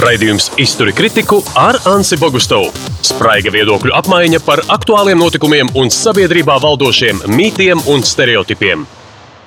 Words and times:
Raidījums 0.00 0.46
Izturi 0.56 0.94
kritiku 0.96 1.42
ar 1.60 1.76
Ansi 1.90 2.16
Bogustovu. 2.16 2.70
Spraiga 3.04 3.50
viedokļu 3.52 3.92
apmaiņa 3.98 4.38
par 4.46 4.62
aktuāliem 4.72 5.18
notikumiem 5.20 5.68
un 5.76 5.92
sabiedrībā 5.92 6.56
valdošiem 6.62 7.20
mītiem 7.28 7.82
un 7.92 8.00
stereotipiem. 8.06 8.86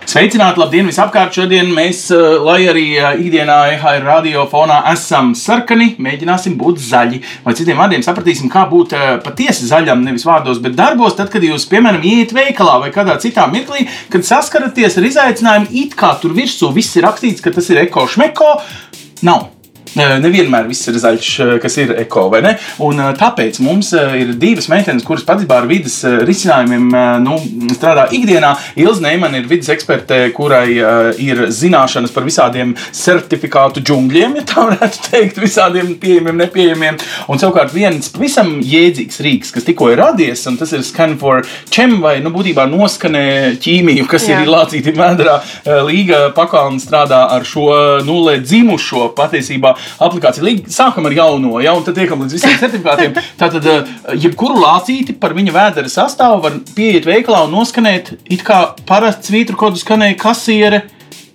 Sveicināti, 0.04 0.60
labdien, 0.60 0.86
visapkārt! 0.92 1.34
Šodien 1.34 1.72
mēs, 1.74 2.04
eh, 2.12 2.36
lai 2.44 2.68
arī 2.70 2.84
eh, 3.00 3.24
ikdienā 3.24 3.56
EHR 3.72 4.04
radiofonā 4.06 4.82
esam 4.92 5.32
sarkani, 5.34 5.96
mēģināsim 5.98 6.60
būt 6.60 6.84
zaļi. 6.84 7.22
Vai 7.48 7.56
citiem 7.58 7.80
vārdiem 7.80 8.04
sapratīsim, 8.06 8.52
kā 8.52 8.68
būt 8.70 8.94
eh, 9.00 9.08
patiesi 9.26 9.66
zaļam, 9.72 10.04
nevis 10.06 10.28
vārdos, 10.28 10.62
bet 10.62 10.78
darbos, 10.78 11.16
tad, 11.18 11.32
kad 11.34 11.42
jūs, 11.42 11.66
piemēram, 11.72 12.04
ieiet 12.04 12.36
veikalā 12.36 12.78
vai 12.84 12.92
kādā 12.94 13.18
citā 13.24 13.48
mirklī, 13.50 13.88
kad 14.14 14.28
saskaraties 14.28 15.00
ar 15.00 15.10
izaicinājumu, 15.10 15.72
it 15.86 15.98
kā 15.98 16.14
tur 16.22 16.36
virsū 16.38 16.70
viss 16.76 17.00
ir 17.00 17.08
rakstīts, 17.08 17.42
ka 17.42 17.56
tas 17.56 17.74
ir 17.74 17.86
eko-šmeko. 17.88 18.58
Nav. 19.24 19.53
Nevienmēr 19.98 20.68
viss 20.70 20.88
ir 20.90 20.98
zaļš, 21.02 21.30
kas 21.62 21.78
ir 21.82 21.94
eko, 22.04 22.28
vai 22.34 22.42
ne? 22.46 22.54
Un 22.84 23.00
tāpēc 23.20 23.60
mums 23.64 23.92
ir 23.94 24.34
divas 24.40 24.70
meitenes, 24.72 25.06
kuras 25.06 25.26
patiesībā 25.28 25.60
ar 25.62 25.68
vidas 25.70 26.00
risinājumiem 26.26 26.88
nu, 27.24 27.38
strādā 27.76 28.08
ikdienā. 28.16 28.54
Ilza 28.80 29.04
Neimana 29.06 29.40
ir 29.42 29.50
vidas 29.50 29.70
eksperte, 29.74 30.20
kurai 30.36 30.66
ir 31.22 31.44
zināšanas 31.54 32.14
par 32.16 32.26
visādiem 32.28 32.74
certifikātu 32.96 33.84
džungļiem, 33.86 34.38
ja 34.40 34.46
tā 34.50 34.66
varētu 34.70 35.04
teikt, 35.10 35.42
visādiem 35.44 35.94
pieejamiem, 36.02 36.42
nepieejamiem. 36.44 37.00
Un 37.30 37.42
savukārt 37.42 37.74
viens 37.76 38.10
pavisam 38.14 38.56
jēdzīgs 38.66 39.22
rīks, 39.24 39.54
kas 39.54 39.68
tikko 39.68 39.92
ir 39.94 40.02
radies, 40.02 40.46
un 40.50 40.58
tas 40.60 40.74
ir 40.74 40.84
Scan 40.88 41.18
for 41.22 41.44
Chem, 41.70 42.00
vai 42.04 42.18
nu, 42.24 42.34
būtībā 42.34 42.66
noskanē 42.72 43.26
ķīmiju, 43.64 44.08
kas 44.10 44.28
Jā. 44.30 44.42
ir 44.42 44.52
lācīti 44.52 44.96
vēdā. 44.98 45.40
Līga 45.88 46.26
pakalna 46.36 46.82
strādā 46.82 47.24
ar 47.34 47.46
šo 47.48 47.70
nulē 48.06 48.40
dzimušo 48.44 49.12
patiesībā 49.18 49.76
aplikācija. 50.04 50.46
Līdz, 50.46 50.72
sākam 50.74 51.08
ar 51.10 51.16
jauno, 51.18 51.58
ja, 51.64 51.76
un 51.78 51.86
tad 51.86 51.98
tiekam 52.00 52.24
līdz 52.24 52.38
visiem 52.38 52.58
certifikātiem. 52.62 53.18
Tātad, 53.40 53.68
eh, 53.70 53.94
jebkuru 54.26 54.62
lācīti 54.62 55.18
par 55.20 55.36
viņa 55.38 55.56
vēdera 55.56 55.92
sastāvu 55.92 56.42
var 56.44 56.58
pieiet 56.76 57.08
veikalā 57.10 57.46
un 57.48 57.56
noskanēt, 57.58 58.16
it 58.30 58.44
kā 58.48 58.76
parasts 58.90 59.32
svītru 59.32 59.60
kodu 59.60 59.82
skanēja 59.82 60.20
kasiere 60.20 60.84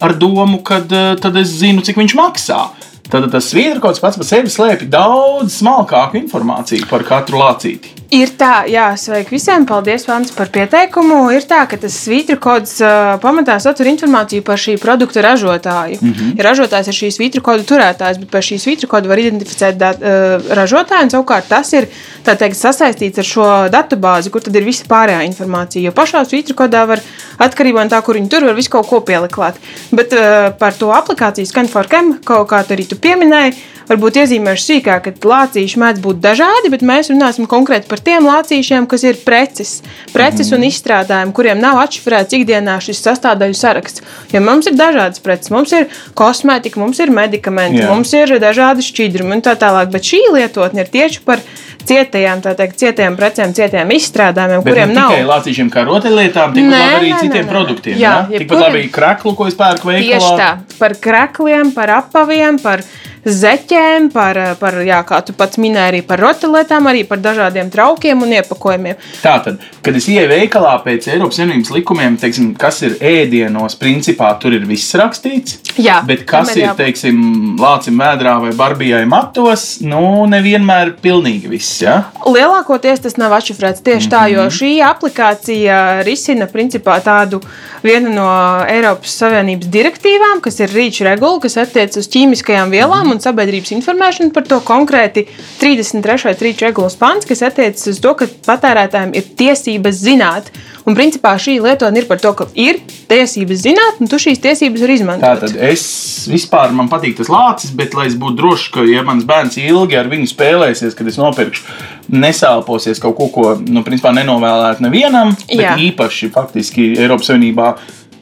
ar 0.01 0.15
domu, 0.15 0.63
ka 0.63 0.83
eh, 0.83 1.15
tad 1.21 1.37
es 1.37 1.59
zinu, 1.61 1.85
cik 1.85 2.01
viņš 2.01 2.19
maksā. 2.19 2.63
Tad 3.09 3.31
tas 3.33 3.47
svītru 3.49 3.81
kods 3.81 4.03
pats 4.05 4.19
par 4.21 4.29
sevi 4.29 4.51
slēpj 4.53 4.91
daudz 4.93 5.63
smalkāku 5.63 6.21
informāciju 6.21 6.91
par 6.91 7.07
katru 7.09 7.41
lācīti. 7.41 7.98
Ir 8.09 8.31
tā, 8.41 8.63
jā, 8.65 8.87
sveiki 8.97 9.35
visiem. 9.35 9.67
Paldies, 9.69 10.07
Vāns, 10.09 10.31
par 10.33 10.49
pieteikumu. 10.53 11.27
Ir 11.37 11.45
tā, 11.45 11.59
ka 11.69 11.77
tas 11.77 11.93
svītru 12.07 12.39
kods 12.41 12.79
uh, 12.81 13.19
pamatā 13.21 13.59
satur 13.61 13.91
informāciju 13.91 14.47
par 14.47 14.57
šī 14.57 14.79
produkta 14.81 15.21
ražotāju. 15.27 15.99
Mm 16.01 16.15
-hmm. 16.15 16.41
Ražotājs 16.47 16.89
ir 16.89 16.97
šī 16.97 17.11
svītru 17.13 17.43
kodu 17.45 17.69
turētājs, 17.69 18.19
bet 18.23 18.31
par 18.31 18.41
šī 18.41 18.57
svītru 18.57 18.89
kodu 18.89 19.09
var 19.09 19.19
identificēt 19.19 19.77
dat, 19.77 20.01
uh, 20.01 20.41
ražotāju, 20.57 21.05
un 21.05 21.11
savukārt 21.11 21.49
tas 21.49 21.73
ir 21.73 21.87
teikt, 22.25 22.57
sasaistīts 22.57 23.19
ar 23.19 23.25
šo 23.25 23.69
datubāzi, 23.69 24.31
kur 24.31 24.41
tad 24.41 24.57
ir 24.57 24.65
visa 24.65 24.85
pārējā 24.89 25.27
informācija. 25.27 25.85
Jo 25.85 25.93
pašā 25.93 26.25
svītru 26.25 26.55
kodā 26.55 26.87
var 26.87 27.01
atkarībā 27.39 27.85
no 27.85 27.91
tā, 27.91 28.03
kur 28.03 28.15
viņi 28.15 28.29
tur 28.29 28.45
var 28.45 28.55
visu 28.55 28.71
kaut 28.71 28.87
ko 28.87 29.01
pielikt. 29.01 29.61
Bet 29.93 30.13
uh, 30.13 30.57
par 30.59 30.73
to 30.73 30.87
aplikāciju 30.87 31.47
Scanforcam, 31.47 32.19
kaut 32.25 32.49
kā 32.49 32.65
arī 32.65 32.89
tu 32.89 32.97
pieminēji, 32.97 33.53
varbūt 33.89 34.19
iezīmēšu 34.23 34.65
sīkāk, 34.65 35.09
ka 35.09 35.31
lācīši 35.33 35.81
mēdz 35.81 36.03
būt 36.05 36.21
dažādi, 36.25 36.71
bet 36.73 36.85
mēs 36.87 37.11
runāsim 37.13 37.49
konkrēti 37.51 37.89
par 37.91 38.03
tiem 38.05 38.27
lācīšiem, 38.29 38.89
kas 38.91 39.05
ir 39.09 39.21
preces, 39.25 39.79
preces 40.13 40.51
mm 40.51 40.55
-hmm. 40.55 40.59
un 40.59 40.69
izstrādājumi, 40.69 41.35
kuriem 41.37 41.61
nav 41.61 41.81
atšifrēts 41.85 42.37
ikdienā 42.39 42.79
šis 42.85 43.03
sastāvdaļu 43.07 43.55
saraksts. 43.55 44.03
Jo 44.33 44.41
mums 44.41 44.67
ir 44.67 44.77
dažādas 44.79 45.21
preces, 45.21 45.51
mums 45.51 45.73
ir 45.73 45.89
kosmētika, 46.15 46.81
mums 46.81 46.99
ir 46.99 47.11
medikamenti, 47.11 47.83
Jā. 47.83 47.89
mums 47.89 48.13
ir 48.13 48.39
dažādi 48.41 48.83
šķidrumi 48.83 49.39
un 49.39 49.43
tā 49.43 49.57
tālāk, 49.57 49.91
bet 49.91 50.03
šī 50.03 50.21
lietotne 50.33 50.81
ir 50.81 50.89
tieši 50.89 51.21
par 51.25 51.41
cietajām, 51.89 52.43
tā 52.45 52.55
teikt, 52.59 52.79
cietajām 52.83 53.19
precēm, 53.19 53.55
cietajām 53.57 53.93
izstrādājumiem, 53.97 54.63
Bet 54.65 54.73
kuriem 54.73 54.95
nav. 54.97 55.13
Tikai 55.15 55.29
lācīšiem 55.29 55.71
kā 55.75 55.85
rotaļlietām, 55.89 56.57
tikpat 56.57 56.79
labi 56.79 56.97
arī 56.99 57.13
nē, 57.13 57.21
citiem 57.25 57.45
nē, 57.45 57.53
produktiem. 57.53 58.01
Jā, 58.01 58.15
ja? 58.29 58.43
tikpat 58.43 58.65
labi 58.67 58.87
kreklu, 58.95 59.35
ko 59.39 59.51
es 59.51 59.59
pērku 59.59 59.93
veikalā. 59.93 60.19
Tieši 60.19 60.33
tā, 60.41 60.51
par 60.81 60.97
krekliem, 61.05 61.73
par 61.77 61.95
apaviem, 62.01 62.61
par 62.63 62.85
zeķēm, 63.29 64.09
par, 64.13 64.39
par 64.61 64.79
jā, 64.87 64.99
kā 65.07 65.21
tu 65.27 65.35
pats 65.37 65.59
minēji, 65.61 65.89
arī 65.93 66.01
par 66.07 66.23
rotaļlietām, 66.23 66.89
arī 66.91 67.05
par 67.09 67.21
dažādiem 67.23 67.71
traukiem 67.73 68.23
un 68.25 68.35
iepakojumiem. 68.39 68.99
Tātad, 69.23 69.63
kad 69.85 69.99
es 69.99 70.09
ieeju 70.11 70.31
veikalā 70.31 70.77
pēc 70.85 71.11
Eiropas 71.13 71.41
Savienības 71.41 71.73
likumiem, 71.75 72.19
teiksim, 72.21 72.53
kas 72.59 72.81
ir 72.87 72.97
ēdienos, 73.05 73.79
principā 73.81 74.31
tur 74.41 74.57
ir 74.57 74.67
viss 74.69 74.97
rakstīts. 74.99 75.59
Jā, 75.79 76.01
bet 76.09 76.25
kas 76.29 76.55
ir, 76.57 76.71
teiksim, 76.79 77.57
lācim 77.61 77.99
vēdrā 78.01 78.39
vai 78.45 78.55
barbijai 78.57 79.05
matos, 79.09 79.69
nu, 79.85 80.25
nevienmēr 80.31 80.97
pilnīgi 81.03 81.53
viss. 81.53 81.68
Ja? 81.83 81.97
Lielākoties 82.27 83.03
tas 83.05 83.17
nav 83.21 83.33
atšifrēts 83.37 83.83
tieši 83.85 84.07
mm 84.07 84.11
-hmm. 84.11 84.15
tā, 84.15 84.23
jo 84.33 84.45
mhm. 84.45 84.55
šī 84.59 84.71
aplikācija 84.91 86.03
risina 86.07 86.47
principā 86.47 86.99
tādu 87.05 87.41
vienu 87.83 88.11
no 88.15 88.29
Eiropas 88.69 89.15
Savienības 89.21 89.71
direktīvām, 89.73 90.41
kas 90.41 90.61
ir 90.61 90.75
rīču 90.75 91.05
regula, 91.05 91.41
kas 91.41 91.57
attiecas 91.57 91.97
uz 91.97 92.09
ķīmiskajām 92.15 92.71
vielām 92.71 93.11
un 93.13 93.21
sabiedrības 93.21 93.73
informēšanu 93.79 94.33
par 94.33 94.47
to 94.49 94.61
konkrēti 94.61 95.27
33. 95.61 96.35
rīču 96.43 96.67
regulas 96.67 96.97
pants, 96.97 97.27
kas 97.27 97.43
attiecas 97.43 97.87
uz 97.87 98.01
to, 98.01 98.15
ka 98.15 98.27
patērētājiem 98.47 99.15
ir 99.15 99.25
tiesības 99.37 99.95
zināt. 99.95 100.53
Un 100.89 100.97
principā 100.97 101.35
šī 101.37 101.59
lietotne 101.61 102.01
ir 102.01 102.07
par 102.09 102.21
to, 102.23 102.33
ka 102.37 102.47
ir 102.57 102.79
tiesības 103.11 103.61
zināt, 103.67 103.99
un 104.01 104.09
tu 104.09 104.17
šīs 104.21 104.41
tiesības 104.41 104.85
vari 104.85 104.97
izmantot. 104.97 105.43
Tātad 105.43 105.59
es 105.69 105.85
vispār 106.31 106.73
man 106.77 106.89
patīk 106.89 107.19
tas 107.19 107.29
lācis, 107.33 107.75
bet 107.77 107.97
lai 107.97 108.07
es 108.09 108.17
būtu 108.17 108.39
drošs, 108.41 108.71
ka, 108.73 108.87
ja 108.89 109.05
mans 109.05 109.27
bērns 109.29 109.61
ilgi 109.61 109.99
ar 110.01 110.09
viņu 110.09 110.31
spēlēsies, 110.33 110.97
kad 110.97 111.11
es 111.11 111.21
nopirkšu, 111.21 111.67
nesāposies 112.09 113.03
kaut 113.05 113.19
ko, 113.19 113.29
ko 113.35 113.47
nu, 113.69 113.85
principā 113.85 114.15
nenovēlētu 114.17 114.87
nevienam, 114.87 115.35
bet 115.51 115.61
Jā. 115.61 115.77
īpaši 115.91 116.33
faktiski 116.33 116.95
Eiropas 116.97 117.33
Savienībā 117.33 117.73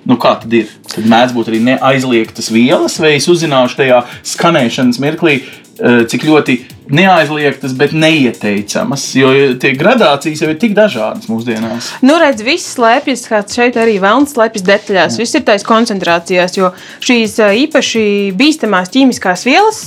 Nu, 0.07 0.15
kā 0.23 0.37
tad 0.39 0.53
ir? 0.55 0.71
Tad 0.87 1.07
mēdz 1.11 1.33
būt 1.35 1.49
arī 1.51 1.59
neaizliegtas 1.67 2.53
vielas, 2.55 2.95
vai 3.03 3.17
es 3.17 3.27
uzzināšu 3.31 3.81
tajā 3.81 4.05
skanēšanas 4.35 5.01
mirklī, 5.03 5.41
eh, 5.43 6.05
cik 6.07 6.29
ļoti 6.29 6.61
neaizliegtas, 6.89 7.75
bet 7.77 7.93
neieteicamas. 7.97 9.05
Jo 9.19 9.33
tie 9.61 9.73
gradācijas 9.79 10.43
jau 10.43 10.51
ir 10.53 10.59
tik 10.61 10.75
dažādas 10.77 11.29
mūsdienās. 11.31 11.91
Nu, 12.07 12.19
redz, 12.23 12.45
viss 12.47 12.75
slēpjas, 12.77 13.27
kā 13.31 13.43
šeit 13.51 13.79
arī 13.81 13.99
vēlams, 14.03 14.35
slēpjas 14.37 14.67
detaļās. 14.67 15.17
Jā. 15.17 15.23
Viss 15.23 15.39
ir 15.39 15.45
taisa 15.47 15.67
koncentrācijās, 15.69 16.57
jo 16.59 16.73
šīs 17.05 17.37
īpaši 17.67 18.05
bīstamās 18.39 18.93
ķīmiskās 18.95 19.47
vielas, 19.49 19.81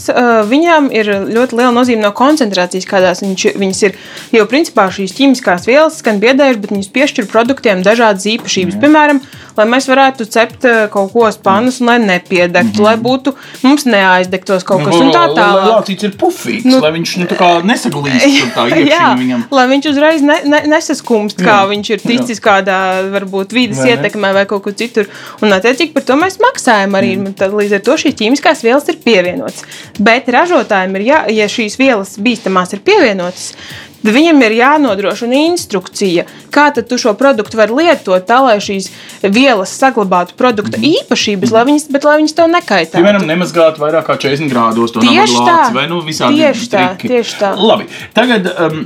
viņām 0.49 0.91
ir 0.95 1.11
ļoti 1.29 1.59
liela 1.59 1.73
nozīme 1.75 2.03
no 2.03 2.13
koncentrācijas, 2.15 2.87
kādās 2.89 3.23
viņš, 3.25 3.47
viņas 3.59 3.83
ir. 3.87 3.99
Jo 4.35 4.45
principā 4.49 4.89
šīs 4.93 5.15
ķīmiskās 5.17 5.67
vielas 5.69 5.99
skan 6.03 6.21
biedējuši, 6.21 6.63
bet 6.63 6.75
viņas 6.75 6.91
piešķir 6.95 7.29
produktiem 7.31 7.83
dažādas 7.85 8.27
īpašības. 8.33 8.77
Jā. 8.77 8.83
Piemēram, 8.83 9.21
lai 9.57 9.67
mēs 9.69 9.89
varētu 9.89 10.27
cept 10.31 10.67
kaut 10.93 11.13
ko 11.13 11.27
spānus, 11.33 11.79
un 11.81 11.91
lai 11.91 11.97
nepiedegtu, 12.03 12.69
mm 12.69 12.79
-hmm. 12.79 12.85
lai 12.85 12.95
būtu 12.97 13.35
mums 13.63 13.85
neaizdegtos 13.85 14.63
kaut 14.67 14.85
kas 14.85 14.95
nu, 14.95 15.11
tā 15.15 15.25
tālāk. 15.35 15.69
Lācīts 15.73 16.07
ir 16.07 16.15
pufīgs. 16.19 16.67
Nu, 16.69 16.79
lai 16.89 16.95
viņš 16.97 17.15
nu, 17.21 17.27
nesagulīst 17.69 18.53
tā 18.55 18.65
iekšā. 18.81 19.39
Lai 19.53 19.65
viņš 19.69 19.89
uzreiz 19.91 20.23
ne, 20.25 20.37
ne, 20.49 20.61
nesaskumst, 20.71 21.39
kā 21.41 21.61
jā. 21.61 21.67
viņš 21.69 21.91
ir 21.93 22.03
ticis 22.03 22.39
jā. 22.39 22.45
kādā 22.45 22.79
varbūt 23.13 23.53
vīdes 23.55 23.81
vai 23.83 23.93
ietekmē 23.93 24.33
vai 24.37 24.45
kaut 24.49 24.65
kur 24.65 24.75
citur. 24.77 25.09
Un 25.45 25.53
attiecīgi 25.55 25.93
par 25.95 26.07
to 26.07 26.17
mēs 26.19 26.39
maksājam 26.41 26.97
arī. 26.99 27.15
Tad, 27.39 27.53
līdz 27.55 27.77
ar 27.77 27.83
to 27.85 27.97
šīs 28.01 28.17
ķīmiskās 28.19 28.63
vielas 28.65 28.89
ir 28.91 28.99
pievienotas. 29.03 29.65
Bet 30.01 30.29
ražotājiem 30.33 30.97
ir, 30.97 31.05
jā, 31.11 31.21
ja 31.41 31.49
šīs 31.51 31.77
vielas 31.79 32.15
bīstamās 32.21 32.73
ir 32.75 32.83
pievienotas, 32.85 33.51
Viņam 33.99 34.39
ir 34.45 34.55
jānodrošina 34.55 35.41
instrukcija, 35.49 36.23
kā 36.53 36.69
tu 36.77 36.97
šo 36.97 37.11
produktu 37.19 37.59
vari 37.59 37.75
lietot, 37.81 38.23
tā 38.23 38.39
lai 38.45 38.55
šīs 38.63 38.87
vielas 39.27 39.73
saglabātu 39.75 40.37
produkta 40.39 40.79
mm. 40.79 41.01
īpašības, 41.01 41.51
lai 41.51 41.63
viņas, 41.67 41.87
bet 41.91 42.07
lai 42.07 42.15
viņas 42.21 42.35
tev 42.37 42.47
nekaitētu. 42.53 42.95
Piemēram, 42.95 43.25
nemazgāt 43.27 43.79
vairāk 43.81 44.07
kā 44.07 44.15
40 44.23 44.51
grādos 44.53 44.95
to 44.95 45.03
tā, 45.03 45.57
vai 45.75 45.85
nu 45.91 45.99
visādi 46.05 46.39
tieši 46.39 46.69
tā, 46.71 46.85
triki. 46.95 47.11
tieši 47.11 47.35
tā. 47.41 47.51
Labi, 47.59 47.89
tagad 48.15 48.47
um, 48.53 48.79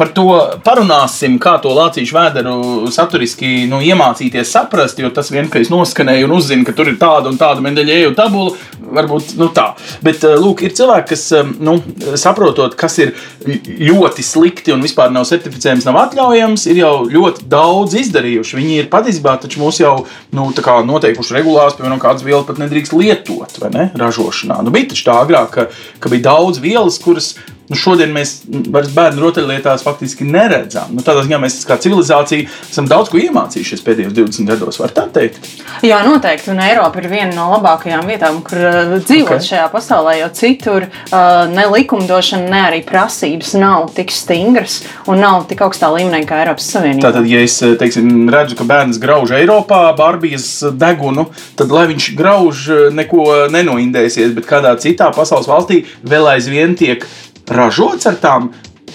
par 0.00 0.14
to 0.16 0.26
parunāsim, 0.64 1.36
kā 1.42 1.58
to 1.62 1.74
lācīšu 1.76 2.16
vēderu 2.16 2.56
saturiski 2.94 3.66
nu, 3.68 3.82
iemācīties 3.84 4.54
saprast, 4.56 5.02
jo 5.04 5.12
tas 5.12 5.28
vien, 5.34 5.50
ka 5.52 5.60
es 5.60 5.72
noskanēju 5.74 6.30
un 6.30 6.36
uzzinu, 6.38 6.64
ka 6.64 6.72
tur 6.76 6.88
ir 6.88 6.96
tāda 7.00 7.28
un 7.28 7.38
tāda 7.40 7.60
mendeļēju 7.64 8.16
tabula, 8.16 8.56
varbūt 8.80 9.36
nu, 9.40 9.50
tā. 9.52 9.74
Bet, 10.04 10.24
uh, 10.24 10.40
lūk, 10.40 10.64
ir 10.64 10.72
cilvēki, 10.76 11.10
kas 11.12 11.28
um, 11.36 11.52
nu, 11.68 11.78
saprotot, 12.16 12.78
kas 12.80 12.96
ir 13.04 13.14
ļoti 13.44 14.24
slikti 14.24 14.53
slikti 14.54 14.72
un 14.72 14.82
vispār 14.82 15.10
nav 15.12 15.26
certificējams, 15.26 15.84
nav 15.86 15.98
atļaujams, 16.04 16.66
ir 16.70 16.78
jau 16.78 17.06
ļoti 17.10 17.46
daudz 17.50 17.94
izdarījuši. 17.98 18.56
Viņi 18.58 18.76
ir 18.82 18.90
patiesībā 18.90 19.36
mūs 19.58 19.80
jau 19.80 20.06
nu, 20.32 20.52
noteikuši 20.86 21.34
regulās, 21.34 21.74
piemēram, 21.76 22.00
kādas 22.00 22.24
vielas 22.24 22.46
pat 22.46 22.60
nedrīkst 22.62 22.94
lietot 22.94 23.58
ne, 23.74 23.90
ražošanā. 23.94 24.62
Nu, 24.62 24.70
bija 24.70 24.92
taču 24.92 25.08
tā 25.08 25.18
agrāk, 25.24 25.50
ka, 25.50 25.66
ka 25.98 26.12
bija 26.12 26.28
daudz 26.30 26.60
vielas, 26.62 26.98
kuras 27.02 27.34
nu, 27.68 27.78
šodien 27.78 28.12
mēs 28.14 28.36
vairs 28.72 28.90
bērnu 28.94 29.22
rotaļlietās 29.24 29.84
faktiski 29.86 30.26
neredzam. 30.28 30.92
Nu, 30.94 31.04
tādā 31.04 31.24
ziņā 31.24 31.38
mēs 31.42 31.60
kā 31.68 31.78
civilizācija 31.80 32.48
esam 32.68 32.88
daudz 32.90 33.10
ko 33.12 33.20
iemācījušies 33.22 33.84
pēdējos 33.86 34.14
20 34.16 34.50
gados, 34.50 34.80
var 34.80 34.92
tā 34.96 35.06
teikt. 35.14 35.48
Jā, 35.84 36.02
noteikti. 36.06 36.52
Un 36.52 36.62
Eiropa 36.64 37.00
ir 37.02 37.08
viena 37.12 37.32
no 37.36 37.48
labākajām 37.54 38.04
vietām, 38.08 38.40
kur 38.46 38.60
uh, 38.60 38.94
dzīvot 39.00 39.38
okay. 39.38 39.48
šajā 39.48 39.68
pasaulē, 39.72 40.16
jo 40.20 40.30
citur 40.36 40.88
uh, 40.88 41.44
ne 41.50 41.66
likumdošana, 41.72 42.50
ne 42.52 42.62
arī 42.68 42.82
prasības 42.86 43.54
nav 43.58 43.88
tik 43.96 44.12
stingras 44.14 44.82
un 45.10 45.22
nav 45.24 45.46
tik 45.50 45.64
augstā 45.64 45.90
līmenī 45.94 46.24
kā 46.28 46.42
Eiropas 46.44 46.68
Savienībā. 46.74 47.08
Tātad, 47.08 47.28
ja 47.30 47.42
es 47.44 47.56
teiksim, 47.80 48.28
redzu, 48.32 48.58
ka 48.58 48.68
bērns 48.68 49.00
grauž 49.02 49.34
Eiropā 49.38 49.82
Barbijas 49.98 50.48
degunu, 50.78 51.28
tad 51.58 51.72
lai 51.74 51.86
viņš 51.92 52.10
grauž 52.18 52.64
neko 52.94 53.26
nenoindēsies, 53.54 54.34
bet 54.36 54.48
kādā 54.48 54.74
citā 54.82 55.10
pasaules 55.14 55.48
valstī 55.50 55.84
vēl 56.04 56.28
aizvien 56.34 56.76
tiek 56.78 57.04
ražots 57.50 58.06
ar 58.10 58.20
tām 58.22 58.52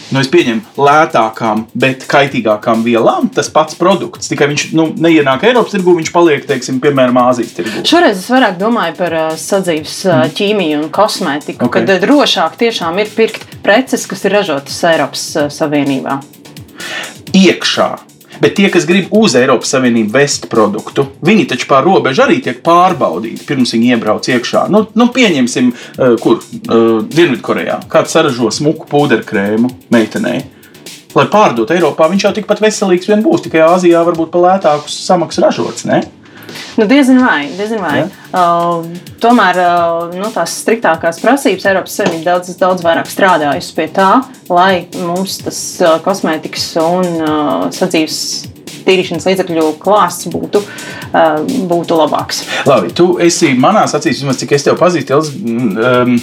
nu, 0.10 0.22
es 0.22 0.30
pieņemu, 0.32 0.76
lētākām, 0.80 1.66
bet 1.78 2.06
kaitīgākām 2.10 2.84
vielām 2.86 3.30
tas 3.34 3.50
pats 3.54 3.78
produkts. 3.80 4.30
Tikai 4.32 4.50
viņš 4.52 4.66
nu, 4.78 4.88
neienāk 5.02 5.46
Eiropas 5.50 5.76
tirgu, 5.76 5.96
viņš 6.00 6.12
paliek, 6.16 6.46
teiksim, 6.50 6.80
piemēram, 6.84 7.20
Āzijas 7.22 7.54
tirgu. 7.58 7.84
Šoreiz 7.88 8.18
es 8.18 8.28
vairāk 8.34 8.58
domāju 8.62 8.98
par 9.00 9.18
uh, 9.18 9.30
sadzīves 9.40 9.96
uh, 10.10 10.26
ķīmiju 10.36 10.84
un 10.84 10.92
kosmētiku, 10.96 11.68
okay. 11.68 11.86
kad 11.86 11.96
uh, 11.96 12.02
drošāk 12.04 12.58
tiešām 12.62 13.02
ir 13.04 13.14
pirkt 13.16 13.60
preces, 13.66 14.08
kas 14.10 14.26
ir 14.26 14.38
ražotas 14.40 14.82
Eiropas 14.90 15.26
uh, 15.38 15.50
Savienībā. 15.54 16.20
Iekšā 17.38 17.92
Bet 18.40 18.56
tie, 18.60 18.70
kas 18.72 18.88
grib 18.90 19.12
uz 19.16 19.36
Eiropas 19.40 19.74
Savienību 19.74 20.14
vest 20.14 20.48
produktu, 20.52 21.08
viņi 21.26 21.48
taču 21.52 21.68
pār 21.70 21.84
robežu 21.88 22.24
arī 22.26 22.40
tiek 22.44 22.62
pārbaudīti 22.66 23.48
pirms 23.48 23.74
viņi 23.76 23.96
iebrauc 23.96 24.30
iekšā. 24.32 24.68
Nu, 24.72 24.86
nu 25.00 25.10
pieņemsim, 25.16 25.74
uh, 25.74 26.16
kur 26.24 26.40
uh, 26.40 27.02
Dienvidkorejā 27.04 27.82
kāds 27.92 28.16
saražo 28.16 28.52
smuku 28.54 28.88
pūderkrēmu 28.92 29.72
meitenei. 29.94 30.46
Lai 31.18 31.26
pārdotu 31.32 31.74
Eiropā, 31.74 32.06
viņš 32.12 32.28
jau 32.28 32.32
tikpat 32.38 32.62
veselīgs 32.62 33.10
vien 33.10 33.24
būs, 33.26 33.42
tikai 33.48 33.64
Āzijā 33.66 34.04
varbūt 34.06 34.30
par 34.34 34.44
lētāku 34.46 34.92
samaksu 34.94 35.42
ražots. 35.42 35.88
Ne? 35.90 36.04
Nu, 36.80 36.88
diezin 36.90 37.20
vai, 37.24 37.50
diezin 37.58 37.82
vai. 37.84 37.96
Ja? 38.02 38.10
Uh, 38.30 38.86
tomēr 39.22 39.60
uh, 39.64 40.14
nu, 40.14 40.30
tās 40.34 40.60
striktākās 40.62 41.22
prasības 41.24 41.66
Eiropas 41.72 41.98
Savienība 42.00 42.36
daudz, 42.36 42.54
daudz 42.60 42.86
vairāk 42.86 43.10
strādājusi 43.12 43.76
pie 43.78 43.90
tā, 43.96 44.12
lai 44.52 44.86
mums 45.02 45.40
tas 45.44 45.60
uh, 45.84 45.98
kosmētikas 46.06 46.70
un 46.84 47.10
uh, 47.20 47.68
sadzīves 47.76 48.22
tīrīšanas 48.86 49.28
līdzekļu 49.30 49.66
klāsts 49.82 50.30
būtu, 50.34 50.62
uh, 50.62 51.42
būtu 51.70 51.98
labāks. 52.00 52.44
Labi, 52.70 52.94
tu 52.96 53.12
esi 53.24 53.52
manā 53.58 53.86
acīs, 53.88 54.22
vismaz 54.22 54.40
cik 54.42 54.56
es 54.58 54.66
tevi 54.68 54.80
pazīstu, 54.80 55.20
um, 55.20 56.16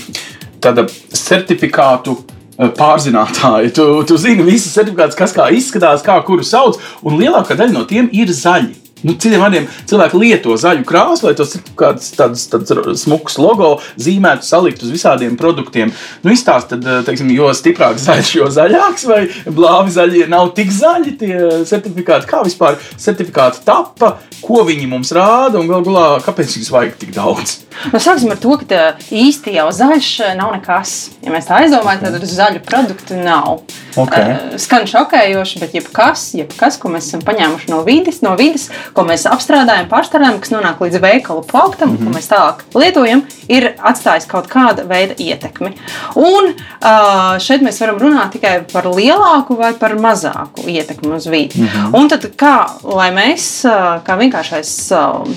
tāda 0.62 0.86
certifikātu 1.12 2.16
uh, 2.16 2.72
pārzinātāji. 2.78 3.74
Tu, 3.76 3.86
tu 4.08 4.18
zini 4.20 4.46
visus 4.46 4.74
certifikātus, 4.76 5.18
kas 5.18 5.36
kā 5.36 5.50
izskatās, 5.54 6.04
kā 6.06 6.18
kuru 6.26 6.46
sauc, 6.46 6.80
un 7.06 7.20
lielākā 7.20 7.58
daļa 7.58 7.76
no 7.76 7.86
tiem 7.88 8.10
ir 8.14 8.32
zaļi. 8.34 8.85
Nu, 9.06 9.14
citiem 9.22 9.38
vārdiem, 9.38 9.66
cilvēki 9.86 10.18
lieto 10.18 10.56
zaļu 10.58 10.82
krāsu, 10.86 11.28
lai 11.28 11.36
tos 11.38 11.52
kādus 11.78 12.08
tādus, 12.16 12.46
tādus 12.50 13.04
smukus 13.04 13.36
logo 13.38 13.76
zīmētu, 14.02 14.42
salikt 14.48 14.82
uz 14.82 14.90
visādiem 14.90 15.36
produktiem. 15.38 15.92
Nu, 16.24 16.32
izstāst, 16.34 16.72
tad, 16.72 16.82
eh, 16.82 17.04
teiksim, 17.06 17.30
jo 17.30 17.52
stiprāk 17.54 18.00
zaļš, 18.02 18.32
jo 18.40 18.50
zaļāks, 18.50 19.06
vai 19.06 19.20
blāvi 19.46 19.94
zaļie 19.94 20.26
nav 20.32 20.50
tik 20.58 20.74
zaļi 20.74 21.14
tie 21.22 21.38
certifikāti. 21.70 22.26
Kā 22.26 22.42
vispār 22.42 22.80
certifikāti 22.98 23.62
tappa, 23.68 24.16
ko 24.42 24.66
viņi 24.66 24.90
mums 24.90 25.14
rāda 25.14 25.62
un 25.62 25.70
galu 25.70 25.86
galā, 25.86 26.06
kāpēc 26.26 26.58
viņus 26.58 26.74
vajag 26.74 26.98
tik 26.98 27.14
daudz? 27.14 27.60
Nu, 27.92 28.02
sāksim 28.02 28.34
ar 28.34 28.42
to, 28.42 28.58
ka 28.66 28.84
īsti 29.14 29.54
jau 29.60 29.70
zaļš 29.70 30.12
eh, 30.26 30.34
nav 30.40 30.50
nekas. 30.58 30.98
Ja 31.22 31.30
mēs 31.30 31.46
tā 31.46 31.62
aizdomājam, 31.62 32.08
tad 32.08 32.26
zaļu 32.34 32.66
produktu 32.66 33.22
nav. 33.22 33.60
Okay. 33.96 34.32
Uh, 34.32 34.58
skan 34.60 34.84
šokējoši, 34.88 35.60
bet 35.62 35.74
jebkas, 35.76 36.28
jebkas, 36.36 36.76
ko 36.80 36.90
mēs 36.92 37.08
esam 37.08 37.22
paņēmuši 37.24 37.70
no 37.72 37.80
vidas, 37.86 38.20
no 38.24 38.34
vidas 38.36 38.68
ko 38.96 39.06
mēs 39.08 39.24
apstrādājam, 39.30 39.88
pārstrādājam, 39.90 40.40
kas 40.42 40.52
nonāk 40.52 40.82
līdz 40.84 41.00
veikalu 41.02 41.44
plauktam, 41.48 41.90
mm 41.90 41.96
-hmm. 41.96 42.04
ko 42.04 42.10
mhm. 42.10 42.16
mēs 42.18 42.30
tālāk 42.30 42.64
lietojam, 42.74 43.22
ir 43.48 43.68
atstājis 43.78 44.26
kaut 44.28 44.48
kāda 44.52 44.84
veida 44.88 45.14
ietekmi. 45.18 45.72
Un 46.14 46.50
uh, 46.52 47.38
šeit 47.40 47.62
mēs 47.62 47.80
varam 47.80 47.98
runāt 48.02 48.32
tikai 48.36 48.60
par 48.72 48.84
lielāku 48.84 49.56
vai 49.56 49.72
par 49.74 49.94
mazāku 49.94 50.66
ietekmi 50.66 51.14
uz 51.16 51.26
vidi. 51.26 51.60
Mm 51.60 51.66
-hmm. 51.66 51.96
Un 52.00 52.08
tad 52.08 52.24
kā 52.36 52.66
lai 52.82 53.10
mēs, 53.12 53.64
uh, 53.64 54.02
kā 54.04 54.18
vienkāršais 54.18 54.92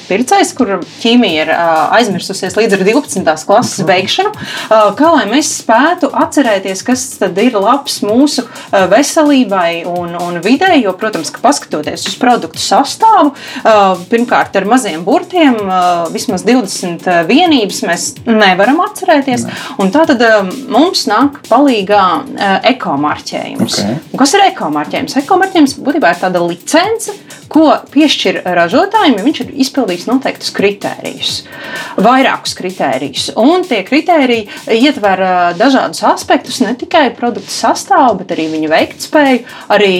pircējs, 0.07 0.53
kur 0.57 0.79
ķīmija 1.03 1.41
ir 1.41 1.49
aizmirsusies 1.91 2.55
līdz 2.55 2.73
ar 2.73 2.79
12. 2.79 3.45
klases 3.45 3.79
mhm. 3.79 3.87
beigšanu, 3.87 4.31
kā 4.69 5.11
lai 5.15 5.25
mēs 5.25 5.63
spētu 5.63 6.09
atcerēties, 6.13 6.83
kas 6.83 7.17
tad 7.17 7.37
ir 7.37 7.53
labs 7.53 8.01
mūsu 8.01 8.48
veselībai 8.91 9.83
un, 9.89 10.15
un 10.19 10.39
videi, 10.45 10.81
jo, 10.83 10.93
protams, 10.99 11.31
ka 11.33 11.43
paskatoties 11.43 12.07
uz 12.09 12.17
produktu 12.19 12.61
sastāvu, 12.63 13.35
Pirmkārt, 14.09 14.55
ar 14.57 14.65
maziem 14.69 15.03
burtiem, 15.05 15.57
vismaz 16.13 16.43
20 16.47 17.07
vienības 17.29 17.81
mēs 17.87 18.05
nevaram 18.27 18.81
atcerēties. 18.85 19.45
Ne. 19.47 19.89
Tātad 19.93 20.23
mums 20.71 21.05
nāk 21.09 21.41
palīdzīgā 21.49 22.03
ekomarķējums. 22.73 23.79
Okay. 23.79 23.97
Un 24.11 24.21
kas 24.21 24.35
ir 24.37 24.45
ekomarķējums? 24.49 25.17
Ekomarķējums 25.23 25.75
būtībā 25.85 26.13
ir 26.13 26.21
tāda 26.23 26.41
licence, 26.43 27.15
ko 27.49 27.71
piešķir 27.93 28.41
ražotājiem, 28.45 29.17
ja 29.19 29.25
viņš 29.25 29.41
ir 29.43 29.53
izpildījis 29.65 30.07
noteiktus 30.09 30.51
kritērijus, 30.55 31.33
vairākus 31.99 32.55
kritērijus. 32.57 33.29
Un 33.39 33.65
tie 33.67 33.81
kritēriji 33.87 34.77
ietver 34.77 35.23
dažādus 35.59 36.03
aspektus, 36.07 36.61
ne 36.63 36.75
tikai 36.77 37.09
produktu 37.17 37.51
sastāvu, 37.53 38.19
bet 38.21 38.35
arī 38.35 38.49
viņu 38.53 38.71
veiktspēju, 38.71 39.41
arī 39.75 39.95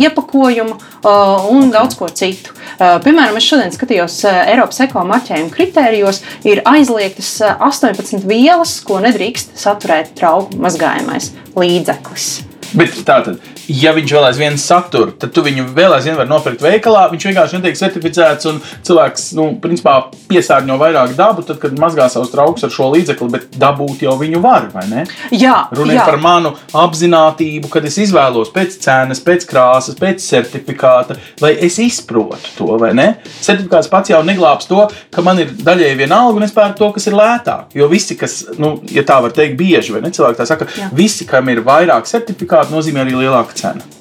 iepakojumu 0.00 0.78
un 1.04 1.62
okay. 1.66 1.72
daudz 1.74 1.98
ko 2.00 2.10
citu. 2.12 2.56
Piemēram, 2.80 3.36
es 3.36 3.48
šodien 3.48 3.72
skatījos 3.74 4.20
Eiropas 4.30 4.80
ekomarķējuma 4.86 5.52
kritērijos, 5.54 6.22
ir 6.48 6.62
aizliegtas 6.68 7.34
18 7.52 8.24
vielas, 8.28 8.78
ko 8.86 9.00
nedrīkst 9.04 9.56
saturēt 9.60 10.14
trauku 10.18 10.60
mazgājamais 10.60 11.32
līdzeklis. 11.58 12.30
Bet 12.76 13.00
tā 13.04 13.18
tad 13.26 13.40
ja 13.70 13.92
viņš 13.94 14.14
vēl 14.16 14.26
aizvien 14.26 14.56
satur, 14.58 15.12
tad 15.20 15.32
tu 15.34 15.44
viņu 15.46 15.68
vēl 15.76 15.94
aizvien 15.94 16.18
var 16.18 16.28
nopirkt 16.30 16.62
veikalā. 16.64 17.06
Viņš 17.12 17.26
vienkārši 17.28 17.58
netiek 17.58 17.78
certificēts, 17.78 18.48
un 18.50 18.58
cilvēks, 18.86 19.26
nu, 19.38 19.46
principā 19.62 19.96
piesārņo 20.30 20.78
vairāk 20.80 21.14
dabu, 21.18 21.44
tad, 21.46 21.60
kad 21.62 21.76
mazgā 21.78 22.08
savus 22.10 22.32
draugus 22.32 22.66
ar 22.66 22.74
šo 22.74 22.90
līdzekli, 22.94 23.30
bet 23.30 23.58
dabūt 23.60 24.04
jau 24.06 24.16
viņu 24.20 24.42
var, 24.42 24.68
vai 24.74 24.86
ne? 24.90 25.04
Jā, 25.34 25.68
runājot 25.76 26.08
par 26.08 26.18
manu 26.22 26.54
apziņotību, 26.80 27.70
kad 27.70 27.86
es 27.86 28.00
izvēlos 28.02 28.50
pēc 28.54 28.78
cenas, 28.82 29.22
pēc 29.24 29.46
krāsas, 29.50 29.98
pēc 30.00 30.24
certifikāta, 30.24 31.18
lai 31.42 31.54
es 31.68 31.78
izprotu 31.82 32.56
to, 32.56 32.72
vai 32.80 32.92
ne? 32.96 33.08
Certifikāts 33.38 33.90
pats 33.92 34.10
jau 34.12 34.22
neglābs 34.26 34.68
to, 34.70 34.82
ka 35.14 35.24
man 35.26 35.42
ir 35.44 35.54
daļēji 35.60 36.00
vienalga, 36.02 36.40
un 36.40 36.48
es 36.48 36.54
pērku 36.56 36.80
to, 36.80 36.90
kas 36.96 37.06
ir 37.10 37.18
lētāk. 37.18 37.76
Jo 37.78 37.90
visi, 37.90 38.18
kas, 38.18 38.40
nu, 38.58 38.76
ja 38.90 39.04
tā 39.06 39.20
var 39.22 39.34
teikt, 39.36 39.58
bieži, 39.60 39.94
vai 39.94 40.02
ne, 40.04 40.12
cilvēki 40.14 40.40
tā 40.40 40.48
saka, 40.48 40.68
Jā. 40.78 40.90
visi, 40.96 41.26
kam 41.28 41.48
ir 41.52 41.62
vairāk 41.66 42.08
certifikātu, 42.10 42.74
nozīmē 42.74 43.04
arī 43.04 43.18
lielāku 43.18 43.59
10. 43.60 43.99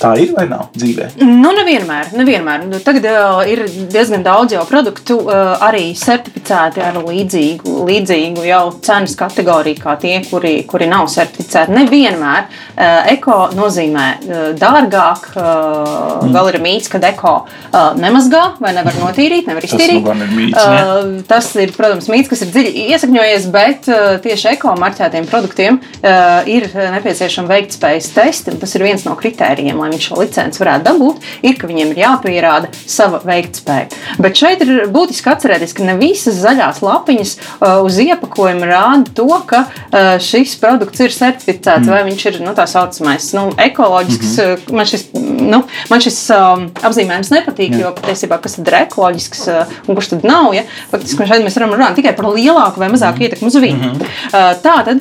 Tā 0.00 0.12
ir 0.20 0.32
vai 0.36 0.46
nav 0.50 0.70
dzīvē? 0.76 1.08
Nu, 1.22 1.52
nevienmēr. 1.56 2.12
nevienmēr. 2.16 2.66
Nu, 2.70 2.80
tagad 2.84 3.06
uh, 3.10 3.40
ir 3.48 3.64
diezgan 3.92 4.24
daudz 4.24 4.56
jau 4.56 4.64
produktu, 4.68 5.18
uh, 5.26 5.54
arī 5.62 5.92
certificēti 5.98 6.82
ar 6.84 6.98
līdzīgu, 7.02 7.76
līdzīgu 7.88 8.46
jau 8.46 8.62
cenas 8.84 9.16
kategoriju, 9.18 9.80
kā 9.82 9.96
tie, 10.02 10.14
kuri, 10.28 10.54
kuri 10.68 10.88
nav 10.90 11.08
certificēti. 11.12 11.74
Nevienmēr 11.76 12.46
uh, 12.46 13.12
eko 13.12 13.38
nozīmē 13.56 14.06
uh, 14.14 14.44
dārgāk. 14.58 15.30
Uh, 15.32 16.22
mm. 16.22 16.32
Vēl 16.32 16.52
ir 16.52 16.60
mīts, 16.64 16.90
ka 16.92 17.00
eko 17.12 17.34
uh, 17.44 17.92
nemazgā 17.98 18.42
vai 18.62 18.74
nevar 18.76 18.96
notīrīt, 19.00 19.48
nevar 19.50 19.66
iztīrīt. 19.66 20.04
Tas, 20.06 20.24
ir 20.26 20.34
mīts, 20.36 20.58
ne? 20.58 20.82
uh, 20.82 21.26
tas 21.28 21.50
ir, 21.60 21.74
protams, 21.76 22.08
mīts, 22.12 22.30
kas 22.32 22.44
ir 22.44 22.52
dziļi 22.54 22.86
iesakņojies, 22.94 23.48
bet 23.54 23.90
uh, 23.92 24.02
tieši 24.22 24.52
eko 24.54 24.76
marķētiem 24.80 25.28
produktiem 25.30 25.80
uh, 25.82 26.42
ir 26.48 26.68
nepieciešama 26.72 27.50
veiktspējas 27.52 28.12
testi. 28.16 28.56
Tas 28.62 28.76
ir 28.78 28.86
viens 28.86 29.06
no 29.08 29.16
kritērijiem, 29.18 29.81
lai 29.82 29.90
viņš 29.92 30.08
šo 30.08 30.20
licenci 30.20 30.62
varētu 30.62 30.86
dabūt, 30.88 31.26
ir, 31.42 31.56
ka 31.58 31.70
viņiem 31.70 31.92
ir 31.92 32.02
jāpierāda 32.02 32.70
sava 32.86 33.20
veiktspēja. 33.26 33.88
Bet 34.22 34.38
šeit 34.38 34.64
ir 34.64 34.86
būtiski 34.92 35.30
atcerēties, 35.32 35.74
ka 35.76 35.86
ne 35.86 35.96
visas 36.00 36.38
zaļās 36.42 36.82
lapiņas 36.84 37.34
uh, 37.38 37.80
uz 37.86 37.98
iepakojuma 38.02 38.68
rāda 38.68 39.14
to, 39.16 39.28
ka 39.48 39.64
uh, 39.66 40.14
šis 40.22 40.54
produkts 40.60 41.02
ir 41.02 41.14
certificēts 41.14 41.86
mm. 41.86 41.92
vai 41.92 42.02
viņš 42.08 42.26
ir 42.30 42.40
nu, 42.44 42.54
tā 42.56 42.66
saucamais 42.70 43.30
nu, 43.36 43.48
ekoloģisks. 43.60 44.32
Mm 44.32 44.52
-hmm. 44.52 44.76
Man 44.76 44.86
šis, 44.86 45.04
nu, 45.52 45.62
man 45.90 46.00
šis 46.00 46.18
um, 46.34 46.66
apzīmējums 46.82 47.32
nepatīk, 47.32 47.76
Jā. 47.76 47.80
jo 47.84 47.92
patiesībā 47.98 48.38
kas 48.42 48.58
ir 48.58 48.74
ekoloģisks 48.82 49.42
un 49.86 49.94
kurš 49.94 50.12
tad 50.14 50.24
nav. 50.24 50.54
Ja? 50.54 50.62
Faktiski 50.90 51.26
šeit 51.26 51.44
mēs 51.44 51.56
varam 51.58 51.74
runāt 51.76 51.94
tikai 51.98 52.14
par 52.16 52.30
lielāku 52.32 52.80
vai 52.80 52.88
mazāku 52.92 53.18
mm. 53.18 53.22
ietekmi 53.22 53.48
uz 53.48 53.54
vidi. 53.54 53.74
Mm 53.74 53.92
-hmm. 53.92 54.60
tā 54.62 54.76
tad 54.84 54.98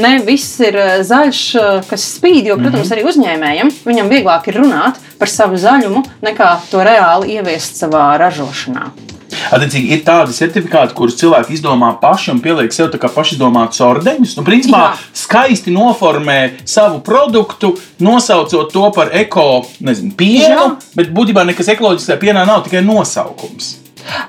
ne 0.00 0.18
viss 0.24 0.60
ir 0.60 0.76
zaļš, 1.02 1.40
kas 1.88 2.06
spīd, 2.16 2.46
jo, 2.46 2.56
protams, 2.56 2.88
mm 2.88 2.92
-hmm. 2.92 2.98
arī 2.98 3.04
uzņēmējiem 3.08 3.49
uzņēmējiem, 3.50 3.70
viņam 3.84 4.10
vieglāk 4.10 4.48
ir 4.48 4.60
runāt 4.60 4.98
par 5.18 5.28
savu 5.28 5.56
zaļumu, 5.58 6.04
nekā 6.22 6.60
to 6.70 6.82
reāli 6.84 7.36
ieviest 7.38 7.80
savā 7.80 8.16
ražošanā. 8.20 8.90
Attiecīgi, 9.50 9.94
ir 9.94 10.02
tādi 10.04 10.34
certifikāti, 10.34 10.94
kurus 10.94 11.16
cilvēki 11.16 11.54
izdomā 11.54 11.94
paši 12.00 12.32
un 12.34 12.40
pieliek 12.42 12.72
sev 12.74 12.90
pašizdomātus 12.90 13.80
ordeņus. 13.80 14.36
Nu, 14.36 14.44
principā, 14.44 14.90
Jā. 14.90 14.98
skaisti 15.16 15.70
noformē 15.72 16.66
savu 16.66 17.00
produktu, 17.00 17.76
nosaucot 18.02 18.72
to 18.72 18.90
par 18.94 19.10
eko, 19.14 19.64
nezinu, 19.80 20.12
pienu, 20.18 20.50
Jā. 20.50 20.94
bet 20.94 21.14
būtībā 21.14 21.46
nekas 21.46 21.70
ekoloģiskajā 21.72 22.18
pienā 22.20 22.44
nav 22.46 22.66
tikai 22.66 22.82
nosaukums. 22.84 23.79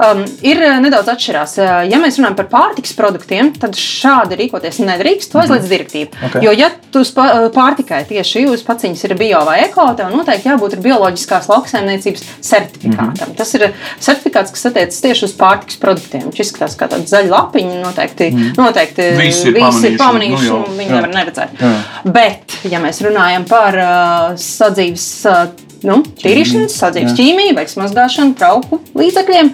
Um, 0.02 0.24
ir 0.46 0.62
uh, 0.62 0.78
nedaudz 0.84 1.12
atšķirās. 1.14 1.56
Uh, 1.62 1.72
ja 1.92 2.00
mēs 2.02 2.20
runājam 2.20 2.38
par 2.40 2.50
pārtikas 2.52 2.94
produktiem, 2.98 3.54
tad 3.60 3.78
šādi 3.80 4.38
rīkoties 4.40 4.82
nedrīkst. 4.84 5.32
To 5.32 5.42
aizliedz 5.42 5.66
-hmm. 5.66 5.74
direktīva. 5.74 6.30
Okay. 6.30 6.46
Jo, 6.46 6.52
ja 6.58 6.70
tu 6.92 7.02
uh, 7.02 7.48
pārtikai 7.54 8.04
tieši 8.10 8.46
uz 8.52 8.64
paciņas 8.68 9.04
ir 9.08 9.16
bio 9.20 9.44
vai 9.46 9.60
eko, 9.66 9.88
tev 9.98 10.12
noteikti 10.16 10.50
jābūt 10.50 10.78
bioloģiskās 10.82 11.50
lauksaimniecības 11.50 12.24
certifikātam. 12.42 13.28
Mm 13.28 13.34
-hmm. 13.34 13.38
Tas 13.38 13.54
ir 13.54 13.74
certifikāts, 14.00 14.52
kas 14.52 14.66
attiecas 14.66 15.02
tieši 15.02 15.26
uz 15.26 15.34
pārtikas 15.38 15.80
produktiem. 15.80 16.28
Viņš 16.30 16.40
izskatās 16.40 16.78
kā 16.78 16.88
tāds 16.88 17.10
zaļš 17.10 17.30
lapiņš. 17.30 17.80
Noteikti, 17.82 18.32
mm 18.32 18.54
noteikti 18.58 19.02
visi 19.18 19.48
ir 19.48 19.54
visi 19.54 19.64
pamanījuši, 19.64 19.98
pamanījuši 19.98 20.50
nu, 20.50 20.58
un 20.58 20.78
viņi 20.78 20.90
jā. 20.90 20.96
nevar 20.96 21.14
neredzēt. 21.16 21.50
Jā. 21.62 21.72
Bet, 22.18 22.58
ja 22.72 22.80
mēs 22.84 23.02
runājam 23.06 23.46
par 23.50 23.78
uh, 23.82 24.38
sadzīves 24.38 25.08
uh, 25.30 25.44
nu, 25.88 26.02
tīrīšanas, 26.22 26.76
sadzīves 26.78 27.16
ķīmiju, 27.18 27.56
veiks 27.58 27.78
mazgāšanu, 27.80 28.36
trauku 28.40 28.82
līdzekļiem, 28.98 29.52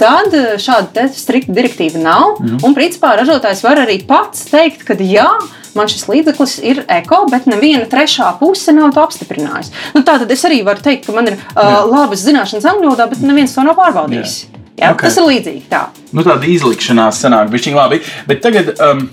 tad 0.00 0.36
šāda 0.62 1.06
strikta 1.14 1.54
direktīva 1.56 2.02
nav. 2.02 2.40
Mm. 2.42 2.58
Un, 2.66 2.74
principā, 2.76 3.14
ražotājs 3.20 3.62
var 3.64 3.80
arī 3.84 3.98
pats 4.08 4.46
teikt, 4.50 4.84
ka 4.88 4.98
jā, 5.00 5.28
man 5.76 5.90
šis 5.92 6.06
līdzeklis 6.10 6.58
ir 6.64 6.82
eko, 6.98 7.24
bet 7.32 7.48
neviena 7.50 7.86
trešā 7.90 8.34
puse 8.40 8.74
nav 8.76 8.92
to 8.96 9.04
apstiprinājusi. 9.04 9.72
Nu, 9.96 10.04
tā 10.06 10.18
tad 10.22 10.32
es 10.32 10.44
arī 10.48 10.62
varu 10.66 10.84
teikt, 10.84 11.08
ka 11.08 11.16
man 11.16 11.32
ir 11.32 11.38
uh, 11.38 11.84
labas 11.88 12.24
zināšanas 12.26 12.68
angļu 12.72 12.90
valodā, 12.90 13.08
bet 13.12 13.24
neviens 13.24 13.56
to 13.56 13.64
nav 13.66 13.78
pārbaudījis. 13.80 14.38
Jā. 14.44 14.62
Jā, 14.76 14.90
okay. 14.92 15.08
Tas 15.08 15.16
ir 15.16 15.24
līdzīgi. 15.24 15.62
Tā. 15.70 15.86
Nu, 16.12 16.20
tāda 16.20 16.48
izlikšanās 16.52 17.22
sanāk, 17.24 17.48
bet 17.52 17.64
viņa 17.64 17.78
labi. 17.78 18.02
Bet 18.28 18.42
tagad, 18.44 18.74
um, 18.84 19.06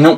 nu, 0.00 0.14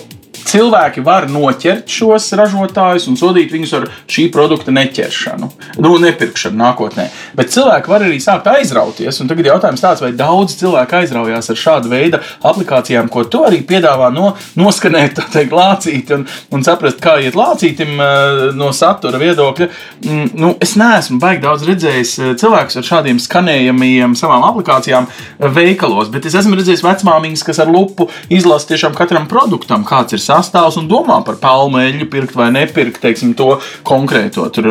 cilvēki 0.48 1.04
var 1.04 1.28
noķert 1.30 1.90
šos 1.90 2.30
ražotājus 2.38 3.08
un 3.10 3.18
sodīt 3.20 3.52
viņus 3.54 3.74
ar 3.78 3.86
šī 4.10 4.26
produkta 4.32 4.72
neķeršanu, 4.74 5.50
nu, 5.82 5.94
nepirkšanu 6.02 6.60
nākotnē. 6.60 7.06
Bet 7.38 7.52
cilvēki 7.54 7.90
var 7.90 8.04
arī 8.06 8.20
sākt 8.22 8.48
aizrauties. 8.50 9.20
Tagad 9.30 9.46
jautājums 9.46 9.82
tāds, 9.82 10.02
vai 10.02 10.10
daudz 10.16 10.56
cilvēku 10.58 10.96
aizraujās 11.00 11.50
ar 11.52 11.58
šādu 11.60 11.90
veidu 11.92 12.20
aplikācijām, 12.46 13.10
ko 13.12 13.24
tu 13.30 13.44
arī 13.46 13.60
piedāvā 13.66 14.10
no, 14.14 14.32
noskanēt, 14.58 15.20
teikt, 15.34 15.54
lācīt 15.54 16.10
un, 16.16 16.26
un 16.54 16.64
saprast, 16.66 17.00
kā 17.02 17.18
iet 17.22 17.38
lācītim 17.38 18.00
eh, 18.00 18.42
no 18.58 18.70
satura 18.76 19.20
viedokļa. 19.20 19.68
Mm, 20.06 20.30
nu, 20.40 20.52
es 20.62 20.74
neesmu 20.80 21.20
baigi 21.22 21.44
daudz 21.44 21.66
redzējis 21.68 22.14
eh, 22.18 22.32
cilvēkus 22.40 22.80
ar 22.80 22.88
šādiem 22.90 23.20
skanējumiem 23.22 24.16
savām 24.18 24.46
aplikācijām 24.48 25.08
eh, 25.10 25.46
veikalos, 25.54 26.10
bet 26.12 26.26
es 26.28 26.38
esmu 26.40 26.58
redzējis 26.58 26.84
vecmāmiņas, 26.86 27.46
kas 27.46 27.62
ar 27.62 27.70
lupu 27.70 28.08
izlasa 28.32 28.72
tiešām 28.72 28.96
katram 28.98 29.28
produktam, 29.30 29.86
kāds 29.88 30.16
ir 30.16 30.24
sastāvs 30.30 30.78
un 30.80 30.88
domā 30.90 31.20
par 31.26 31.38
palmu 31.42 31.80
eļļu, 31.82 32.08
pirkt 32.12 32.36
vai 32.38 32.50
nepirkt 32.54 33.02
teiksim, 33.02 33.34
to 33.38 33.56
konkrēto 33.86 34.46
tur, 34.54 34.70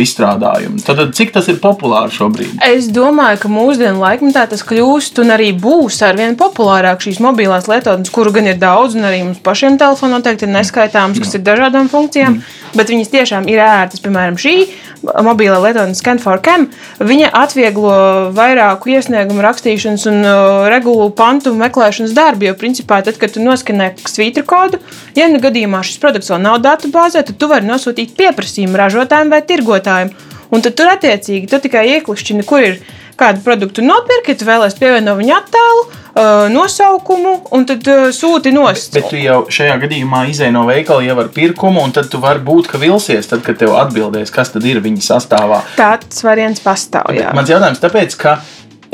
izstrādājumu. 0.00 0.80
Tad, 0.84 1.04
cik 1.16 1.34
tas 1.36 1.48
ir 1.52 1.60
populāri 1.62 2.14
šobrīd? 2.14 2.58
Es 2.66 2.90
domāju, 2.94 3.42
ka 3.44 3.52
mūsdienu 3.52 4.00
laikmetā 4.02 4.46
tas 4.50 4.64
kļūst 4.66 5.20
un 5.22 5.34
arī 5.36 5.50
būs 5.56 6.00
ar 6.06 6.18
vien 6.18 6.36
populārāk 6.38 7.04
šīs 7.04 7.20
mobilās 7.24 7.68
lietotnes, 7.70 8.12
kuru 8.14 8.34
gan 8.34 8.50
ir 8.50 8.60
daudz, 8.60 8.96
un 8.98 9.08
arī 9.08 9.22
mums 9.26 9.42
pašiem 9.44 9.78
telefonā 9.80 10.18
noteikti 10.18 10.48
ir 10.48 10.54
neskaitāms, 10.54 11.20
kas 11.22 11.36
ir 11.38 11.44
dažādām 11.46 11.90
funkcijām, 11.92 12.38
mm. 12.38 12.76
bet 12.78 12.92
viņas 12.92 13.12
tiešām 13.14 13.48
ir 13.52 13.62
ērtas, 13.64 14.02
piemēram, 14.04 14.38
šī 14.40 14.56
mobilā 15.02 15.58
lietotne 15.62 15.96
Scan4Cam, 15.98 16.66
viņa 17.04 17.30
atvieglo 17.36 17.92
vairāku 18.36 18.92
iesniegumu 18.94 19.44
rakstīšanas 19.44 20.06
un 20.10 20.20
uh, 20.22 20.66
regulu 20.72 21.08
pantu 21.16 21.54
meklēšanas 21.58 22.14
darbu. 22.16 22.48
Jo, 22.48 22.56
principā, 22.58 23.00
tad, 23.06 23.20
kad 23.20 23.34
tu 23.34 23.44
noskanē 23.44 23.92
svītru 24.08 24.46
kodu, 24.48 24.80
ja 25.18 25.28
nu 25.30 25.40
gadījumā 25.42 25.82
šis 25.86 26.00
produkts 26.02 26.32
vēl 26.32 26.42
nav 26.44 26.60
datubāzē, 26.64 27.24
tad 27.26 27.38
tu 27.40 27.50
vari 27.50 27.68
nosūtīt 27.68 28.16
pieprasījumu 28.18 28.80
ražotājiem 28.80 29.34
vai 29.34 29.42
tirgotājiem. 29.46 30.14
Un 30.48 30.64
tad 30.64 30.78
tur 30.78 30.88
attiecīgi 30.94 31.50
tu 31.50 31.60
tikai 31.60 31.84
ieklikšķini, 31.98 32.46
kur 32.48 32.64
ir 32.64 32.78
kādu 33.18 33.42
produktu 33.44 33.84
nopirkt, 33.84 34.30
ja 34.30 34.38
tu 34.38 34.46
vēlēsies 34.48 34.78
pievienot 34.78 35.18
viņa 35.18 35.38
attēlu, 35.38 35.82
uh, 35.88 36.44
nosaukumu 36.52 37.34
un 37.56 37.66
tad 37.68 37.88
uh, 37.90 38.06
sūti 38.14 38.52
nost. 38.54 38.92
Bet, 38.94 39.02
bet 39.02 39.10
tu 39.12 39.20
jau 39.20 39.40
šajā 39.52 39.78
gadījumā 39.84 40.24
izēj 40.32 40.52
no 40.54 40.64
veikala 40.68 41.06
jau 41.06 41.18
ar 41.24 41.32
pirkumu, 41.34 41.82
un 41.84 41.94
tad 41.96 42.10
tu 42.12 42.20
vari 42.22 42.42
būt, 42.44 42.70
ka 42.72 42.80
vilsies, 42.82 43.30
tad, 43.30 43.42
kad 43.46 43.58
tev 43.60 43.74
atbildēs, 43.80 44.32
kas 44.34 44.54
tad 44.54 44.66
ir 44.68 44.82
viņa 44.84 45.04
sastāvā. 45.10 45.62
Tāds 45.78 46.22
variants 46.26 46.62
pastāv. 46.64 47.10
Jā. 47.16 47.34
Mans 47.36 47.50
jautājums 47.50 47.82
tāpēc, 47.82 48.16
ka 48.20 48.38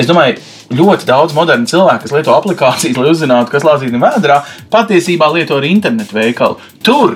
es 0.01 0.09
domāju, 0.09 0.41
ļoti 0.75 1.07
daudz 1.07 1.35
modernu 1.37 1.69
cilvēku, 1.69 2.05
kas 2.05 2.15
lieto 2.15 2.33
aplikācijas, 2.35 2.97
lai 2.97 3.13
uzzinātu, 3.13 3.53
kas 3.53 3.65
lāzītam 3.67 4.03
vēdā, 4.03 4.41
patiesībā 4.73 5.29
lieto 5.35 5.59
arī 5.59 5.71
internetu 5.75 6.17
veikalu. 6.17 6.59
Tur 6.85 7.15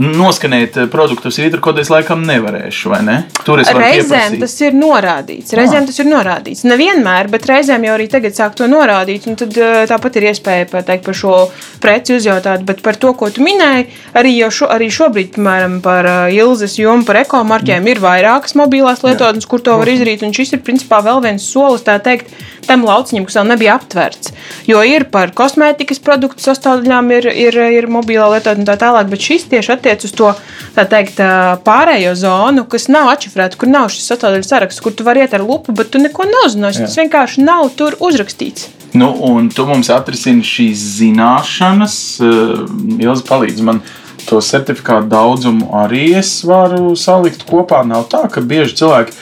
Noskanēt 0.00 0.76
eh, 0.80 0.86
produktus 0.90 1.36
vītrkodēs 1.40 1.90
laikam 1.92 2.22
nevarēšu, 2.24 2.92
vai 2.92 3.00
ne? 3.04 3.16
Tur 3.44 3.60
es 3.60 3.68
varu 3.68 3.82
Reizēm 3.84 4.38
tas 4.40 4.54
ir 4.64 4.76
norādīts. 4.76 5.52
Reizēm 5.58 5.88
tas 5.88 6.00
ir 6.00 6.08
norādīts. 6.08 6.64
Nevienmēr, 6.68 7.28
bet 7.32 7.44
reizēm 7.50 7.84
jau 7.84 7.96
arī 7.98 8.06
tagad 8.12 8.36
sāk 8.36 8.56
to 8.56 8.68
norādīt. 8.70 9.26
Tad 9.42 9.58
eh, 9.60 9.82
tāpat 9.90 10.16
ir 10.20 10.28
iespēja 10.30 10.70
pateikt 10.70 11.04
par 11.08 11.18
šo 11.18 11.34
preci 11.82 12.16
uzjautāt, 12.16 12.64
bet 12.68 12.80
par 12.84 12.96
to, 13.00 13.12
ko 13.18 13.28
tu 13.34 13.44
minēji, 13.44 13.90
arī, 14.16 14.34
šo, 14.48 14.70
arī 14.72 14.88
šobrīd, 14.92 15.34
piemēram, 15.36 15.80
par 15.84 16.08
eh, 16.08 16.38
Ilzas 16.40 16.78
jomu, 16.80 17.04
par 17.08 17.20
ekomarķiem 17.24 17.82
mm. 17.82 17.92
ir 17.92 18.02
vairākas 18.02 18.56
mobilās 18.58 19.04
lietotnes, 19.04 19.48
kur 19.50 19.60
to 19.60 19.76
var 19.82 19.92
izdarīt. 19.92 20.24
Un 20.24 20.32
šis 20.36 20.56
ir 20.56 20.64
principā 20.64 21.02
vēl 21.04 21.20
viens 21.26 21.52
solis, 21.52 21.84
tā 21.84 21.98
teikt, 22.00 22.32
tam 22.66 22.84
lauciņam, 22.86 23.26
kas 23.28 23.38
vēl 23.38 23.48
nebija 23.52 23.76
aptverts. 23.78 24.32
Jo 24.68 24.82
ir 24.86 25.06
par 25.12 25.32
kosmētikas 25.36 26.02
produktu 26.04 26.44
sastāvdaļām, 26.44 27.10
ir, 27.18 27.28
ir, 27.46 27.58
ir 27.78 27.88
mobilā 27.92 28.28
lietotne 28.34 28.64
un 28.64 28.68
tā 28.68 28.76
tālāk, 28.80 29.08
bet 29.12 29.24
šis 29.24 29.48
tieši 29.52 29.74
attiec 29.76 30.04
uz 30.06 30.14
to 30.18 30.32
teikt, 30.76 31.22
pārējo 31.66 32.14
zonu, 32.18 32.66
kas 32.70 32.88
nav 32.92 33.10
atšifrēta, 33.14 33.58
kur 33.60 33.72
nav 33.72 33.90
šis 33.92 34.12
sastāvdaļu 34.12 34.46
saraksts, 34.46 34.84
kur 34.84 34.94
tu 34.96 35.06
vari 35.06 35.24
iet 35.24 35.34
ar 35.36 35.44
lupu, 35.46 35.74
bet 35.76 35.92
tu 35.92 36.02
neko 36.02 36.28
neuzzināsi. 36.30 36.86
Tas 36.86 37.00
vienkārši 37.02 37.44
nav 37.46 37.72
tur 37.78 37.98
uzrakstīts. 38.00 38.70
Nu, 38.92 39.08
un 39.24 39.48
tu 39.48 39.64
mums 39.64 39.88
atrisini 39.92 40.44
šīs 40.44 40.80
zināšanas, 40.98 41.96
Ilzi 43.02 43.24
palīdz 43.24 43.62
man 43.64 43.80
to 44.26 44.40
certifikātu 44.44 45.08
daudzumu 45.10 45.70
arī 45.82 46.12
es 46.20 46.30
varu 46.46 46.92
salikt 46.98 47.46
kopā. 47.48 47.82
Nav 47.88 48.06
tā, 48.12 48.24
ka 48.30 48.42
bieži 48.44 48.76
cilvēki 48.82 49.16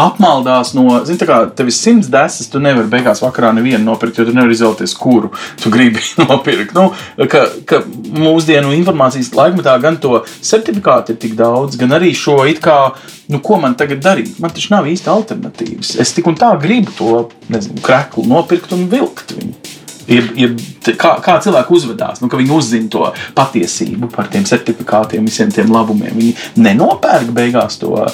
apmaldās 0.00 0.72
no, 0.76 0.84
zini, 1.06 1.18
tā 1.20 1.28
kā 1.28 1.38
tev 1.56 1.70
ir 1.70 1.76
simts 1.76 2.10
desas, 2.12 2.48
tu 2.52 2.60
nevari 2.62 2.88
beigās 2.92 3.22
vakarā 3.24 3.52
nevienu 3.56 3.84
nopirkt, 3.84 4.20
jo 4.20 4.28
tu 4.28 4.34
nevari 4.36 4.56
izvēlēties, 4.56 4.96
kuru 5.00 5.32
tu 5.62 5.72
gribi 5.72 6.02
nopirkt. 6.22 6.76
Nu, 6.76 6.90
ka, 7.32 7.46
ka 7.68 7.82
mūsdienu 8.16 8.74
informācijas 8.76 9.32
laikmetā 9.36 9.76
gan 9.82 10.00
to 10.02 10.22
certifikātu 10.36 11.14
ir 11.14 11.20
tik 11.22 11.36
daudz, 11.38 11.78
gan 11.80 11.96
arī 11.96 12.12
šo 12.16 12.42
it 12.50 12.60
kā, 12.64 12.78
nu, 13.32 13.40
ko 13.44 13.60
man 13.62 13.78
tagad 13.78 14.04
darīt. 14.04 14.36
Man 14.42 14.54
taču 14.54 14.74
nav 14.74 14.88
īsti 14.90 15.12
alternatīvas. 15.12 15.96
Es 16.02 16.14
tik 16.16 16.28
un 16.30 16.38
tā 16.38 16.52
gribu 16.62 16.94
to, 16.98 17.26
nezinu, 17.52 17.82
kreklu 17.84 18.26
nopirkt 18.28 18.76
un 18.76 18.86
vilkt 18.92 19.36
viņu 19.36 19.84
ir, 20.10 20.30
ir 20.38 20.54
kā, 20.94 21.16
kā 21.24 21.36
cilvēki 21.42 21.76
uzvedās, 21.76 22.22
nu, 22.22 22.30
ka 22.30 22.38
viņi 22.38 22.54
uzzina 22.54 22.90
to 22.92 23.04
patiesību 23.36 24.10
par 24.14 24.30
tiem 24.32 24.46
certifikātiem, 24.48 25.26
visiem 25.26 25.52
tiem 25.54 25.72
labumiem. 25.74 26.14
Viņi 26.16 26.62
nenopērk 26.62 27.32
beigās 27.36 27.80
to, 27.82 28.06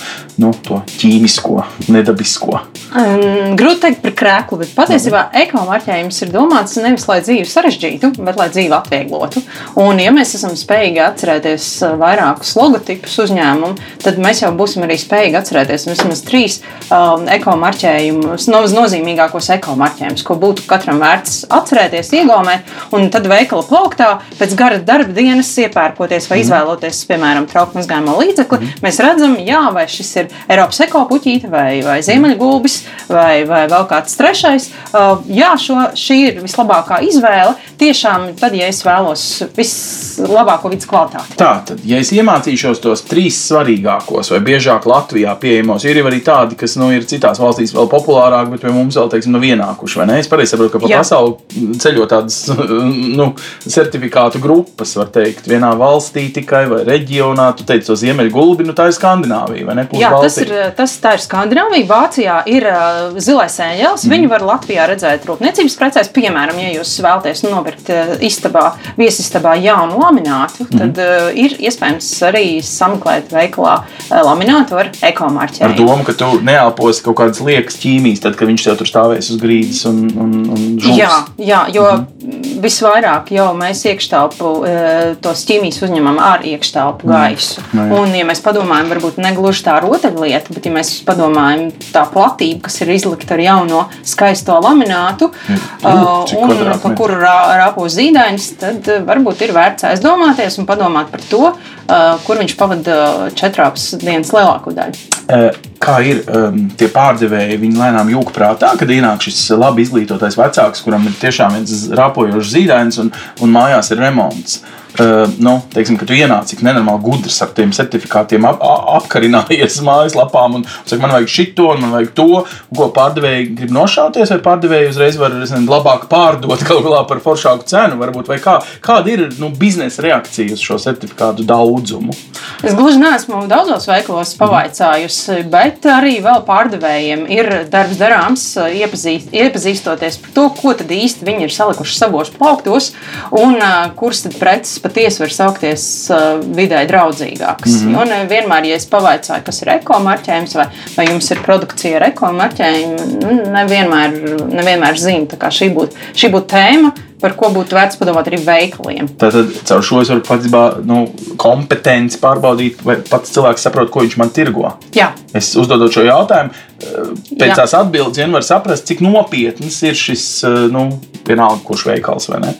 nu, 0.42 0.52
to 0.64 0.80
ķīmisko, 0.96 1.60
nedabisko. 1.92 2.62
Um, 2.92 3.56
grūti 3.58 3.82
pateikt 3.82 4.02
par 4.04 4.12
krēklu, 4.14 4.58
bet 4.60 4.74
patiesībā 4.76 5.22
ekomarķējums 5.42 6.20
ir 6.22 6.30
domāts 6.30 6.76
nevis 6.78 7.06
lai 7.08 7.18
dzīvi 7.24 7.48
sarežģītu, 7.48 8.12
bet 8.22 8.36
lai 8.38 8.46
dzīvi 8.52 8.76
atvieglotu. 8.76 9.42
Un, 9.82 9.98
ja 9.98 10.12
mēs 10.14 10.36
esam 10.38 10.54
spējīgi 10.58 11.00
atcerēties 11.02 11.68
uh, 11.82 11.96
vairākus 11.98 12.52
logotipus 12.58 13.16
uzņēmumu, 13.24 13.72
tad 14.04 14.20
mēs 14.22 14.44
jau 14.44 14.52
būsim 14.54 14.86
arī 14.86 14.98
spējīgi 15.00 15.40
atcerēties 15.40 15.88
vismaz 15.90 16.22
trīs 16.26 16.60
um, 16.92 17.26
ekomarķējumus, 17.32 18.46
nozīmīgākos 18.52 19.50
ekomarķējumus, 19.56 20.26
ko 20.28 20.38
būtu 20.44 20.68
katram 20.70 21.02
vērts 21.02 21.46
atcerēties 21.50 21.81
atcerēties, 21.82 22.12
iegaumēt, 22.20 22.70
un 22.94 23.08
tad 23.12 23.26
veikala 23.30 23.64
plauktā 23.66 24.10
pēc 24.38 24.54
gara 24.58 24.78
darba 24.82 25.12
dienas 25.14 25.50
iepērkoties 25.62 26.28
vai 26.30 26.38
mm. 26.38 26.44
izvēloties, 26.44 27.02
piemēram, 27.10 27.48
trauku 27.50 27.78
mazgājumu 27.78 28.16
līdzekli, 28.20 28.58
mm. 28.60 28.82
mēs 28.84 29.00
redzam, 29.02 29.36
jā, 29.42 29.62
vai 29.74 29.86
šis 29.90 30.12
ir 30.20 30.30
Eiropas 30.48 30.82
ekopuķīte 30.86 31.50
vai, 31.52 31.82
vai 31.84 31.98
ziemeļgulbis 32.04 32.78
vai, 33.10 33.42
vai 33.48 33.64
vēl 33.70 33.86
kāds 33.90 34.16
trešais. 34.18 34.68
Uh, 34.92 35.22
jā, 35.32 35.52
šo, 35.60 35.78
šī 35.98 36.18
ir 36.28 36.40
vislabākā 36.42 37.02
izvēle. 37.08 37.56
Tiešām 37.80 38.30
tad, 38.38 38.54
ja 38.56 38.68
es 38.70 38.82
vēlos 38.86 39.24
vislabāko 39.56 40.70
vidas 40.72 40.88
kvalitāti. 40.90 41.36
Tā 41.40 41.52
tad, 41.66 41.82
ja 41.88 41.98
es 42.02 42.12
iemācīšos 42.14 42.82
tos 42.82 43.04
trīs 43.08 43.40
svarīgākos 43.48 44.32
vai 44.34 44.42
biežāk 44.44 44.86
Latvijā 44.88 45.34
pieejamos, 45.40 45.86
ir 45.88 46.02
arī 46.04 46.22
tādi, 46.24 46.58
kas 46.58 46.76
nu, 46.80 46.92
ir 46.94 47.06
citās 47.08 47.40
valstīs 47.42 47.74
vēl 47.74 47.88
populārāki, 47.90 48.54
bet 48.54 48.64
pie 48.66 48.74
mums 48.74 48.98
vēl, 48.98 49.10
teiksim, 49.12 49.34
nav 49.34 49.46
ienākuši. 49.48 50.04
Es 50.18 50.30
pareizi 50.30 50.54
saprotu, 50.54 50.76
ka 50.76 50.82
pa 50.82 50.90
pasauli 51.00 51.71
ceļo 51.80 52.06
tādas 52.10 52.38
nu, 53.18 53.32
certifikātu 53.64 54.40
grupas, 54.42 54.94
var 54.98 55.10
teikt, 55.14 55.48
vienā 55.50 55.72
valstī 55.78 56.28
tikai 56.34 56.64
vai 56.70 56.82
reģionā. 56.88 57.50
Tu 57.58 57.66
teici, 57.68 57.88
to 57.88 57.96
Ziemeļgulbi, 57.98 58.66
nu 58.68 58.76
tā 58.76 58.88
ir 58.90 58.96
Skandināvija, 58.96 59.66
vai 59.68 59.78
ne? 59.78 59.86
Jā, 59.98 60.12
tas 60.22 60.38
ir, 60.42 60.52
tas, 60.78 60.96
tā 61.02 61.16
ir 61.18 61.24
Skandināvija. 61.24 61.88
Vācijā 61.88 62.38
ir 62.50 62.66
uh, 62.70 63.18
zilais 63.22 63.58
ēņģelis. 63.62 64.06
Mm. 64.06 64.14
Viņu 64.16 64.32
var 64.32 64.46
Latvijā 64.52 64.86
redzēt 64.90 65.26
rūpniecības 65.28 65.78
precēs. 65.80 66.12
Piemēram, 66.14 66.60
ja 66.62 66.72
jūs 66.76 66.94
vēlaties 67.04 67.44
nopirkt 67.46 67.90
istabā, 68.24 68.72
viesistabā 68.98 69.56
jaunu 69.62 70.00
laminātu, 70.02 70.66
mm. 70.66 70.80
tad 70.80 71.02
uh, 71.02 71.28
ir 71.36 71.56
iespējams 71.62 72.10
arī 72.28 72.46
sameklēt 72.66 73.32
veikalā 73.34 73.78
uh, 73.82 74.22
laminātu 74.26 74.78
ar 74.80 74.92
ekomārķēm. 75.12 75.70
Ar 75.70 75.76
domu, 75.78 76.06
ka 76.06 76.16
tu 76.18 76.30
neelposi 76.44 77.04
kaut 77.06 77.18
kādas 77.20 77.42
liekas 77.44 77.78
ķīmijas, 77.82 78.22
tad, 78.24 78.36
kad 78.38 78.50
viņš 78.50 78.66
tev 78.68 78.78
tur 78.80 78.90
stāvēs 78.90 79.30
uz 79.34 79.40
grīdas 79.42 79.82
un, 79.90 80.02
un, 80.12 80.34
un 80.52 80.66
žūs. 80.82 80.96
Jā, 80.98 81.12
jā, 81.40 81.61
jo 81.72 81.84
mm. 81.92 82.60
visvairāk 82.62 83.32
jau 83.34 83.48
mēs 83.58 83.82
iekštelpu 83.90 84.50
uh, 84.62 85.02
tos 85.22 85.44
ķīmijas 85.48 85.80
uzņemam 85.86 86.18
ar 86.22 86.44
iekštelpu 86.48 87.08
gaisu. 87.10 87.62
Mm. 87.72 87.94
Un, 87.98 88.14
ja 88.16 88.26
mēs 88.28 88.42
padomājam, 88.44 88.90
varbūt 88.92 89.20
ne 89.22 89.32
gluži 89.36 89.64
tā 89.66 89.78
rotaļlieta, 89.84 90.54
bet 90.56 90.68
ja 90.68 90.74
mēs 90.74 90.94
padomājam 91.06 91.68
tā 91.92 92.04
platība, 92.12 92.64
kas 92.68 92.80
ir 92.82 92.94
izlikta 92.96 93.36
ar 93.36 93.44
jauno 93.44 93.82
skaisto 94.06 94.58
laminātu, 94.62 95.30
uh, 95.30 96.36
un 96.38 96.54
pa 96.82 96.94
kuru 96.98 97.18
rāpo 97.22 97.88
zīdainis, 97.90 98.52
tad 98.62 98.88
varbūt 99.08 99.46
ir 99.46 99.54
vērts 99.56 99.88
aizdomāties 99.92 100.60
un 100.62 100.70
padomāt 100.70 101.12
par 101.12 101.26
to, 101.30 101.44
uh, 101.52 102.08
kur 102.26 102.40
viņš 102.42 102.56
pavada 102.60 102.96
četrās 103.38 103.92
dienas 104.02 104.34
lielāko 104.34 104.74
daļu. 104.76 105.71
Kā 105.82 105.96
ir 106.06 106.20
um, 106.30 106.60
tie 106.78 106.86
pārdevēji, 106.92 107.58
viņi 107.58 107.80
lēnām 107.80 108.12
jūka 108.12 108.34
prātā, 108.36 108.74
kad 108.78 108.90
ienāk 108.92 109.24
šis 109.24 109.48
labi 109.58 109.82
izglītotais 109.82 110.38
vecāks, 110.38 110.84
kuram 110.84 111.08
ir 111.10 111.16
tiešām 111.18 111.56
viens 111.56 111.88
rāpojošs 111.98 112.52
zīdainis 112.54 113.00
un, 113.02 113.10
un 113.42 113.56
mājās 113.56 113.90
ir 113.90 114.02
remonts. 114.04 114.60
Uh, 114.62 114.81
Uh, 115.00 115.24
nu, 115.40 115.54
teiksim, 115.72 115.96
ka 115.96 116.04
tu 116.04 116.12
ienāc 116.12 116.50
cik 116.50 116.60
nenormāli 116.66 117.00
gudrs 117.06 117.38
ar 117.40 117.52
tiem 117.56 117.70
certifikātiem, 117.72 118.44
ap, 118.44 118.60
apkarinājies 118.98 119.78
mājaslapām 119.86 120.58
un 120.58 120.66
saka, 120.68 120.98
man 121.00 121.14
vajag 121.14 121.30
šito, 121.32 121.70
un 121.72 121.80
man 121.80 121.94
vajag 121.96 122.10
to, 122.18 122.42
ko 122.76 122.88
pārdevēji 122.92 123.46
grib 123.56 123.72
nošauties, 123.72 124.34
vai 124.34 124.42
pārdevēji 124.44 124.90
uzreiz 124.90 125.16
var 125.16 125.32
nezinu, 125.32 125.64
labāk 125.72 126.04
pārdot 126.12 126.64
kaut 126.68 126.84
kā 126.84 127.00
par 127.08 127.22
foršāku 127.24 127.64
cenu, 127.72 127.96
varbūt, 128.02 128.28
vai 128.28 128.36
kā, 128.44 128.58
kāda 128.84 129.14
ir 129.14 129.24
nu, 129.40 129.48
biznesa 129.56 130.04
reakcija 130.04 130.52
uz 130.58 130.60
šo 130.60 130.76
certifikātu 130.82 131.46
daudzumu? 131.48 132.12
Es 132.60 132.76
gluži 132.76 133.00
neesmu 133.00 133.46
daudzos 133.48 133.88
veikalos 133.88 134.34
pavaicājusi, 134.36 135.38
bet 135.50 135.88
arī 135.88 136.18
vēl 136.20 136.44
pārdevējiem 136.44 137.24
ir 137.32 137.50
darbs 137.72 137.96
darāms, 138.00 138.44
iepazīst, 138.60 139.32
iepazīstoties 139.32 140.20
par 140.20 140.36
to, 140.36 140.46
ko 140.60 140.76
tad 140.76 140.92
īsti 140.92 141.26
viņi 141.26 141.48
ir 141.48 141.56
salikuši 141.56 141.96
savos 141.96 142.32
plauktos 142.36 142.92
un 143.32 143.56
uh, 143.56 143.88
kuras 143.96 144.26
tad 144.26 144.36
preces 144.36 144.81
patiesi 144.82 145.22
var 145.22 145.34
saukties 145.34 145.84
uh, 146.10 146.40
vidē 146.56 146.82
draudzīgāks. 146.90 147.78
Mm 147.78 147.88
-hmm. 147.88 147.98
Jo 147.98 148.04
nevienmēr, 148.10 148.66
ja 148.70 148.80
es 148.80 148.86
pavaicāju, 148.90 149.44
kas 149.46 149.62
ir 149.62 149.72
ekomarķējums 149.78 150.56
vai, 150.58 150.66
vai 150.96 151.06
jums 151.10 151.30
ir 151.30 151.42
produkcija 151.46 151.96
ar 152.00 152.08
ekomarķējumu, 152.10 153.06
nu, 153.22 153.38
nevienmēr, 153.56 154.18
nevienmēr 154.52 154.98
zinu. 154.98 155.26
Šī 155.52 155.72
būtu 155.74 156.30
būt 156.32 156.46
tēma 156.52 156.92
par 157.22 157.36
ko 157.38 157.52
būtu 157.54 157.76
vērts 157.78 158.00
padomāt 158.00 158.28
arī 158.30 158.40
veikaliem. 158.42 159.10
Tātad 159.20 159.52
caur 159.68 159.84
šo 159.86 160.02
es 160.02 160.10
varu 160.12 160.24
patiesībā 160.26 160.64
nu, 160.88 161.04
kompetenci 161.40 162.20
pārbaudīt, 162.22 162.82
vai 162.86 162.98
pats 163.06 163.32
cilvēks 163.34 163.68
saprot, 163.68 163.90
ko 163.92 164.04
viņš 164.04 164.18
man 164.20 164.32
tirgo. 164.34 164.74
Jā. 164.96 165.12
Es 165.36 165.52
uzdodot 165.56 165.94
šo 165.94 166.04
jautājumu, 166.04 166.52
eh, 166.52 167.12
pēc 167.38 167.52
Jā. 167.52 167.56
tās 167.62 167.74
atbildes 167.78 168.20
vien 168.20 168.34
var 168.34 168.44
saprast, 168.44 168.86
cik 168.90 169.00
nopietns 169.04 169.78
ir 169.86 169.96
šis, 169.96 170.26
eh, 170.44 170.68
nu, 170.72 171.00
vienalga, 171.24 171.62
kurš 171.64 171.86
veikals 171.86 172.28
vai 172.28 172.40
ne. 172.42 172.54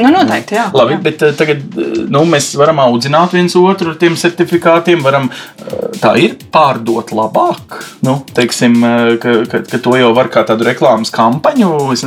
Nu, 0.00 0.10
noteikti, 0.10 0.56
jā. 0.56 0.66
Labi, 0.74 0.96
jā. 0.96 1.02
bet 1.02 1.22
eh, 1.22 1.32
tagad 1.38 1.62
nu, 2.10 2.24
mēs 2.24 2.50
varam 2.58 2.80
audzināt 2.82 3.36
viens 3.36 3.54
otru 3.60 3.92
ar 3.92 4.00
tiem 4.00 4.16
certifikātiem, 4.18 5.04
varam 5.04 5.30
tā 6.00 6.16
ir 6.18 6.34
pārdot 6.52 7.12
labāk. 7.14 7.78
Nu, 8.06 8.18
teiksim, 8.34 8.80
ka, 9.22 9.36
ka, 9.50 9.62
ka 9.70 9.80
to 9.82 9.94
jau 9.98 10.12
var 10.16 10.30
kā 10.32 10.42
tādu 10.46 10.66
reklāmas 10.66 11.12
kampaņu. 11.14 11.70
Es, 11.94 12.04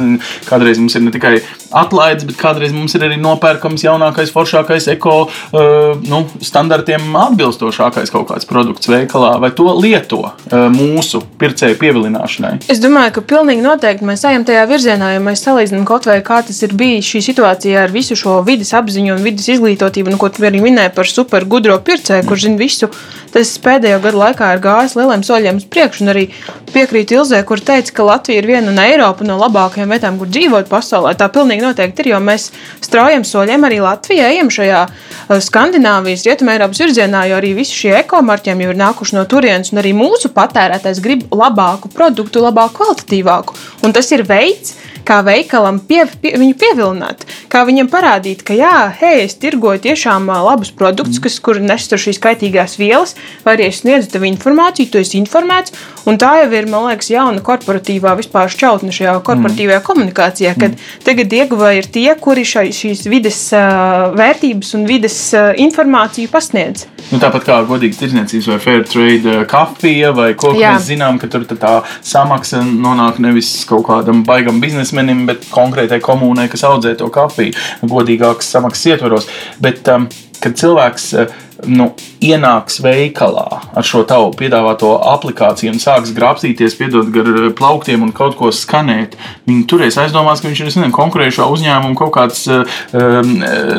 kādreiz 0.50 0.80
mums 0.82 0.96
ir 0.98 1.06
ne 1.06 1.14
tikai 1.16 1.40
atlaides, 1.72 2.26
bet 2.28 2.38
kādreiz 2.40 2.74
mums 2.76 2.96
ir 2.98 3.06
arī 3.08 3.18
nopērkams 3.22 3.84
jaunākais, 3.86 4.32
foršākais, 4.34 4.90
eko 4.96 5.16
uh, 5.28 6.00
nu, 6.10 6.24
standartiem 6.46 7.16
atbilstošākais 7.20 8.14
kaut 8.14 8.30
kāds 8.32 8.50
produkts 8.50 8.90
veikalā, 8.90 9.36
vai 9.42 9.52
to 9.56 9.70
lieto 9.78 10.22
uh, 10.26 10.68
mūsu 10.74 11.22
pircēju 11.42 11.80
pievilināšanai? 11.82 12.56
Es 12.72 12.82
domāju, 12.84 13.18
ka 13.20 13.26
pilnīgi 13.34 13.66
noteikti 13.66 14.08
mēs 14.08 14.26
ejam 14.30 14.46
tajā 14.48 14.66
virzienā, 14.70 15.14
ja 15.16 15.24
mēs 15.24 15.46
salīdzinām 15.46 15.88
kaut 15.90 16.10
vai 16.10 16.20
kā 16.26 16.42
tas 16.46 16.62
ir 16.66 16.76
bijis 16.78 17.10
šī 17.14 17.24
situācija 17.30 17.86
ar 17.86 17.94
visu 17.94 18.18
šo 18.20 18.40
vidas 18.48 18.74
apziņu 18.78 19.16
un 19.16 19.26
vidas 19.26 19.50
izglītotību, 19.54 20.14
nu, 20.14 20.22
ko 20.22 20.32
tu 20.34 20.46
arī 20.48 20.64
minēji 20.64 20.96
par 20.96 21.10
super 21.10 21.46
gudro 21.50 21.78
pircēju, 21.86 22.28
kurš 22.30 22.48
zina 22.50 22.62
visu. 22.62 22.92
Tas 23.34 23.52
pēdējo 23.62 24.00
gadu 24.04 24.20
laikā 24.24 24.48
ir 24.56 24.62
gājis 24.64 24.96
lieliem 24.98 25.24
soļiem 25.26 25.60
uz 25.62 25.66
priekšu, 25.70 26.08
arī 26.10 26.26
piekrīt 26.74 27.14
Ilzē, 27.14 27.42
kur 27.46 27.62
teica, 27.62 27.94
ka 27.96 28.06
Latvija 28.08 28.42
ir 28.42 28.48
viena 28.50 28.74
no 28.74 28.84
Eiropas 28.84 29.28
no 29.28 29.38
labākajām 29.40 29.94
vietām, 29.94 30.18
kur 30.22 30.30
dzīvot 30.32 30.70
pasaulē. 30.72 31.14
Tā 31.20 31.30
pilnīgi 31.34 31.66
noteikti 31.66 32.06
ir, 32.06 32.12
jo 32.14 32.22
mēs 32.24 32.50
straujam 32.86 33.26
soļiem 33.28 33.68
arī 33.70 33.80
Latvijā, 33.86 34.32
ejam 34.34 34.50
šajā 34.54 34.82
uh, 34.90 35.38
Skandināvijas, 35.46 36.26
Rietumē 36.26 36.58
Eiropas 36.58 36.82
virzienā, 36.84 37.26
jo 37.30 37.40
arī 37.40 37.54
visi 37.58 37.78
šie 37.84 37.96
ekomarķiem 38.02 38.66
jau 38.66 38.74
ir 38.74 38.82
nākuši 38.82 39.20
no 39.20 39.26
turienes, 39.30 39.74
un 39.74 39.84
arī 39.84 39.94
mūsu 39.98 40.34
patērētājs 40.34 41.02
grib 41.06 41.26
labāku 41.30 41.92
produktu, 41.94 42.42
labāku, 42.46 42.80
kvalitatīvāku. 42.82 43.58
Un 43.86 43.94
tas 43.96 44.10
ir 44.16 44.26
veids, 44.30 44.76
kā 45.08 45.20
veikalam 45.26 45.80
pie, 45.84 46.04
pie, 46.22 46.34
viņu 46.40 46.56
pievilināt, 46.60 47.26
kā 47.52 47.64
viņam 47.68 47.90
parādīt, 47.92 48.44
ka, 48.48 48.56
jā, 48.58 48.90
hei, 49.00 49.26
es 49.26 49.38
tirgoju 49.42 49.82
tiešām 49.88 50.30
labus 50.30 50.72
produktus, 50.76 51.20
mm. 51.20 51.26
kas, 51.26 51.40
kur 51.44 51.62
nestur 51.64 52.02
šīs 52.02 52.22
kaitīgās 52.24 52.78
vielas, 52.80 53.16
vai 53.46 53.58
arī 53.58 53.70
es 53.70 53.82
sniedzu 53.84 54.14
tev 54.14 54.28
informāciju, 54.30 54.92
tu 54.94 55.02
esi 55.02 55.20
informēts. 55.22 55.76
Un 56.10 56.18
tā 56.22 56.32
jau 56.42 56.50
ir, 56.56 56.68
man 56.72 56.88
liekas, 56.88 57.12
jauna 57.12 57.44
korporatīvā 57.46 58.16
vispār 58.18 58.50
šķautne 58.52 58.94
šajā 58.96 59.18
korporatīvajā 59.28 59.80
mm. 59.82 59.88
komunikācijā, 59.90 60.54
kad 60.58 60.74
mm. 60.74 61.02
tagad 61.06 61.36
ieguvēji 61.40 61.84
ir 61.84 61.90
tie, 62.00 62.08
kuri 62.20 62.46
šai, 62.48 62.70
šīs 62.76 63.06
vides 63.12 63.42
uh, 63.54 64.10
vērtības 64.18 64.74
un 64.80 64.88
vides 64.90 65.18
uh, 65.38 65.52
informāciju 65.60 66.32
pasniedz. 66.34 66.88
Nu, 67.10 67.20
tāpat 67.22 67.46
kā 67.48 67.60
godīgas 67.68 68.00
tirdzniecības 68.02 68.50
vai 68.52 68.60
fair 68.64 68.84
trade 68.90 69.36
kafija 69.50 70.12
vai 70.16 70.32
ko, 70.34 70.54
ko 70.54 70.60
mēs 70.60 70.88
zinām, 70.90 71.20
ka 71.22 71.30
tur 71.32 71.46
tā 71.50 71.80
samaksa 72.06 72.62
nonāk 72.66 73.20
nevis 73.24 73.52
kaut 73.70 73.88
kādam 73.88 74.24
baigam 74.28 74.60
biznesmenim, 74.90 75.26
bet 75.28 75.46
konkrētai 75.52 76.00
komunai, 76.02 76.50
kas 76.50 76.64
audzē 76.64 76.96
to 76.98 77.10
kafiju 77.10 77.54
godīgākas 77.84 78.50
samaksas 78.50 78.96
ietvaros. 78.96 79.28
Bet, 79.60 79.88
um, 79.88 80.10
kad 80.40 80.56
cilvēks 80.56 81.14
uh, 81.14 81.30
nu, 81.68 81.90
ienāks 82.24 82.80
veikalā 82.84 83.46
ar 83.76 83.86
šo 83.86 84.06
tavu 84.08 84.32
piedāvāto 84.38 84.94
aplikāciju 85.12 85.74
un 85.74 85.82
sāks 85.82 86.14
grābstīties, 86.16 86.78
piedot 86.80 87.10
gar 87.12 87.28
eh, 87.28 87.50
plauktiem 87.56 88.04
un 88.06 88.14
kaut 88.16 88.38
ko 88.40 88.52
skanēt, 88.56 89.18
viņi 89.48 89.66
turēs 89.70 90.00
aizdomās, 90.00 90.40
ka 90.40 90.50
viņš 90.50 90.62
ir 90.62 90.70
nezinu, 90.70 90.92
konkurējošā 90.96 91.48
uzņēmuma 91.52 92.00
kaut 92.00 92.14
kāds 92.16 92.46
um, 92.48 93.34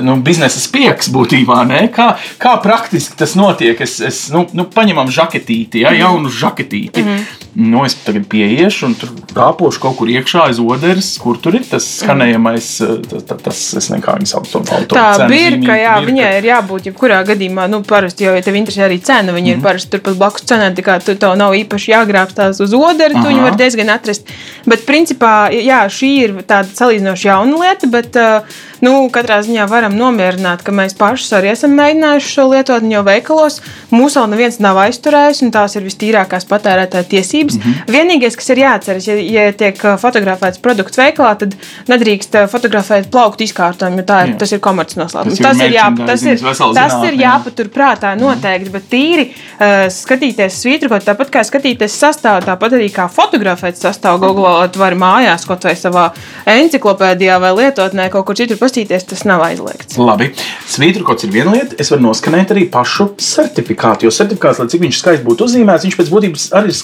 nu, 0.05 0.19
biznesa 0.25 0.61
spieks 0.61 1.11
būtībā. 1.15 1.63
Ne? 1.71 1.83
Kā, 1.95 2.13
kā 2.41 2.57
praktiski 2.65 3.17
tas 3.21 3.37
notiek? 3.39 3.81
Es, 3.81 3.99
es, 4.05 4.23
nu, 4.35 4.45
nu, 4.57 4.67
paņemam 4.73 5.13
žaketīti, 5.13 5.85
ja, 5.87 5.95
jaunu 5.97 6.33
žaketīti. 6.33 7.05
Mm 7.05 7.09
-hmm. 7.09 7.49
Nu, 7.55 7.83
es 7.85 7.97
tagad 7.99 8.29
pieiešu 8.31 8.87
un 8.87 8.93
tur 8.95 9.11
rāpošu 9.35 9.81
kaut 9.83 9.97
kur 9.99 10.11
iekšā 10.13 10.45
aiz 10.51 10.61
oderes, 10.63 11.09
kur 11.19 11.39
tur 11.43 11.57
ir 11.59 11.65
tas 11.67 11.83
skanējamais, 11.99 12.69
tas, 13.11 13.25
tas 13.43 13.59
es 13.59 13.75
nezinu, 13.91 13.99
kā 14.05 14.15
viņi 14.19 14.31
sauc 14.31 14.47
to 14.53 14.63
balto. 14.69 14.95
Tā 14.95 15.27
birka, 15.27 15.75
jā, 15.75 15.97
birka. 15.99 16.07
viņai 16.07 16.31
ir 16.39 16.47
jābūt 16.47 16.87
jebkurā 16.91 17.19
gadījumā 17.27 17.67
nu, 17.73 17.83
parasti 17.87 18.29
jau, 18.29 18.37
ja 18.39 18.45
tev 18.47 18.61
interesē 18.61 18.87
arī 18.87 19.01
cena, 19.03 19.35
viņi 19.35 19.43
mm 19.43 19.51
ir 19.51 19.59
mhm. 19.59 19.67
parasti 19.67 19.91
turpat 19.91 20.19
blakus 20.21 20.47
cenā, 20.47 20.71
tā 20.77 20.87
kā 20.87 21.01
tu, 21.03 21.17
tev 21.19 21.35
nav 21.41 21.57
īpaši 21.59 21.91
jāgrābstās 21.91 22.63
uz 22.63 22.75
oderi, 22.77 23.19
tu 23.19 23.27
viņu 23.27 23.43
var 23.49 23.59
diezgan 23.59 23.91
atrast. 23.97 24.31
Bet, 24.71 24.87
principā, 24.87 25.35
jā, 25.51 25.83
šī 25.91 26.11
ir 26.23 26.37
tāda 26.47 26.71
salīdzinoši 26.79 27.31
jauna 27.33 27.65
lieta, 27.65 27.91
bet, 27.91 28.15
uh, 28.21 28.61
nu, 28.85 28.95
katrā 29.13 29.41
ziņā 29.45 29.67
varam 29.71 29.97
nomierināt, 29.99 30.63
ka 30.63 30.75
mēs 30.77 30.95
paši 30.99 31.35
arī 31.41 31.53
esam 31.55 31.75
mēģinājuši 31.79 32.33
šo 32.37 32.47
lietot 32.53 32.87
jau 32.95 33.03
veikalos. 33.07 33.59
Mūsu 33.91 34.21
vēl 34.21 34.31
neviens 34.35 34.61
nav 34.63 34.79
aizturējis, 34.87 35.43
un 35.45 35.53
tās 35.55 35.75
ir 35.77 35.87
vistīrākās 35.89 36.47
patērētāja 36.51 37.11
tiesības. 37.11 37.40
Mm 37.49 37.61
-hmm. 37.61 37.93
Vienīgais, 37.95 38.37
kas 38.37 38.49
ir 38.51 38.59
jāatceras, 38.59 39.07
ja, 39.09 39.15
ja 39.15 39.53
tiek 39.53 39.79
fotografēts 39.79 40.61
produkts 40.63 40.99
veikalā, 40.99 41.37
tad 41.39 41.55
nedrīkst 41.89 42.37
fotografēt 42.51 43.11
plauktu 43.11 43.45
izkārtojumu, 43.45 43.97
jo 43.99 44.05
tā 44.05 44.23
ir, 44.25 44.33
Jā. 44.35 44.39
tas 44.39 44.53
ir 44.53 44.61
komercnoslēpums. 44.61 45.39
Tas, 45.39 45.57
tas, 45.57 45.61
ir 45.67 45.73
jā, 45.73 45.87
tas, 46.07 46.23
ir, 46.23 46.39
tas 46.75 46.95
ir 47.05 47.15
jāpatur 47.21 47.69
prātā 47.69 48.15
noteikti, 48.19 48.71
bet 48.71 48.83
tīri 48.91 49.27
uh, 49.31 49.89
skatīties 49.89 50.61
svītrot, 50.63 51.05
tāpat 51.05 51.31
kā 51.31 51.45
skatīties 51.45 51.97
sastāvā, 52.03 52.45
tāpat 52.45 52.77
arī 52.79 52.91
kā 52.93 53.09
fotografēt 53.09 53.79
sastāvu 53.81 54.21
Google, 54.21 54.69
tu 54.73 54.83
vari 54.83 54.99
mājās 55.01 55.47
kaut 55.49 55.65
vai 55.65 55.75
savā 55.79 56.07
enciklopēdijā 56.51 57.39
vai 57.41 57.53
lietotnē 57.59 58.09
kaut 58.13 58.27
kur 58.29 58.39
citur 58.39 58.59
pastīties, 58.61 59.07
tas 59.11 59.25
nav 59.29 59.45
aizliegts. 59.47 59.99
Labi, 60.01 60.31
svītrokots 60.71 61.27
ir 61.27 61.35
viena 61.35 61.55
lieta, 61.55 61.79
es 61.81 61.91
varu 61.93 62.09
noskanēt 62.09 62.55
arī 62.55 62.67
pašu 62.73 63.11
certifikātu, 63.21 64.09
jo 64.09 64.15
certifikāts, 64.15 64.61
lai 64.63 64.69
cik 64.73 64.85
viņš 64.87 65.01
skaisti 65.03 65.27
būtu 65.27 65.49
uzzīmēts, 65.49 65.87
viņš 65.89 65.99
pēc 66.01 66.13
būtības 66.15 66.49
arī 66.59 66.73
ir 66.73 66.79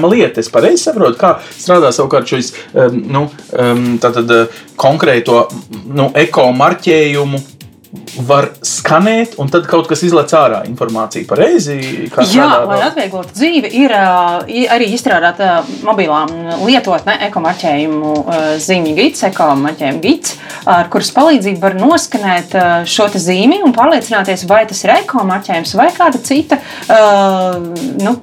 pieņemama 0.00 0.10
lieta. 0.14 0.40
Es 0.40 0.50
pareizi 0.50 0.84
saprotu, 0.84 1.18
kā 1.20 1.38
strādā 1.58 1.92
savukārt 1.92 2.28
šis 2.28 2.52
um, 2.74 3.00
nu, 3.10 3.22
um, 3.52 3.98
tātad, 4.00 4.30
uh, 4.30 4.48
konkrēto 4.76 5.48
nu, 5.92 6.10
eko-marķējumu 6.14 7.40
var 8.22 8.46
skanēt, 8.62 9.34
un 9.42 9.48
tad 9.50 9.64
kaut 9.70 9.88
kas 9.90 10.04
izlaiž 10.06 10.34
ārā 10.38 10.60
informāciju. 10.68 11.26
Pareizi, 11.26 11.76
Jā, 12.30 12.46
lai 12.68 12.78
atvieglotu 12.86 13.34
dzīvi, 13.34 13.70
ir 13.82 13.94
arī 14.70 14.86
izstrādāta 14.94 15.64
mobilām 15.86 16.30
lietotne 16.62 17.16
ekomarķējumu 17.26 18.12
zīmju 18.62 18.94
gids, 18.94 19.24
ekomarķējumu 19.26 20.02
gids, 20.04 20.36
ar 20.70 20.86
kuras 20.92 21.10
palīdzību 21.16 21.62
var 21.64 21.74
noskanēt 21.80 22.54
šo 22.90 23.08
zīmi 23.10 23.58
un 23.66 23.74
pārliecināties, 23.74 24.46
vai 24.46 24.62
tas 24.70 24.84
ir 24.84 24.94
ekomarķējums 25.00 25.74
vai 25.80 25.88
kāda 25.96 26.22
cita 26.22 26.60
nu, 26.86 28.14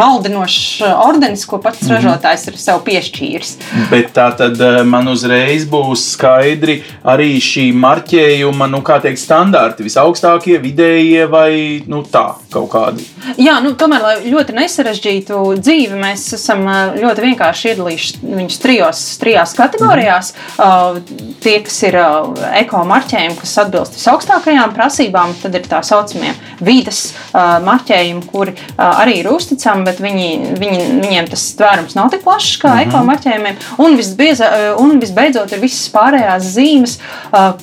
maldinoša 0.00 0.90
ordenis, 1.06 1.46
ko 1.46 1.60
pats 1.62 1.84
-hmm. 1.84 1.94
ražotājs 1.94 2.48
ir 2.50 2.58
sev 2.58 2.82
piešķīris. 2.88 3.54
Bet 3.90 4.10
tā 4.18 4.32
tad 4.36 4.58
man 4.86 5.08
uzreiz 5.14 5.68
būs 5.68 6.10
skaidri 6.16 6.80
arī 7.04 7.36
šī 7.38 7.70
marķējuma, 7.76 8.66
nu, 8.74 8.82
kā 8.82 8.95
teikt, 9.04 9.20
standarti 9.20 9.84
visaugstākie, 9.86 10.58
vidējie 10.62 11.26
vai 11.30 11.50
nu, 11.90 12.02
tā 12.10 12.24
kaut 12.52 12.68
kādi? 12.72 13.04
Jā, 13.40 13.58
nu, 13.64 13.72
tomēr, 13.78 14.02
lai 14.02 14.14
ļoti 14.30 14.54
nesarežģītu 14.56 15.40
dzīvi, 15.60 15.98
mēs 16.00 16.26
esam 16.36 16.64
ļoti 16.96 17.24
vienkārši 17.24 17.72
iedalījuši 17.72 18.20
viņus 18.22 18.60
trijos, 18.62 19.02
trijās 19.22 19.54
kategorijās. 19.56 20.32
Mm 20.36 20.64
-hmm. 20.64 20.96
uh, 20.96 21.36
tie, 21.42 21.58
kas 21.66 21.78
ir 21.88 21.98
uh, 22.00 22.32
eko-marķējumi, 22.62 23.38
kas 23.40 23.56
atbilst 23.64 23.98
visaugstākajām 23.98 24.74
prasībām, 24.74 25.34
tad 25.42 25.54
ir 25.54 25.66
tā 25.70 25.82
saucamie 25.82 26.34
vides 26.60 27.12
uh, 27.32 27.58
marķējumi, 27.64 28.22
kuri 28.32 28.54
arī 28.76 29.18
ir 29.20 29.28
uzticami, 29.30 29.84
bet 29.84 30.00
viņi, 30.00 30.28
viņi, 30.60 30.80
viņiem 31.02 31.28
tas 31.30 31.44
tvērums 31.58 31.96
nav 31.96 32.10
tik 32.10 32.22
plašs 32.24 32.60
kā 32.62 32.68
mm 32.68 32.78
-hmm. 32.78 32.88
eko-marķējumiem. 32.88 33.56
Un, 33.78 33.96
visbieza, 33.96 34.50
un 34.78 35.00
visbeidzot, 35.00 35.52
ir 35.52 35.60
visas 35.60 35.88
pārējās 35.92 36.50
zīmes, 36.56 36.98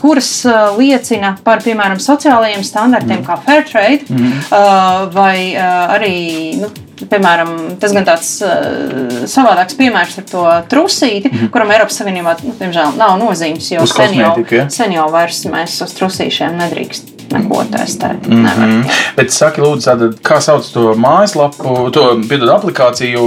kuras 0.02 0.46
uh, 0.46 0.78
liecina 1.24 1.38
par, 1.44 1.62
piemēram, 1.64 2.00
sociālajiem 2.00 2.64
standartiem, 2.64 3.22
mm. 3.22 3.26
kā 3.26 3.38
fair 3.44 3.64
trade, 3.68 4.06
mm. 4.10 4.44
uh, 4.52 5.14
vai 5.14 5.56
uh, 5.56 5.94
arī, 5.96 6.60
nu, 6.60 6.70
piemēram, 7.10 7.78
tas 7.80 7.94
gan 7.94 8.06
tāds 8.06 8.42
uh, 8.44 9.26
savādāks 9.26 9.78
piemērs 9.78 10.18
ar 10.20 10.28
to 10.30 10.46
trusīti, 10.70 11.32
mm. 11.32 11.52
kuram 11.54 11.72
Eiropas 11.72 12.00
Savienībā, 12.02 12.38
nu, 12.44 12.54
diemžēl, 12.60 12.98
nav 13.00 13.18
nozīmes, 13.22 13.72
jo 13.74 13.86
sen 13.88 14.16
jau, 14.18 14.36
ja? 14.52 14.68
sen 14.70 14.94
jau 14.94 15.10
vairs 15.12 15.44
mēs 15.50 15.82
uz 15.86 15.94
trusīšiem 15.98 16.58
nedrīkst 16.60 17.12
neko 17.34 17.64
testēt. 17.72 18.28
Mm 18.28 18.46
-hmm. 18.46 18.98
Bet 19.16 19.32
saki, 19.34 19.62
lūdzu, 19.62 19.88
tātad, 19.88 20.18
kā 20.22 20.42
sauc 20.42 20.68
to 20.74 20.94
mājaslapu, 20.94 21.90
to 21.92 22.04
piedod 22.30 22.52
aplikāciju, 22.54 23.24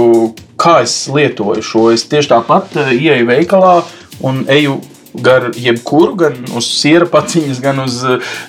kā 0.55 0.81
es 0.83 1.09
lietoju 1.11 1.61
šo? 1.61 1.89
Es 1.91 2.05
tieši 2.07 2.29
tāpat 2.29 2.77
uh, 2.77 2.93
ieeju 2.93 3.27
veikalā 3.27 3.81
un 4.23 4.45
eju 4.47 4.77
gan 5.21 5.51
jebkuru, 5.55 6.15
gan 6.15 6.37
uz 6.57 6.67
siera 6.79 7.07
paciņas, 7.09 7.59
gan 7.63 7.79
uz, 7.83 7.99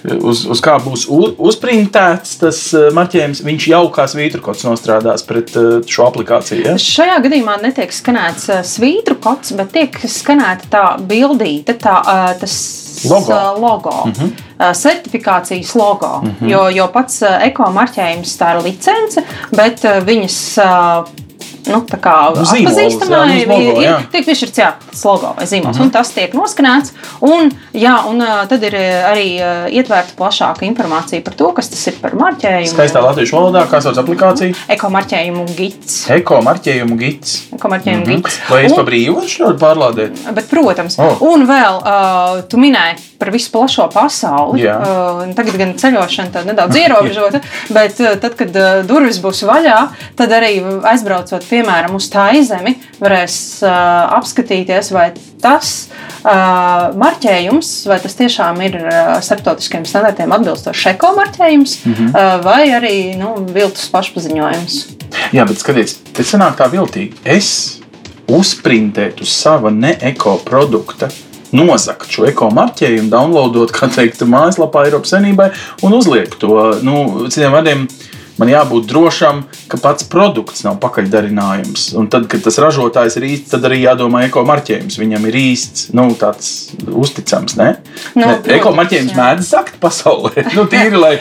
uz, 0.04 0.44
uz 0.50 0.62
kā 0.64 0.76
būs 0.82 1.06
uzprintēts 1.08 2.38
tas 2.42 2.60
eh, 2.76 2.88
marķējums, 2.96 3.42
viņš 3.46 3.68
jau 3.72 3.84
kā 3.94 4.08
svītru 4.10 4.42
kods 4.44 4.66
nostrādās 4.66 5.24
pret 5.28 5.54
eh, 5.58 5.70
šo 5.88 6.08
aplikāciju. 6.08 6.64
Ja? 6.66 6.76
Šajā 6.82 7.20
gadījumā 7.26 7.58
netiek 7.62 7.94
skanēts 7.94 8.48
eh, 8.52 8.64
svītru 8.66 9.18
kods, 9.22 9.54
bet 9.58 9.72
tiek 9.76 10.00
skanēta 10.08 10.70
tā 10.72 10.84
bildīte, 11.08 11.76
tā, 11.80 11.96
tas 12.40 12.58
logo. 13.08 13.38
logo. 13.60 13.96
Mm 14.06 14.12
-hmm. 14.12 14.36
Certifikācijas 14.74 15.74
logo, 15.74 16.20
mm 16.22 16.34
-hmm. 16.40 16.50
jo, 16.50 16.68
jo 16.68 16.88
pats 16.92 17.22
eko-marķējums 17.22 18.38
tā 18.38 18.56
ir 18.56 18.64
licence, 18.64 19.22
bet 19.50 19.84
viņas 20.04 20.58
nu, 21.68 21.82
nu, 21.84 22.42
atpazīstamai 22.42 23.38
ir, 23.42 24.04
tiek 24.12 24.26
piešķirts 24.26 24.60
jā, 24.60 24.68
slogo 24.96 25.32
vai 25.36 25.46
zīmols, 25.48 25.76
uh 25.76 25.82
-huh. 25.82 25.86
un 25.86 25.90
tas 25.94 26.10
tiek 26.14 26.34
noskanēts. 26.34 26.94
Un, 27.20 27.50
jā, 27.72 27.94
un 28.08 28.22
tad 28.48 28.62
ir 28.62 28.76
arī 28.78 29.26
ietvērta 29.78 30.16
plašāka 30.18 30.66
informācija 30.68 31.24
par 31.24 31.34
to, 31.34 31.52
kas 31.52 31.68
tas 31.68 31.86
ir 31.86 31.98
par 32.02 32.14
marķējumu. 32.14 32.72
Skaistā 32.72 33.02
latviešu 33.04 33.36
valodā, 33.36 33.66
kā 33.70 33.82
sauc 33.82 33.98
aplikāciju? 33.98 34.54
Eko-marķējumu 34.68 35.46
gids. 35.56 36.00
Eko-marķējumu 36.18 36.98
gids. 36.98 37.36
Eko-marķējumu 37.58 38.04
mm 38.04 38.10
-hmm. 38.12 38.22
gids. 38.22 38.40
Vai 38.50 38.64
es 38.64 38.72
pa 38.72 38.82
brīvu 38.82 39.28
šo 39.28 39.52
pārlādēt? 39.60 40.32
Bet, 40.34 40.50
protams. 40.50 40.98
Oh. 40.98 41.22
Un 41.22 41.46
vēl, 41.46 41.80
uh, 41.82 42.42
tu 42.48 42.56
minēji 42.56 43.07
par 43.18 43.32
visu 43.34 43.52
plašo 43.52 43.90
pasauli. 43.92 44.64
Uh, 44.64 45.22
tagad 45.36 45.60
gan 45.60 45.76
ceļošana 45.80 46.32
tā 46.32 46.44
nedaudz 46.48 46.80
ierobežota, 46.82 47.42
bet 47.74 48.00
uh, 48.00 48.16
tad, 48.20 48.38
kad 48.38 48.56
uh, 48.56 48.80
durvis 48.88 49.20
būs 49.20 49.44
vaļā, 49.48 49.78
tad 50.16 50.32
arī 50.32 50.56
aizbraucot 50.88 51.44
pie 51.44 51.58
piemēram, 51.58 51.96
uz 51.98 52.08
tā 52.12 52.30
izemi, 52.38 52.76
varēs 53.02 53.36
uh, 53.66 53.72
apskatīties, 54.18 54.92
vai 54.94 55.08
tas 55.42 55.72
uh, 55.88 56.94
marķējums, 56.98 57.72
vai 57.90 57.98
tas 58.02 58.16
tiešām 58.18 58.62
ir 58.66 58.78
uh, 58.80 59.16
starptautiskiem 59.24 59.86
standartiem 59.88 60.34
atbilstošs 60.36 60.86
eko 60.94 61.14
marķējums, 61.18 61.78
mm 61.84 61.94
-hmm. 61.94 62.14
uh, 62.14 62.44
vai 62.44 62.62
arī 62.78 62.96
nu, 63.18 63.34
viltus 63.54 63.88
pašpaziņojums. 63.94 64.78
Jā, 65.34 65.46
bet 65.48 65.58
skatiet, 65.58 65.96
tas 66.14 66.34
sanāk 66.34 66.58
tā 66.60 66.68
viltīgi. 66.70 67.16
Es 67.24 67.80
uzprintēt 68.28 69.22
uz 69.24 69.32
sava 69.32 69.70
ne-eko 69.70 70.36
produkta 70.44 71.08
nozagt 71.56 72.10
šo 72.12 72.28
eko-marķējumu, 72.28 73.10
downloadot, 73.12 73.72
kā 73.74 73.90
teikt, 73.92 74.24
mājaslapā 74.28 74.86
Eiropas 74.88 75.14
Savienībai 75.14 75.50
un 75.86 75.96
uzliekt 75.98 76.40
to. 76.42 76.54
Nu, 76.84 77.26
citiem 77.32 77.54
vārdiem, 77.54 77.86
man 78.38 78.52
jābūt 78.52 78.86
drošam, 78.90 79.42
ka 79.70 79.80
pats 79.82 80.06
produkts 80.10 80.64
nav 80.66 80.78
pakaļdarinājums. 80.82 81.90
Un 81.98 82.08
tad, 82.12 82.28
kad 82.30 82.44
tas 82.44 82.60
ražotājs 82.62 83.18
ir 83.18 83.28
īsts, 83.32 83.52
tad 83.54 83.66
arī 83.68 83.82
jādomā 83.82 84.24
eko-marķējums. 84.28 84.98
Viņam 85.00 85.28
ir 85.30 85.40
īsts, 85.42 85.88
nu, 85.96 86.08
tāds 86.18 86.52
uzticams. 86.86 87.58
Ne? 87.58 87.74
Nu, 88.14 88.26
ne, 88.26 88.38
eko-marķējums 88.58 89.16
mēdz 89.18 89.52
sakt 89.52 89.80
pasaulē. 89.82 90.46
nu, 90.56 90.68
tīri, 90.70 91.00
lai 91.00 91.16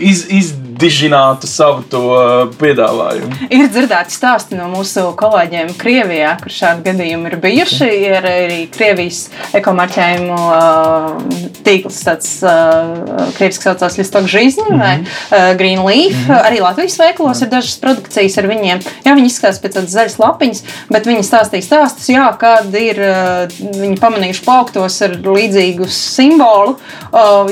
iz, 0.00 0.26
iz, 0.32 0.54
izdižinātu 0.82 1.46
savu 1.46 1.82
to 1.86 2.00
uh, 2.10 2.50
piedāvājumu. 2.58 3.48
Ir 3.54 3.68
dzirdēti 3.70 4.14
stāsti 4.16 4.56
no 4.58 4.66
mūsu 4.72 5.04
kolēģiem 5.18 5.70
Krievijā, 5.78 6.34
kur 6.42 6.50
šādi 6.52 6.82
gadījumi 6.88 7.30
ir 7.30 7.36
bijuši. 7.42 7.88
Ir 8.08 8.26
arī 8.26 8.58
Krievijas 8.72 9.28
ekomarķējumu 9.54 10.38
uh, 10.42 11.52
tīkls, 11.62 12.00
tāds 12.06 12.32
uh, 12.42 13.30
krievis, 13.36 13.60
kas 13.62 13.68
saucās 13.70 13.98
Listok 14.00 14.26
Žīzni 14.32 14.66
mm 14.66 14.72
-hmm. 14.72 14.82
vai 14.82 14.96
uh, 14.98 15.56
Green 15.58 15.84
Leaf. 15.86 16.16
Mm 16.16 16.26
-hmm. 16.26 16.48
Arī 16.50 16.60
Latvijas 16.62 16.98
veikalos 16.98 17.36
mm 17.36 17.40
-hmm. 17.40 17.46
ir 17.46 17.50
dažas 17.50 17.78
produkcijas 17.78 18.38
ar 18.38 18.46
viņiem. 18.46 18.82
Jā, 19.04 19.14
viņi 19.14 19.26
izskatās 19.26 19.62
pēc 19.62 19.72
tādas 19.78 19.94
zaļas 19.94 20.18
lapiņas, 20.18 20.62
bet 20.90 21.06
viņi 21.06 21.22
stāstīja 21.22 21.62
stāstus, 21.62 22.08
jā, 22.08 22.26
kad 22.38 22.74
ir 22.74 22.96
viņi 23.60 24.00
pamanījuši 24.00 24.44
plauktos 24.44 25.02
ar 25.02 25.10
līdzīgu 25.10 25.86
simbolu. 25.88 26.76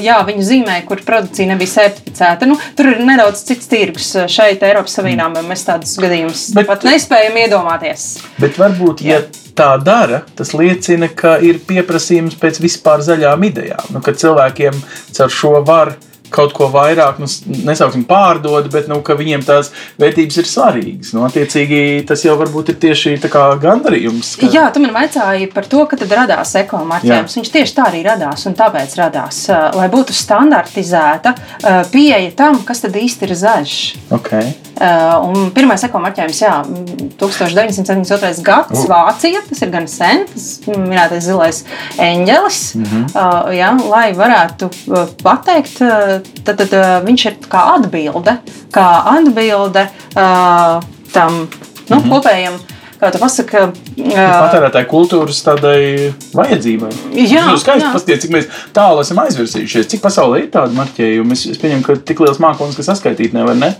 Jā, 0.00 0.24
viņu 0.26 0.42
zīmē, 0.42 0.82
kur 0.86 1.02
produkcija 1.06 1.48
nebija 1.48 1.68
certificēta. 1.68 2.46
Nu, 2.46 2.56
tur 2.76 2.86
ir 2.86 3.00
nedaudz 3.00 3.19
cits 3.36 3.68
tirgus 3.70 4.10
eh, 4.18 4.28
šeit, 4.30 4.64
Eiropas 4.66 4.96
Savienībā. 4.98 5.44
Mēs 5.46 5.66
tādus 5.68 5.96
gadījumus 6.00 6.48
pat 6.56 6.86
nespējam 6.88 7.38
iedomāties. 7.44 8.06
Bet 8.40 8.58
varbūt, 8.60 9.04
ja 9.06 9.22
tā 9.56 9.72
dara, 9.82 10.22
tas 10.38 10.54
liecina, 10.56 11.10
ka 11.12 11.36
ir 11.44 11.60
pieprasījums 11.66 12.38
pēc 12.40 12.60
vispār 12.62 13.04
zaļām 13.04 13.48
idejām. 13.50 13.90
Nu, 13.94 14.02
ka 14.04 14.14
cilvēkiem 14.16 14.78
caur 15.16 15.34
šo 15.34 15.58
var 15.66 15.94
kaut 16.30 16.54
ko 16.56 16.68
vairāk, 16.72 17.18
nu, 17.22 17.28
nesauksim 17.66 18.04
pārdod, 18.08 18.70
bet 18.72 18.88
nu, 18.90 19.00
viņiem 19.02 19.42
tās 19.46 19.72
vērtības 20.00 20.40
ir 20.40 20.48
svarīgas. 20.48 21.12
Nu, 21.16 21.24
attiecīgi, 21.26 22.04
tas 22.08 22.24
jau 22.24 22.36
varbūt 22.40 22.72
ir 22.72 22.80
tieši 22.86 23.16
gandarījums. 23.60 24.36
Ka... 24.40 24.50
Jā, 24.52 24.68
tu 24.74 24.82
man 24.82 24.94
vaicāji 24.94 25.50
par 25.54 25.68
to, 25.70 25.84
ka 25.90 25.98
tad 26.00 26.14
radās 26.22 26.54
ekomarķējums. 26.62 27.36
Viņš 27.40 27.52
tieši 27.56 27.76
tā 27.76 27.90
arī 27.90 28.02
radās, 28.06 28.46
un 28.48 28.56
tāpēc 28.58 28.96
radās, 29.00 29.44
lai 29.76 29.88
būtu 29.92 30.16
standartizēta 30.16 31.34
pieeja 31.92 32.32
tam, 32.36 32.62
kas 32.66 32.84
tad 32.86 32.96
īsti 32.96 33.28
ir 33.28 33.36
zaļš. 33.42 33.78
Okay. 34.20 34.52
Un 34.80 35.50
pirmais 35.52 35.82
ekomarķējums, 35.84 36.38
jā, 36.40 36.54
1972. 37.20 38.40
gads, 38.46 38.86
Vācija, 38.88 39.42
tas 39.48 39.60
ir 39.60 39.72
gan 39.74 39.88
sen, 39.90 40.24
tas 40.30 40.46
minētais 40.70 41.26
zilais 41.26 41.58
eņģelis, 42.00 42.60
mm 42.78 42.86
-hmm. 42.88 43.50
jā, 43.58 43.70
lai 43.90 44.06
varētu 44.16 44.70
pateikt 45.20 45.82
tad, 46.44 46.60
tad 46.60 46.74
viņš 47.06 47.26
ir 47.26 47.38
kā 47.50 47.62
atbilde, 47.76 48.36
kā 48.74 48.88
atbilde 49.16 49.86
uh, 50.16 50.80
tam 51.12 51.46
nu, 51.88 51.96
-hmm. 51.96 52.10
kopējam 52.10 52.60
kā 53.00 53.10
tu 53.12 53.20
pasaki, 53.20 53.62
patērētāju 53.96 54.88
kultūras 54.90 55.40
tādai 55.46 56.12
vajadzībai. 56.36 56.90
Jā, 57.16 57.44
Tas 57.46 57.58
ir 57.58 57.62
skaisti 57.64 57.86
jā. 57.86 57.92
paskatīties, 57.94 58.22
cik 58.24 58.34
mēs 58.34 58.48
tālu 58.76 59.02
esam 59.04 59.20
aizvirsījušies. 59.24 59.88
Cik 59.90 60.02
pasaulē 60.04 60.44
ir 60.44 60.50
tādi 60.54 60.76
marķējumi? 60.78 61.36
Es, 61.36 61.44
es 61.54 61.60
pieņemu, 61.60 61.84
ka 61.86 61.96
tik 62.10 62.22
liels 62.24 62.40
mākslinieks, 62.42 62.78
ka 62.78 62.86
saskaitīt 62.86 63.34
nevar, 63.36 63.56
ne? 63.58 63.72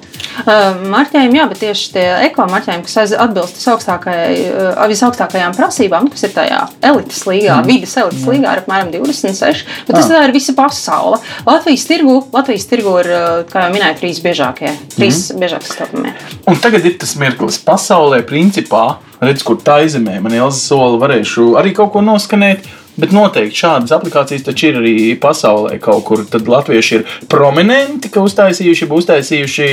Marķējumi, 0.91 1.41
jā, 1.41 1.47
bet 1.51 1.63
tieši 1.65 1.93
tie 1.95 2.07
ekomarķējumi, 2.31 2.87
kas 2.87 3.15
atbilst 3.27 3.61
visaugstākajai, 3.61 4.87
visaugstākajām 4.91 5.57
prasībām, 5.59 6.09
kas 6.13 6.27
ir 6.29 6.35
tajā 6.37 6.61
elites 6.91 7.23
līgā, 7.29 7.59
mm. 7.61 7.69
vidas 7.69 7.97
elites 8.01 8.27
līgā, 8.29 8.55
ir 8.57 8.63
apmēram 8.65 8.93
26. 8.95 9.67
Bet 9.89 9.97
tas 9.97 10.11
Ah. 10.11 10.25
ir 10.27 10.35
visa 10.35 10.55
pasaule. 10.57 11.21
Latvijas 11.47 11.87
tirgu, 11.89 12.17
Latvijas 12.35 12.67
tirgu 12.71 12.97
ir, 13.03 13.11
kā 13.51 13.67
jau 13.67 13.75
minēju, 13.75 14.01
trīs 14.01 14.23
biežākie, 14.25 14.73
trīs 14.97 15.29
mm. 15.31 15.41
biežāk 15.45 15.67
sastopamie. 15.69 16.15
Un 16.51 16.59
tagad 16.63 16.85
ir 16.89 16.99
tas 17.01 17.15
mirklis. 17.21 17.61
Pasaulē, 17.63 18.23
principā, 18.27 18.99
redz, 19.21 19.45
kur 19.47 19.59
tā 19.63 19.81
izemē, 19.87 20.19
man 20.25 20.35
Elza 20.35 20.59
sola 20.59 20.99
varēšu 21.01 21.53
arī 21.61 21.75
kaut 21.77 21.93
ko 21.95 22.03
noskanēt. 22.05 22.40
Internet. 22.43 22.80
Bet 23.01 23.15
noteikti 23.17 23.63
šādas 23.63 23.95
aplikācijas 23.97 24.45
taču 24.47 24.71
ir 24.71 24.81
arī 24.81 24.95
pasaulē 25.21 25.79
kaut 25.83 26.05
kur. 26.09 26.25
Tad 26.31 26.49
latvieši 26.51 26.99
ir 26.99 27.07
prominenti, 27.31 28.11
ka 28.13 28.23
uztaisījuši, 28.25 28.89
uztaisījuši, 29.01 29.69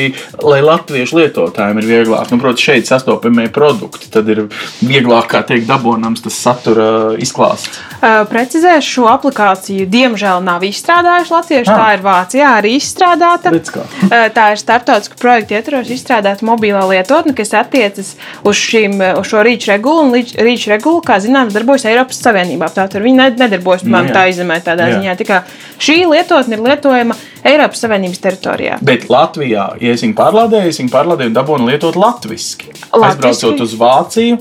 lai 0.48 0.62
latviešu 0.64 1.20
lietotājiem 1.20 1.82
ir 1.82 1.90
vieglāk. 1.90 2.32
Nu, 2.32 2.40
protams, 2.42 2.64
šeit 2.64 2.90
sastopamie 2.90 3.50
produkti. 3.54 4.10
Tad 4.14 4.30
ir 4.32 4.46
vieglāk, 4.82 5.28
kā 5.34 5.44
teikt, 5.48 5.68
dabonams 5.70 6.24
tas 6.26 6.40
satura 6.48 6.88
izklāsts. 7.22 7.82
Uh, 7.98 8.24
Precizēšu 8.30 8.98
šo 8.98 9.08
aplikāciju. 9.12 9.88
Diemžēl 9.92 10.42
nav 10.46 10.64
izstrādājuši 10.68 11.34
latvieši. 11.34 11.74
Ah. 11.74 11.82
Tā 11.82 11.90
ir 11.98 12.06
Vācijā 12.06 12.54
arī 12.62 12.76
izstrādāta. 12.80 13.54
Uh, 13.54 14.28
Tā 14.38 14.52
ir 14.54 14.62
starptautiska 14.62 15.18
projekta 15.20 15.58
ietvaros 15.58 15.90
izstrādāta 15.94 16.46
mobilā 16.48 16.84
lietotne, 16.90 17.34
kas 17.38 17.54
attiecas 17.58 18.14
uz, 18.44 18.58
šīm, 18.58 19.00
uz 19.20 19.30
šo 19.30 19.44
rīču 19.46 19.72
regulu. 19.74 20.22
Rīču 20.48 20.72
regula, 20.72 21.02
kā 21.06 21.18
zināms, 21.24 21.56
darbojas 21.56 21.88
Eiropas 21.90 22.22
Savienībā. 22.22 22.70
Tātad 22.74 23.04
viņi 23.04 23.17
nedarbojas 23.18 23.86
Nu, 23.88 23.94
man 23.96 24.10
jā. 24.10 24.16
tā 24.16 24.26
izemē 24.32 24.60
tādā 24.66 24.90
Jā. 24.90 24.98
ziņā. 24.98 25.16
Tā 25.20 25.28
kā 25.28 25.40
šī 25.80 25.98
lietotne 26.10 26.58
ir 26.58 26.64
lietojama 26.66 27.16
Eiropas 27.48 27.84
Savienības 27.84 28.22
teritorijā. 28.24 28.78
Bet 28.82 29.08
Latvijā, 29.12 29.70
ja 29.82 29.96
es 29.96 30.04
viņu 30.06 30.18
pārlādēju, 30.18 30.74
es 30.74 30.82
viņu 30.82 30.94
pārlādēju 30.94 31.32
un 31.32 31.38
dabūju 31.38 31.70
lietot 31.72 31.98
latviešu. 32.00 32.72
Latviski? 32.92 32.94
Aizbraucot 33.02 33.66
uz 33.66 33.76
Vāciju. 33.80 34.40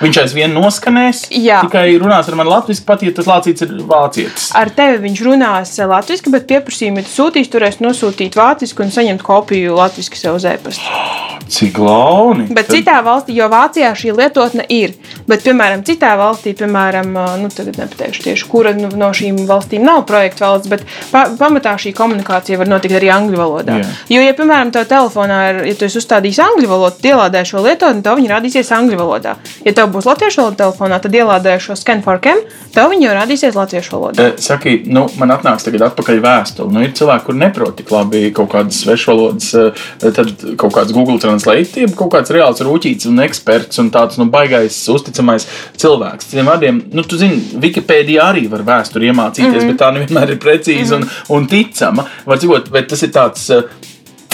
Viņš 0.00 0.18
aizvien 0.22 0.54
noskanēs. 0.56 1.26
Jā. 1.36 1.60
Tikai 1.66 1.98
runās 2.00 2.28
ar 2.30 2.38
mani 2.40 2.48
latviešu, 2.54 2.86
pat 2.88 3.02
ja 3.04 3.12
tas 3.12 3.28
lācīts 3.28 3.66
ir 3.66 3.74
vācietis. 3.84 4.46
Ar 4.56 4.72
tevi 4.72 5.02
viņš 5.04 5.24
runās 5.26 5.74
latviešu, 5.76 6.32
bet 6.32 6.48
pieprasījumu, 6.48 7.04
sūtīsi, 7.04 7.52
turēs 7.52 7.82
nosūtīt 7.84 8.38
vāciski 8.40 8.86
un 8.86 8.94
saņemt 8.94 9.26
kopiju 9.26 9.76
latviešu 9.76 10.22
sev 10.22 10.40
uz 10.40 10.48
e-pasta. 10.48 11.29
Cik 11.50 11.78
launi. 11.82 12.46
Bet 12.54 12.70
citā 12.70 13.00
valstī, 13.02 13.34
jo 13.34 13.48
Vācijā 13.50 13.90
šī 13.98 14.12
lietotne 14.14 14.62
ir, 14.70 14.92
bet, 15.26 15.42
piemēram, 15.42 15.82
citā 15.86 16.12
valstī, 16.18 16.52
piemēram, 16.58 17.10
nu, 17.40 17.50
tagad 17.50 17.80
nepateikšu 17.80 18.22
tieši, 18.28 18.46
kura 18.50 18.72
nu, 18.76 18.90
no 18.94 19.08
šīm 19.16 19.42
valstīm 19.48 19.82
nav 19.86 20.04
projekta 20.06 20.46
valsts, 20.46 20.70
bet 20.70 20.84
pa, 21.10 21.24
pamatā 21.40 21.74
šī 21.80 21.92
komunikācija 21.98 22.60
var 22.60 22.70
notikt 22.70 22.94
arī 23.00 23.10
angļu 23.14 23.40
valodā. 23.40 23.80
Jā. 23.82 23.88
Jo, 24.14 24.22
ja, 24.28 24.36
piemēram, 24.38 24.70
tev 24.74 24.86
telefonā 24.90 25.40
ir, 25.50 25.60
ja 25.72 25.74
tu 25.78 25.88
esi 25.88 25.98
uzstādījis 25.98 26.40
angļu 26.44 26.70
valodu, 26.70 27.00
tad 27.00 27.10
ielādē 27.10 27.42
šo 27.48 27.64
lietotni, 27.66 28.04
tev 28.06 28.20
viņa 28.20 28.32
rādīsies 28.36 28.70
angļu 28.78 29.00
valodā. 29.00 29.34
Ja 29.66 29.74
tev 29.74 29.90
būs 29.94 30.06
latviešu 30.06 30.44
valoda 30.44 30.60
telefonā, 30.62 31.00
tad 31.02 31.18
ielādē 31.18 31.56
šo 31.62 31.76
scan 31.78 32.04
for 32.06 32.22
cam, 32.22 32.44
tev 32.74 32.94
viņa 32.94 33.08
jau 33.08 33.16
rādīsies 33.18 33.58
latviešu 33.58 33.96
valodā. 33.96 34.30
Eh, 34.30 34.38
Saki, 34.40 34.76
nu, 34.86 35.08
man 35.18 35.34
atnāks 35.34 35.66
tagad 35.66 35.88
atpakaļ 35.90 36.22
vēstule. 36.24 36.70
Nu, 36.74 36.84
ir 36.86 36.94
cilvēki, 36.96 37.26
kur 37.26 37.38
neprot 37.42 37.76
tik 37.80 37.90
labi 37.94 38.30
kaut 38.36 38.52
kādas 38.54 38.82
svešvalodas, 38.84 39.50
eh, 39.58 39.84
tad 40.06 40.32
kaut 40.60 40.74
kāds 40.78 40.94
Google 40.94 41.18
Translate, 41.40 41.84
jeb 41.84 41.94
kaut 41.98 42.12
kāds 42.14 42.32
reāls 42.34 42.60
rūtīts 42.64 43.08
un 43.08 43.20
eksperts 43.24 43.80
un 43.82 43.90
tāds 43.94 44.18
nu, 44.20 44.26
baigais, 44.32 44.76
uzticamais 44.92 45.46
cilvēks. 45.80 46.30
Citiem 46.30 46.50
vārdiem, 46.50 46.80
nu, 46.92 47.04
tu 47.06 47.18
zini, 47.20 47.40
Wikipēdijā 47.62 48.26
arī 48.32 48.46
var 48.52 48.64
vēsturi 48.66 49.10
iemācīties, 49.10 49.48
mm 49.48 49.60
-hmm. 49.60 49.72
bet 49.72 49.80
tā 49.80 49.92
nevienmēr 49.96 50.34
ir 50.34 50.38
precīza 50.38 50.98
mm 50.98 51.02
-hmm. 51.02 51.22
un, 51.28 51.42
un 51.42 51.46
ticama. 51.46 52.06
Var 52.26 52.38
dzīvot, 52.38 52.70
bet 52.70 52.88
tas 52.88 53.02
ir 53.02 53.10
tāds. 53.10 53.50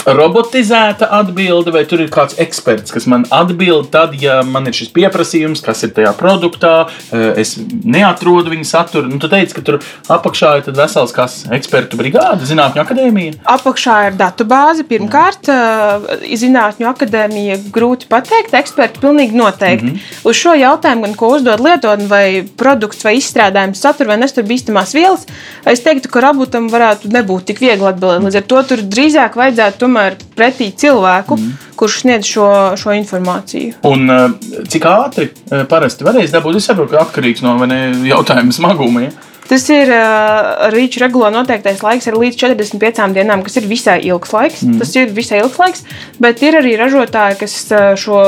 Robotizēta 0.07 1.09
atbilde, 1.19 1.71
vai 1.75 1.83
tur 1.89 2.01
ir 2.03 2.11
kāds 2.13 2.37
eksperts, 2.39 2.93
kas 2.95 3.07
man 3.11 3.25
atbild, 3.33 3.89
tad, 3.91 4.15
ja 4.21 4.39
man 4.47 4.69
ir 4.69 4.75
šis 4.77 4.91
pieprasījums, 4.95 5.63
kas 5.65 5.83
ir 5.83 5.91
tajā 5.95 6.13
produktā, 6.17 6.87
eh, 7.11 7.41
es 7.43 7.55
neatrodu 7.57 8.53
viņa 8.53 8.67
saturu. 8.67 9.11
Nu, 9.11 9.19
tu 9.19 9.27
teici, 9.31 9.55
ka 9.55 9.61
tur 9.61 9.79
apakšā 10.07 10.53
ir 10.61 10.71
vesels 10.77 11.11
kas 11.15 11.45
ekspertu 11.51 11.99
brigāde, 11.99 12.47
zinātņu 12.47 12.83
akadēmija. 12.83 13.37
Apakšā 13.57 13.97
ir 14.07 14.17
datu 14.19 14.45
bāze. 14.47 14.85
Pirmkārt, 14.87 15.49
uh, 15.51 16.05
Zinātņu 16.37 16.87
akadēmija 16.87 17.57
grūti 17.73 18.07
pateikt, 18.07 18.53
eksperti 18.55 19.01
pilnīgi 19.03 19.35
noteikti. 19.35 19.85
Mm 19.85 19.93
-hmm. 19.93 20.29
Uz 20.29 20.35
šo 20.35 20.53
jautājumu, 20.55 21.01
gan 21.01 21.15
ko 21.15 21.27
uzdod 21.35 21.59
lietotne, 21.59 22.07
vai 22.07 22.43
produkts, 22.57 23.03
vai 23.03 23.17
izstrādājums 23.17 23.81
satur 23.81 24.07
vai 24.07 24.17
nestur 24.17 24.43
bīstamās 24.43 24.93
vielas, 24.93 25.25
es 25.65 25.83
teiktu, 25.83 26.09
ka 26.09 26.21
robotam 26.21 26.69
varētu 26.69 27.11
nebūt 27.11 27.45
tik 27.51 27.59
viegli 27.59 27.87
atbildēt. 27.87 28.23
Līdz 28.23 28.37
ar 28.37 28.43
to 28.43 28.63
tur 28.63 28.77
drīzāk 28.77 29.35
vajadzētu 29.35 29.77
tomēr 29.77 29.96
pretī 30.37 30.71
cilvēku, 30.77 31.37
mm 31.39 31.67
kurš 31.77 32.01
sniedz 32.01 32.25
šo, 32.25 32.49
šo 32.79 32.95
informāciju. 32.97 33.77
Un 33.87 34.09
eh, 34.09 34.27
cik 34.71 34.89
ātri 34.89 35.29
eh, 35.29 35.63
parasti 35.69 36.07
varēs 36.07 36.33
dabūt, 36.33 36.59
es 36.59 36.69
saprotu, 36.69 36.95
ka 36.95 37.05
atkarīgs 37.05 37.45
no 37.45 37.57
ne, 37.69 37.81
jautājuma 38.09 38.55
smaguma. 38.55 39.07
Ja? 39.07 39.15
Tas 39.47 39.63
ir 39.71 39.87
uh, 39.95 40.67
rīču 40.73 40.99
regulā 40.99 41.29
noteiktais 41.31 41.79
laiks, 41.79 42.09
ir 42.09 42.17
līdz 42.19 42.35
45 42.41 43.13
dienām, 43.15 43.45
kas 43.45 43.55
ir 43.61 43.69
visai 43.69 43.95
ilgs 44.03 44.33
laiks. 44.35 44.65
Mm. 44.65 44.81
Tas 44.81 44.91
ir 44.99 45.13
visai 45.15 45.39
ilgs 45.39 45.55
laiks, 45.61 45.85
bet 46.19 46.43
ir 46.43 46.57
arī 46.59 46.73
ražotāji, 46.75 47.37
kas 47.39 47.55
šo 48.01 48.19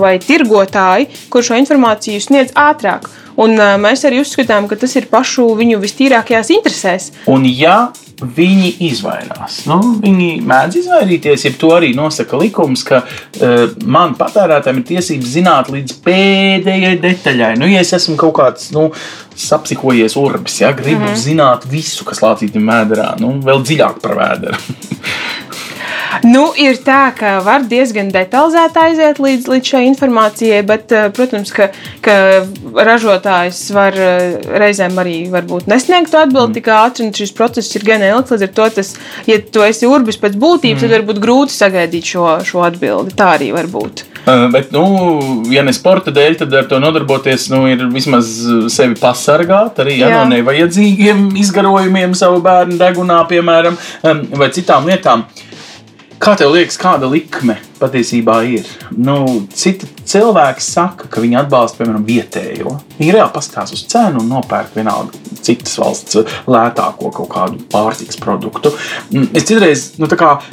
vai 0.00 0.16
tirgotāji, 0.18 1.06
kur 1.30 1.46
šo 1.46 1.54
informāciju 1.60 2.24
sniedz 2.24 2.50
ātrāk. 2.58 3.06
Un 3.38 3.54
uh, 3.54 3.76
mēs 3.78 4.02
arī 4.08 4.24
uzskatām, 4.24 4.66
ka 4.66 4.80
tas 4.80 4.98
ir 4.98 5.06
pašu 5.12 5.52
viņu 5.60 5.78
vistīrākajās 5.86 6.50
interesēs. 6.58 7.12
Un 7.30 7.46
ja 7.46 7.92
viņi 8.20 8.74
izvairās, 8.90 9.62
nu, 9.70 9.78
viņi 10.02 10.28
mēdz 10.46 10.80
izvairīties, 10.82 11.46
ja 11.46 11.52
to 11.60 11.72
arī 11.76 11.92
nosaka 11.96 12.38
likums, 12.40 12.84
ka 12.86 13.02
uh, 13.04 13.74
man 13.84 14.14
patērētājiem 14.18 14.82
ir 14.82 14.88
tiesības 14.92 15.34
zināt 15.38 15.72
līdz 15.72 15.98
pēdējai 16.04 16.94
detaļai. 17.02 17.54
Nu, 17.60 17.68
ja 17.70 17.84
es 17.84 17.92
esmu 17.96 18.18
kaut 18.20 18.36
kāds 18.40 18.70
nu, 18.76 18.90
sapsikojies 19.40 20.16
urbis, 20.20 20.60
ja 20.60 20.72
gribu 20.76 21.00
mm 21.00 21.12
-hmm. 21.12 21.22
zināt 21.24 21.68
visu, 21.70 22.04
kas 22.04 22.20
lācītam 22.24 22.68
vēderā, 22.68 23.14
nu, 23.20 23.38
vēl 23.44 23.64
dziļāk 23.64 24.00
par 24.02 24.16
vēderu. 24.18 24.58
Nu, 26.26 26.50
ir 26.58 26.78
tā, 26.84 27.10
ka 27.16 27.38
var 27.46 27.64
diezgan 27.70 28.10
detalizēti 28.12 28.82
aiziet 28.82 29.20
līdz, 29.22 29.48
līdz 29.50 29.72
šai 29.72 29.82
informācijai, 29.88 30.60
bet, 30.66 30.92
eh, 30.92 31.08
protams, 31.14 31.52
ka, 31.54 31.70
ka 32.04 32.16
ražotājs 32.74 33.62
var 33.74 33.96
eh, 33.96 34.36
reizēm 34.62 34.98
arī 35.00 35.16
nesniegt 35.70 36.14
atbildi 36.14 36.58
tik 36.58 36.70
ātri, 36.74 37.06
un 37.06 37.14
šis 37.16 37.34
process 37.36 37.74
ir 37.76 37.86
gan 37.86 38.04
ilgs. 38.04 38.34
Līdz 38.34 38.46
ar 38.48 38.54
to, 38.58 38.68
tas, 38.80 38.94
ja 39.30 39.38
tu 39.40 39.64
esi 39.66 39.88
urbis 39.88 40.20
pēc 40.20 40.38
būtības, 40.40 40.82
mm. 40.82 40.86
tad 40.86 40.96
varbūt 40.98 41.22
grūti 41.22 41.56
sagaidīt 41.56 42.14
šo, 42.14 42.26
šo 42.46 42.64
atbildi. 42.66 43.14
Tā 43.16 43.34
arī 43.38 43.52
var 43.56 43.70
būt. 43.70 44.04
Uh, 44.20 44.50
Bet, 44.52 44.72
nu, 44.74 44.82
ja 45.50 45.62
ne 45.64 45.72
sporta 45.74 46.12
dēļ, 46.14 46.36
tad 46.42 46.54
ar 46.54 46.66
to 46.68 46.78
nodarboties, 46.82 47.48
nu, 47.52 47.62
ir 47.70 47.86
vismaz 47.92 48.28
sevi 48.72 48.98
pasargāt 49.00 49.80
arī 49.82 49.96
ja, 50.02 50.10
no 50.12 50.26
nevajadzīgiem 50.34 51.30
izgarojumiem 51.40 52.14
savu 52.18 52.42
bērnu 52.44 52.76
degunā, 52.80 53.22
piemēram, 53.30 53.78
vai 54.36 54.50
citām 54.54 54.90
lietām. 54.90 55.24
Kā 56.20 56.34
tev 56.36 56.50
liekas, 56.52 56.76
kāda 56.76 57.08
likme 57.08 57.54
patiesībā 57.80 58.34
ir? 58.52 58.66
Nu, 58.92 59.22
citi 59.56 59.86
cilvēki 60.10 60.60
saka, 60.60 61.08
ka 61.08 61.22
viņi 61.22 61.38
atbalsta, 61.40 61.80
piemēram, 61.80 62.04
vietējo. 62.04 62.74
Viņi 62.98 63.14
reāli 63.16 63.32
paskatās 63.32 63.72
uz 63.72 63.86
cenu 63.88 64.20
un 64.20 64.28
nopērk 64.28 64.76
vienalga 64.76 65.16
citas 65.40 65.78
valsts 65.80 66.20
lētāko 66.44 67.08
kaut 67.16 67.30
kādu 67.32 67.64
pārtikas 67.72 68.20
produktu. 68.20 68.74
Mm, 69.14 69.30
Mēs 69.32 69.48
citreiz 69.48 69.86
nu, 70.02 70.10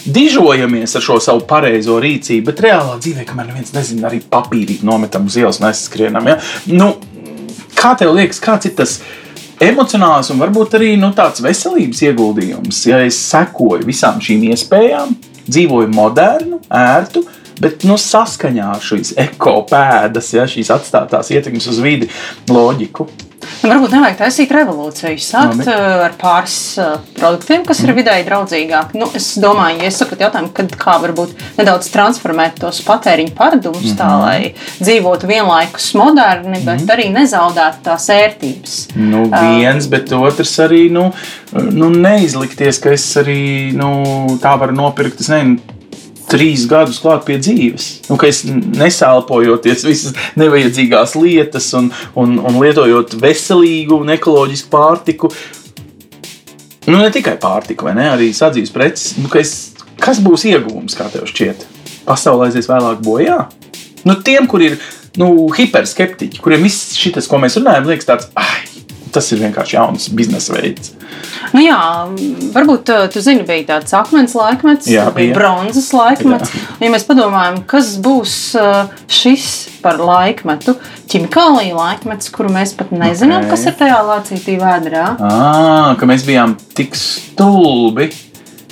dižojamies 0.08 0.96
ar 0.96 1.08
šo 1.10 1.20
savu 1.28 1.44
pareizo 1.52 2.00
rīcību, 2.00 2.48
bet 2.48 2.64
reālā 2.64 2.96
dzīvē, 3.04 3.28
kamēr 3.28 3.52
neviens 3.52 3.76
nezina, 3.76 4.08
arī 4.08 4.24
papīrīt 4.24 4.88
nometam 4.88 5.28
uz 5.28 5.36
ielas 5.36 5.60
un 5.60 5.68
aizskrienam. 5.74 6.32
Ja? 6.32 6.40
Nu, 6.72 6.94
kā 7.76 7.92
tev 8.00 8.16
liekas, 8.16 8.40
kāds 8.40 8.72
ir 8.72 8.78
tas? 8.80 9.02
Emocionāls 9.58 10.30
un 10.30 10.38
varbūt 10.38 10.76
arī 10.78 10.92
nu, 11.02 11.10
tāds 11.18 11.42
veselības 11.42 12.04
ieguldījums, 12.06 12.86
ja 12.86 13.00
es 13.02 13.18
sekoju 13.34 13.88
visām 13.90 14.22
šīm 14.22 14.52
iespējām, 14.54 15.16
dzīvoju 15.50 15.92
modernu, 15.94 16.62
ērtu, 16.74 17.24
bet 17.62 17.86
nu, 17.90 17.98
saskaņā 18.02 18.72
ar 18.76 18.84
šīs 18.84 19.16
ekopēdas, 19.28 20.34
ja, 20.36 20.46
šīs 20.50 20.72
atstātās 20.76 21.32
ietekmes 21.34 21.70
uz 21.72 21.82
vidi 21.84 22.12
loģiku. 22.52 23.08
Nu, 23.64 23.70
varbūt 23.72 23.94
nevajag 23.96 24.18
taisīt 24.20 24.52
revolūciju. 24.54 25.20
Sākt 25.22 25.62
Labi. 25.62 25.68
uh, 25.74 26.04
ar 26.08 26.16
pāris 26.20 26.58
uh, 26.82 26.98
produktiem, 27.18 27.64
kas 27.68 27.82
ir 27.84 27.94
vidēji 27.98 28.26
draudzīgāki. 28.28 29.00
Nu, 29.02 29.10
es 29.18 29.30
domāju, 29.42 29.82
ja 29.82 29.92
es 29.92 30.00
sapratu 30.02 30.28
jautājumu, 30.28 30.52
kad 30.58 30.76
kā 30.80 30.98
varbūt 31.04 31.34
nedaudz 31.58 31.90
transformēt 31.94 32.60
tos 32.62 32.82
patēriņu 32.88 33.34
paradumus 33.38 33.96
tā, 34.00 34.10
lai 34.22 34.40
dzīvotu 34.80 35.30
vienlaikus 35.30 35.90
moderni, 35.98 36.62
bet 36.66 36.86
arī 36.94 37.10
nezaudētu 37.16 37.84
tās 37.88 38.10
ērtības. 38.14 38.78
Nu, 38.98 39.26
viens, 39.32 39.90
bet 39.92 40.14
otrs 40.18 40.54
arī 40.64 40.88
nu, 40.94 41.10
nu, 41.54 41.92
neizlikties, 41.94 42.82
ka 42.84 42.94
es 42.96 43.10
arī 43.20 43.42
nu, 43.78 43.92
tā 44.44 44.58
varu 44.60 44.78
nopirkt. 44.78 45.24
Es 45.24 45.32
nezinu, 45.34 45.77
trīs 46.28 46.66
gadus 46.70 47.00
klāt 47.04 47.26
pie 47.28 47.38
dzīves. 47.42 47.88
Nu, 48.10 48.18
es 48.28 48.44
nesālpojoties 48.48 49.86
visas 49.88 50.18
nevajadzīgās 50.40 51.16
lietas 51.20 51.70
un, 51.78 51.92
un, 52.20 52.38
un 52.40 52.60
lietojot 52.62 53.18
veselīgu 53.22 54.02
un 54.02 54.14
ekoloģisku 54.18 54.72
pārtiku. 54.74 55.32
Nu, 56.88 57.00
ne 57.00 57.10
tikai 57.12 57.36
pārtiku, 57.42 57.88
vai 57.90 57.98
ne, 57.98 58.10
arī 58.14 58.30
sadzīves 58.36 58.74
preces. 58.76 59.16
Nu, 59.20 59.32
es, 59.40 59.56
kas 60.04 60.22
būs 60.24 60.48
iegūms, 60.52 60.96
kā 61.00 61.10
tev 61.12 61.28
šķiet? 61.30 61.68
Pasaulē 62.08 62.48
aizies 62.48 62.70
vēlāk 62.72 63.02
bojā? 63.04 63.42
Nu, 64.08 64.16
tiem, 64.24 64.48
kur 64.48 64.64
ir 64.64 64.78
nu, 65.20 65.50
hiperskeptiķi, 65.56 66.40
kuriem 66.44 66.64
viss 66.68 66.96
šis, 66.96 67.28
ko 67.28 67.40
mēs 67.42 67.58
runājam, 67.60 67.90
liekas 67.90 68.08
tāds, 68.08 68.30
ah, 68.40 68.54
tas 69.18 69.32
ir 69.34 69.42
vienkārši 69.42 69.78
jauns 69.80 70.08
biznesa 70.14 70.56
veids. 70.56 70.94
Nu 71.56 71.64
jā, 71.64 71.78
varbūt 72.54 72.92
uh, 72.94 73.06
tu 73.12 73.22
zini, 73.24 73.46
bija 73.48 73.66
tāds 73.72 73.96
akmens 73.98 74.36
laikmets, 74.38 74.90
jā, 74.92 75.08
bija 75.16 75.34
bronzas 75.38 75.90
laikmets. 75.96 76.54
Jā. 76.54 76.66
Ja 76.86 76.92
mēs 76.94 77.08
padomājam, 77.08 77.62
kas 77.70 77.96
būs 78.04 78.36
uh, 78.60 78.92
šis 79.10 79.48
par 79.82 80.02
laikmetu, 80.04 80.76
ķimikālija 81.10 81.78
laikmets, 81.78 82.32
kuru 82.34 82.52
mēs 82.54 82.76
pat 82.78 82.92
nezinām, 82.94 83.46
okay. 83.46 83.54
kas 83.56 83.66
ir 83.70 83.78
tajā 83.80 84.00
lācītī 84.10 84.58
vēdrā. 84.62 85.06
À, 85.18 85.96
ka 86.00 86.10
mēs 86.10 86.28
bijām 86.28 86.58
tik 86.78 86.98
stulbi 87.00 88.12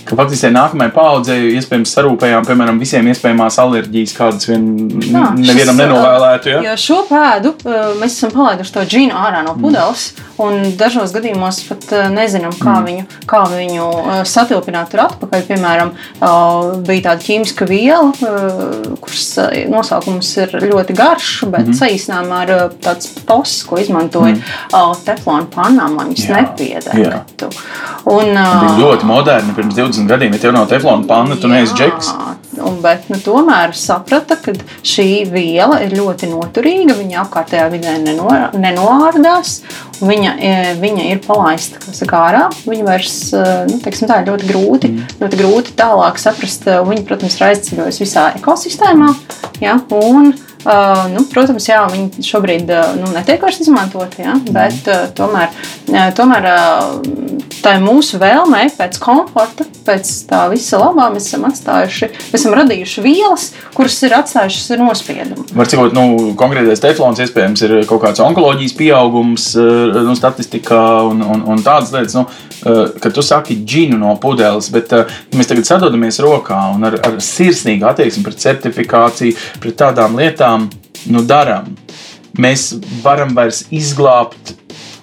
ka 0.05 0.17
faktiski 0.19 0.51
nākamajai 0.53 0.93
paudzei 0.93 1.39
iespējams 1.57 1.93
sarūpējām, 1.97 2.45
piemēram, 2.45 2.79
visiem 2.81 3.07
iespējamās 3.09 3.57
alerģijas, 3.61 4.13
kādas 4.17 4.49
vien 4.49 4.65
Jā, 5.01 5.31
nevienam 5.37 5.73
šis, 5.73 5.79
nenovēlētu. 5.81 6.51
Ja? 6.51 6.61
Jo 6.67 6.75
šo 6.81 6.99
pēdu 7.09 7.53
mēs 7.99 8.17
esam 8.19 8.33
palaiduši 8.35 8.75
to 8.75 8.85
džinu 8.85 9.17
ārā 9.17 9.41
no 9.45 9.55
pudeles, 9.57 10.11
mm. 10.13 10.35
un 10.45 10.75
dažos 10.77 11.13
gadījumos 11.15 11.61
pat 11.69 11.95
nezinām, 12.13 12.53
kā 12.59 12.75
mm. 12.77 12.89
viņu, 12.89 13.05
kā 13.29 13.41
viņu 13.49 13.87
satilpināt 14.29 14.93
tur 14.93 15.05
atpakaļ. 15.07 15.45
Piemēram, 15.49 15.93
bija 16.85 17.05
tāda 17.09 17.25
ķīmiska 17.25 17.67
viela, 17.69 18.11
kuras 19.01 19.25
nosaukums 19.71 20.31
ir 20.41 20.55
ļoti 20.65 20.97
garš, 20.97 21.31
bet 21.49 21.71
mm. 21.71 21.79
saīsinājumā 21.81 22.43
ir 22.45 22.55
tāds 22.85 23.09
posts, 23.25 23.65
ko 23.65 23.81
izmantoja 23.81 24.35
mm. 24.37 25.03
teflona 25.07 25.49
pannām, 25.53 25.97
lai 25.97 26.09
viņas 26.11 26.29
nepiedegtu. 26.35 27.49
Un, 28.05 28.35
bija 28.35 28.75
ļoti 28.77 29.07
moderni 29.09 29.55
pirms 29.57 29.73
20 29.77 29.94
20 29.95 30.07
gadiem, 30.07 30.33
ja 30.33 30.39
tev 30.39 30.53
nav 30.53 30.67
teflona 30.67 31.07
panna, 31.07 31.35
tu 31.39 31.47
neesi 31.47 31.75
džeks. 31.77 32.11
Un, 32.55 32.77
bet 32.83 33.09
nu, 33.11 33.17
tomēr 33.19 33.73
saprata, 33.75 34.37
ka 34.39 34.53
šī 34.85 35.25
viela 35.31 35.81
ir 35.83 35.95
ļoti 35.95 36.29
noturīga. 36.31 36.95
Viņa 36.95 37.19
apkārtējā 37.25 37.65
vidē 37.73 37.97
neno, 38.03 38.29
nenoārdās. 38.55 39.57
Viņa, 39.99 40.31
e, 40.39 40.53
viņa 40.79 41.09
ir 41.11 41.21
palaista 41.25 41.81
saka, 41.95 42.21
ārā. 42.29 42.45
Viņa 42.67 42.87
vairs 42.87 43.17
e, 43.35 43.43
nu, 43.71 43.79
teiksim, 43.83 44.07
tā, 44.11 44.21
ļoti, 44.27 44.49
grūti, 44.51 44.91
mm. 44.93 45.19
ļoti 45.23 45.41
grūti 45.43 45.75
tālāk 45.79 46.19
saprast. 46.21 46.67
Viņa, 46.67 47.05
protams, 47.07 47.39
ir 47.39 47.47
aizceļojusi 47.49 48.05
visā 48.05 48.29
ekosistēmā. 48.39 49.11
Ja, 49.63 49.77
un, 49.99 50.31
Uh, 50.65 51.03
nu, 51.13 51.21
protams, 51.29 51.67
jā, 51.69 51.83
viņi 51.91 52.25
šobrīd 52.25 52.71
uh, 52.73 52.95
nu, 52.97 53.11
netiek 53.13 53.43
vairs 53.45 53.59
izmantoti, 53.61 54.23
ja, 54.25 54.33
bet 54.49 54.87
uh, 54.89 55.03
tomēr, 55.13 55.51
uh, 55.91 56.07
tomēr 56.17 56.47
uh, 56.49 56.95
tā 57.61 57.75
ir 57.77 57.83
mūsu 57.85 58.17
vēlme 58.21 58.63
pēc 58.73 58.97
komforta, 59.01 59.67
pēc 59.85 60.09
tā 60.29 60.45
visa 60.49 60.79
labā. 60.81 61.11
Mēs 61.13 61.29
esam 61.29 61.45
atstājuši, 61.51 62.09
mēs 62.31 62.39
esam 62.39 62.57
radījuši 62.57 63.03
vielas, 63.05 63.51
kuras 63.77 63.99
ir 64.07 64.17
atstājušas 64.17 64.81
nospiedumu. 64.81 65.45
Var 65.53 65.69
cikot, 65.69 65.93
nu, 65.93 66.33
konkrētais 66.39 66.81
teflons 66.81 67.21
iespējams 67.21 67.65
ir 67.67 67.75
kaut 67.89 68.01
kāds 68.07 68.23
onkoloģijas 68.25 68.73
pieaugums, 68.79 69.51
nu, 69.59 70.17
statistikā 70.17 70.81
un, 71.11 71.21
un, 71.21 71.45
un 71.53 71.65
tādas 71.65 71.93
lietas. 71.93 72.17
Nu, 72.17 72.25
kad 73.01 73.13
tu 73.13 73.21
saki 73.21 73.59
džinu 73.65 73.97
no 73.99 74.15
pudeles, 74.21 74.71
bet 74.73 74.93
ja 74.95 75.03
mēs 75.35 75.49
tagad 75.49 75.67
sadodamies 75.67 76.17
rokā 76.23 76.57
un 76.73 76.87
ar, 76.87 76.95
ar 77.05 77.17
sirsnīgu 77.21 77.85
attieksmi 77.85 78.23
pret 78.25 78.41
certifikāciju, 78.41 79.35
pret 79.61 79.77
tādām 79.77 80.17
lietām 80.17 80.54
tiešām 80.55 80.69
nu, 81.11 81.23
darām, 81.25 81.75
mēs 82.37 82.75
varam 83.03 83.35
vairs 83.35 83.65
izglābt 83.71 84.55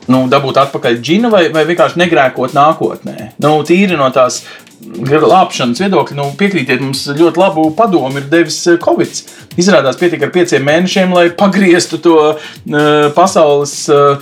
nu, 0.09 0.27
dabūt 0.29 0.59
atpakaļ 0.59 0.99
džinu 1.01 1.31
vai, 1.31 1.51
vai 1.53 1.65
vienkārši 1.65 2.01
negrēkot 2.01 2.55
nākotnē. 2.55 3.33
Nu, 3.38 3.62
tīri 3.65 3.97
no 3.97 4.11
tās 4.11 4.43
glābšanas 4.83 5.79
viedokļa, 5.79 6.17
nu, 6.19 6.33
piekrītiet, 6.37 6.83
mums 6.83 7.07
ļoti 7.07 7.38
labu 7.38 7.69
padomu 7.79 8.19
ir 8.19 8.27
devis 8.29 8.59
eh, 8.67 8.81
Covid. 8.83 9.23
Izrādās, 9.57 9.99
pietika 10.01 10.27
ar 10.27 10.33
pieciem 10.35 10.65
mēnešiem, 10.67 11.15
lai 11.15 11.29
pagrieztu 11.31 12.01
to 12.03 12.17
uh, 12.33 13.12
pasaules 13.15 13.77
uh, 13.93 14.19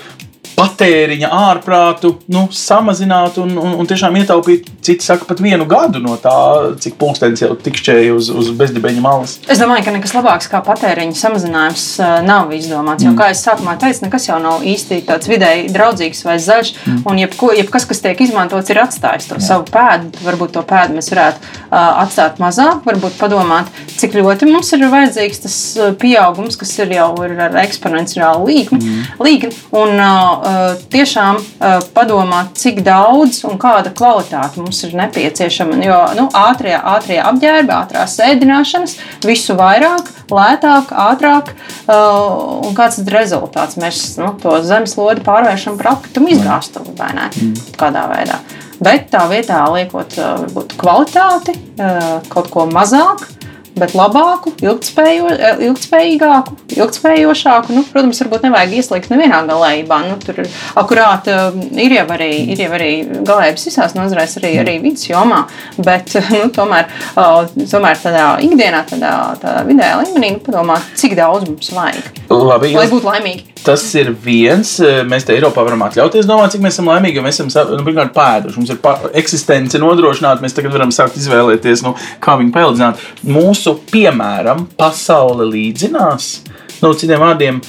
patēriņa 0.61 1.31
ārprātu 1.33 2.13
nu, 2.33 2.45
samazināt 2.55 3.39
un, 3.41 3.55
un, 3.61 3.75
un 3.81 3.89
tiešām 3.89 4.17
ietaupīt, 4.21 4.69
citi 4.85 5.05
saka, 5.05 5.25
pat 5.29 5.41
vienu 5.43 5.65
gadu 5.69 6.03
no 6.03 6.17
tā, 6.21 6.35
cik 6.83 6.99
pulkstenis 7.01 7.45
jau 7.45 7.55
tikšķēja 7.57 8.13
uz, 8.17 8.29
uz 8.35 8.51
bezdibeņa 8.59 9.05
malas. 9.05 9.37
Es 9.51 9.63
domāju, 9.63 9.87
ka 9.87 9.95
nekas 9.95 10.15
labāks 10.17 10.51
kā 10.53 10.61
patēriņa 10.67 11.17
samazinājums 11.17 11.87
nav 12.27 12.53
izdomāts. 12.57 13.07
Jo, 13.07 13.15
mm. 13.15 13.21
kā 13.21 13.31
es 13.33 13.45
sākumā 13.47 13.77
teicu, 13.81 14.05
nekas 14.07 14.29
jau 14.29 14.41
nav 14.43 14.65
īsti 14.67 15.01
tāds 15.09 15.31
vidēji 15.31 15.71
draudzīgs 15.75 16.25
vai 16.27 16.37
zaļš, 16.43 16.75
mm. 16.77 17.01
un 17.09 17.23
jebko, 17.23 17.53
jebkas, 17.57 17.89
kas 17.89 18.05
tiek 18.05 18.21
izmantots, 18.27 18.73
ir 18.73 18.83
atstājis 18.85 19.31
to 19.31 19.41
Jā. 19.41 19.47
savu 19.53 19.69
pēdu. 19.73 20.13
Varbūt 20.27 20.55
to 20.59 20.65
pēdu 20.69 20.99
mēs 20.99 21.11
varētu 21.15 21.41
uh, 21.41 22.03
atstāt 22.05 22.41
mazāk, 22.43 22.85
varbūt 22.89 23.17
padomāt, 23.21 23.71
cik 23.97 24.19
ļoti 24.19 24.51
mums 24.51 24.73
ir 24.77 24.85
vajadzīgs 24.93 25.45
tas 25.47 25.59
pieaugums, 26.01 26.59
kas 26.61 26.77
ir 26.83 26.97
jau 26.99 27.11
ir 27.25 27.37
ar 27.49 27.61
eksponenciālu 27.65 28.49
līkni. 28.51 28.81
Mm. 28.81 29.25
līkni 29.25 29.53
un, 29.81 29.97
uh, 29.97 30.50
tiešām 30.93 31.39
eh, 31.41 31.79
padomāt, 31.95 32.55
cik 32.59 32.83
daudz 32.87 33.43
un 33.49 33.59
kāda 33.61 33.93
kvalitāte 33.97 34.61
mums 34.63 34.81
ir 34.87 34.95
nepieciešama. 34.99 35.79
Jo 35.85 35.99
nu, 36.19 36.27
ātrie, 36.37 36.75
ātrie 36.77 37.19
apģērbi, 37.23 37.75
ātrās 37.75 38.17
sēdināšanas, 38.19 38.97
visu 39.27 39.57
vairāk, 39.59 40.11
lētāk, 40.33 40.95
ātrāk. 41.07 41.53
Eh, 41.53 41.97
un 42.69 42.77
kāds 42.79 43.03
ir 43.03 43.13
rezultāts? 43.15 43.79
Mēs 43.81 44.05
nu, 44.21 44.33
to 44.43 44.57
zemeslodi 44.67 45.25
pārvēršam 45.27 45.81
par 45.81 45.95
atkritumu 45.97 46.35
izgāstuvi 46.37 46.97
vai 46.99 47.13
ne? 47.19 47.29
Mm. 47.41 47.75
Kādā 47.81 48.07
veidā. 48.13 48.41
Bet 48.81 49.11
tā 49.13 49.27
vietā 49.29 49.61
liekot 49.69 50.15
varbūt 50.17 50.73
kvalitāti, 50.81 51.53
kaut 52.33 52.47
ko 52.49 52.65
mazāk 52.71 53.27
bet 53.81 53.95
labāku, 53.99 54.53
ilgspējo, 54.63 55.31
eh, 55.35 55.63
ilgspējīgāku, 55.69 56.57
ilgspējošāku. 56.77 57.77
Nu, 57.77 57.85
protams, 57.93 58.21
varbūt 58.25 58.47
nevajag 58.47 58.77
ieslīgt 58.79 59.13
nevienā 59.13 59.43
galējībā. 59.49 60.01
Nu, 60.09 60.19
tur 60.25 60.43
akurāt 60.81 61.31
eh, 61.31 61.59
ir 61.85 61.97
jau 61.99 62.07
arī, 62.17 62.31
ir 62.55 62.65
jau 62.65 62.71
arī 62.79 62.93
galējības 63.27 63.69
visās 63.71 63.97
nozarēs, 63.99 64.39
arī, 64.41 64.55
arī 64.63 64.79
vidas 64.85 65.07
jomā, 65.09 65.43
bet 65.79 66.17
nu, 66.31 66.47
tomēr, 66.55 66.91
tomēr 67.17 68.03
tādā 68.03 68.27
ikdienā, 68.47 68.85
tādā, 68.91 69.15
tādā 69.43 69.65
vidējā 69.69 70.03
līmenī, 70.05 70.35
nu, 70.37 70.45
padomāt, 70.47 70.93
cik 71.01 71.17
daudz 71.19 71.49
mums 71.49 71.73
vajag. 71.75 72.13
Labi, 72.31 72.75
lai 72.77 72.89
būtu 72.91 73.09
laimīgi. 73.09 73.51
Tas 73.61 73.83
ir 73.99 74.09
viens. 74.25 74.71
Mēs 75.09 75.27
te 75.29 75.35
Eiropā 75.35 75.63
varam 75.67 75.83
atļauties 75.85 76.29
domāt, 76.29 76.55
cik 76.55 76.63
mēs 76.65 76.79
esam 76.79 76.89
laimīgi, 76.89 77.19
jo 77.19 77.25
mēs 77.27 77.41
esam 77.43 77.51
nu, 77.75 77.85
pirmkārt 77.85 78.15
pēduši. 78.17 78.57
Mums 78.57 78.73
ir 78.73 79.19
eksistence 79.21 79.81
nodrošināta. 79.81 80.41
Mēs 80.45 80.57
tagad 80.57 80.73
varam 80.73 80.93
sākt 80.95 81.19
izvēlēties, 81.21 81.85
nu, 81.85 81.93
kā 82.25 82.39
viņu 82.41 82.55
paildzināt. 82.55 83.03
Mūsu, 83.29 83.70
piemēram, 83.91 84.67
pasaule 84.79 85.49
līdzinās. 85.51 86.33
Nu, 86.81 86.95
citiem 86.97 87.21
vārdiem, 87.21 87.61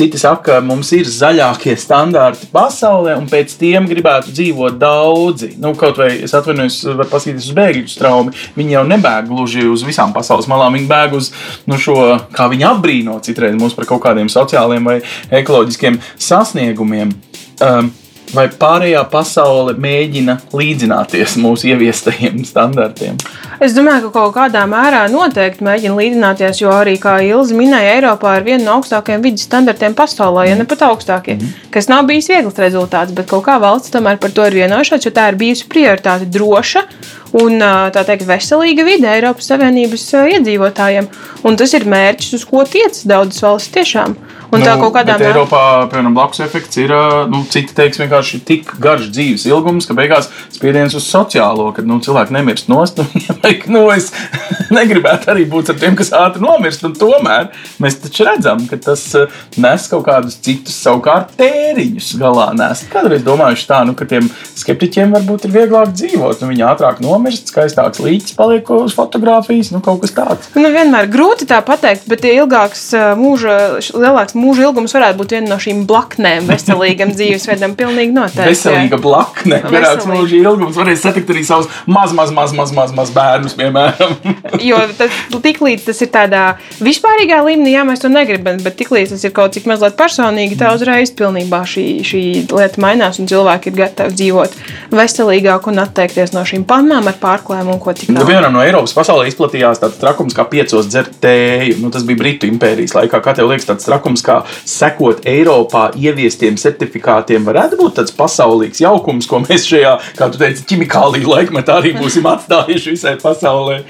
Citi 0.00 0.18
saka, 0.18 0.42
ka 0.46 0.58
mums 0.64 0.92
ir 0.96 1.08
zaļākie 1.10 1.74
standarti 1.76 2.46
pasaulē, 2.54 3.16
un 3.18 3.26
pēc 3.28 3.56
tiem 3.60 3.88
gribētu 3.90 4.32
dzīvot 4.32 4.78
daudzi. 4.80 5.50
Nu, 5.60 5.74
kaut 5.78 5.98
vai 6.00 6.12
es 6.24 6.32
atvainojos, 6.36 6.78
var 6.96 7.10
paskatīties 7.10 7.50
uz 7.50 7.56
bēgļu 7.58 7.90
straumi. 7.90 8.34
Viņi 8.56 8.76
jau 8.76 8.84
nebēg 8.88 9.28
gluži 9.28 9.66
uz 9.68 9.84
visām 9.84 10.14
pasaules 10.16 10.48
malām. 10.50 10.78
Viņi 10.78 10.88
bēg 10.88 11.16
uz 11.18 11.32
nu, 11.68 11.76
šo, 11.76 11.98
kā 12.32 12.46
viņi 12.52 12.68
apbrīno 12.70 13.18
citreiz 13.26 13.58
mūs 13.58 13.76
par 13.76 13.90
kaut 13.90 14.04
kādiem 14.06 14.30
sociāliem 14.32 14.88
vai 14.88 15.00
ekoloģiskiem 15.42 15.98
sasniegumiem. 16.30 17.12
Um, 17.60 17.90
vai 18.34 18.46
pārējā 18.62 19.02
pasaule 19.10 19.74
mēģina 19.80 20.36
līdzināties 20.56 21.36
mūsu 21.40 21.70
ieviestajiem 21.72 22.42
standartiem? 22.48 23.18
Es 23.60 23.74
domāju, 23.76 24.08
ka 24.08 24.20
kaut 24.20 24.34
kādā 24.38 24.62
mērā 24.70 25.02
noteikti 25.12 25.64
mēģina 25.66 25.98
līdzināties, 25.98 26.62
jo 26.62 26.72
arī, 26.72 26.96
kā 27.00 27.18
Ilza 27.26 27.56
minēja, 27.56 27.98
Eiropā 27.98 28.38
ir 28.38 28.46
viena 28.46 28.64
no 28.64 28.78
augstākajiem 28.78 29.24
vidas 29.26 29.44
standartiem 29.48 29.96
pasaulē, 29.98 30.46
ja 30.48 30.56
ne 30.56 30.64
pat 30.64 30.86
augstākie, 30.88 31.36
mm 31.36 31.40
-hmm. 31.40 31.70
kas 31.70 31.88
nav 31.92 32.06
bijis 32.08 32.28
viegls 32.28 32.58
rezultāts, 32.58 33.14
bet 33.14 33.28
kaut 33.28 33.44
kā 33.44 33.60
valsts 33.60 33.90
tomēr 33.90 34.16
par 34.16 34.30
to 34.30 34.46
ir 34.46 34.54
vienojušās, 34.62 35.04
jo 35.04 35.10
tā 35.10 35.28
ir 35.28 35.36
bijusi 35.36 35.68
prioritāte 35.68 36.24
droša 36.24 36.86
un 37.32 37.62
tā 37.94 38.04
teikt, 38.06 38.26
veselīga 38.26 38.84
vide 38.84 39.08
Eiropas 39.08 39.46
Savienības 39.46 40.06
iedzīvotājiem. 40.34 41.06
Un 41.46 41.56
tas 41.56 41.74
ir 41.74 41.86
mērķis, 41.86 42.34
uz 42.34 42.44
ko 42.44 42.64
tiecas 42.64 43.06
daudzas 43.06 43.42
valstis 43.42 43.72
tiešām. 43.72 44.16
Un 44.50 44.58
nu, 44.58 44.66
tā 44.66 44.74
kaut 44.80 44.90
kādā 44.96 45.14
veidā. 45.14 45.30
Eiropā, 45.30 45.62
piemēram, 45.92 46.14
blakus 46.16 46.40
efekts 46.42 46.80
ir, 46.82 46.90
nu, 47.30 47.44
citi 47.52 47.74
teiks, 47.76 48.00
vienkārši 48.02 48.19
tik 48.46 48.74
garš 48.82 49.08
dzīves 49.14 49.46
ilgums, 49.48 49.88
ka 49.88 49.96
beigās 49.98 50.30
spiediens 50.52 50.94
uz 50.98 51.06
sociālo, 51.08 51.70
kad 51.76 51.88
nu, 51.88 52.00
cilvēki 52.04 52.36
nemirst 52.36 52.70
nost. 52.72 53.00
Nu, 53.20 53.34
vajag, 53.42 53.64
nu, 53.70 53.80
es 53.92 54.08
negribētu 54.74 55.30
arī 55.32 55.44
būt 55.50 55.72
ar 55.72 55.78
tiem, 55.80 55.96
kas 55.98 56.12
ātri 56.16 56.42
nomirst. 56.44 56.84
Tomēr 56.98 57.50
mēs 57.82 57.98
taču 58.02 58.24
redzam, 58.26 58.62
ka 58.70 58.78
tas 58.80 59.02
eh, 59.18 59.30
nes 59.60 59.86
kaut 59.90 60.04
kādus 60.06 60.38
citus 60.42 60.76
savukārt 60.80 61.34
tēriņus 61.38 62.12
galā. 62.20 62.50
Nes. 62.56 62.82
Kādreiz 62.90 63.24
domājuši 63.26 63.66
tā, 63.68 63.80
nu, 63.88 63.94
ka 63.98 64.06
tiem 64.10 64.28
skeptiķiem 64.58 65.14
varbūt 65.16 65.46
ir 65.46 65.54
vieglāk 65.54 65.92
dzīvot. 65.94 66.42
Nu, 66.42 66.50
viņi 66.50 66.66
ātrāk 66.70 67.02
nomirst, 67.04 67.52
skaistāks 67.52 68.02
līķis 68.02 68.36
paliek 68.38 68.70
uz 68.74 68.94
fotografijas, 68.96 69.72
nu, 69.74 69.82
kaut 69.84 70.02
kas 70.04 70.14
tāds. 70.16 70.50
Nu, 70.58 70.70
vienmēr 70.74 71.10
grūti 71.12 71.48
tā 71.50 71.60
pateikt, 71.66 72.08
bet 72.10 72.26
ilgāks 72.28 72.88
eh, 72.96 73.12
mūža, 73.18 73.58
lielāks 73.94 74.36
mūža 74.38 74.68
ilgums 74.68 74.96
varētu 74.96 75.20
būt 75.20 75.36
viena 75.36 75.54
no 75.54 75.60
šīm 75.62 75.84
blaknēm 75.90 76.50
veselīgam 76.50 77.14
dzīvesveidam. 77.16 77.76
Pilnīgi 77.78 78.09
noteikti. 78.14 78.48
Veselīga 78.50 78.98
blakne, 79.02 79.60
garāks 79.66 80.08
mūža 80.08 80.40
ilgums. 80.40 80.78
Varēs 80.80 81.04
satikt 81.04 81.32
arī 81.32 81.44
savus 81.46 81.70
maz, 81.90 82.14
maz, 82.16 82.32
maz, 82.34 82.54
maz, 82.56 82.74
maz, 82.76 82.94
maz 82.96 83.12
bērnus, 83.14 83.56
piemēram. 83.58 84.16
jo 84.70 84.80
tas, 84.98 85.20
tiklīdz 85.34 85.86
tas 85.88 86.02
ir 86.04 86.12
tādā 86.14 86.44
vispārīgā 86.82 87.40
līmenī, 87.46 87.74
jā, 87.76 87.84
mēs 87.88 88.04
to 88.04 88.12
negribam, 88.12 88.60
bet 88.64 88.78
tiklīdz 88.80 89.14
tas 89.14 89.26
ir 89.26 89.34
kaut 89.36 89.56
cik 89.56 89.68
mazliet 89.70 89.98
personīgi, 89.98 90.58
tā 90.60 90.72
uzreiz 90.76 91.12
pilnībā 91.16 91.62
šī, 91.68 91.86
šī 92.06 92.22
lieta 92.50 92.82
mainās 92.82 93.20
un 93.22 93.30
cilvēki 93.30 93.72
ir 93.72 93.78
gatavi 93.84 94.16
dzīvot 94.18 94.56
veselīgāk 94.94 95.68
un 95.70 95.82
atteikties 95.84 96.34
no 96.34 96.44
šīm 96.46 96.66
pannām 96.68 97.08
ar 97.10 97.18
pārklājiem 97.20 97.70
un 97.72 97.80
ko 97.82 97.94
tik 97.96 98.12
nu. 98.12 98.24
Piemēram, 98.26 98.54
no 98.54 98.64
Eiropas 98.64 98.94
pasaulē 98.96 99.28
izplatījās 99.30 99.82
tāds 99.82 99.98
trakums 100.00 100.36
kā 100.36 100.46
piecos 100.50 100.88
dzert 100.90 101.18
tēju. 101.22 101.78
Nu, 101.82 101.92
tas 101.94 102.04
bija 102.06 102.20
Britu 102.20 102.48
impērijas 102.50 102.96
laikā. 102.96 103.22
Kā 103.24 103.34
tev 103.36 103.50
liekas, 103.50 103.68
tāds 103.68 103.86
trakums 103.88 104.24
kā 104.26 104.40
sekot 104.68 105.24
Eiropā 105.28 105.90
ieviestiem 105.98 106.58
certifikātiem 106.60 107.46
varētu 107.46 107.78
būt 107.80 107.99
tāds 108.00 108.16
pasaulīgs 108.16 108.82
jaukums, 108.82 109.28
ko 109.30 109.42
mēs 109.44 109.68
šajā, 109.70 109.94
kā 110.18 110.30
tu 110.32 110.40
teici, 110.40 110.66
ķimikāliju 110.72 111.30
laikmetā 111.30 111.78
arī 111.80 111.94
būsim 112.00 112.26
atstājuši 112.30 112.96
visai 112.96 113.16
pasaulē. 113.20 113.82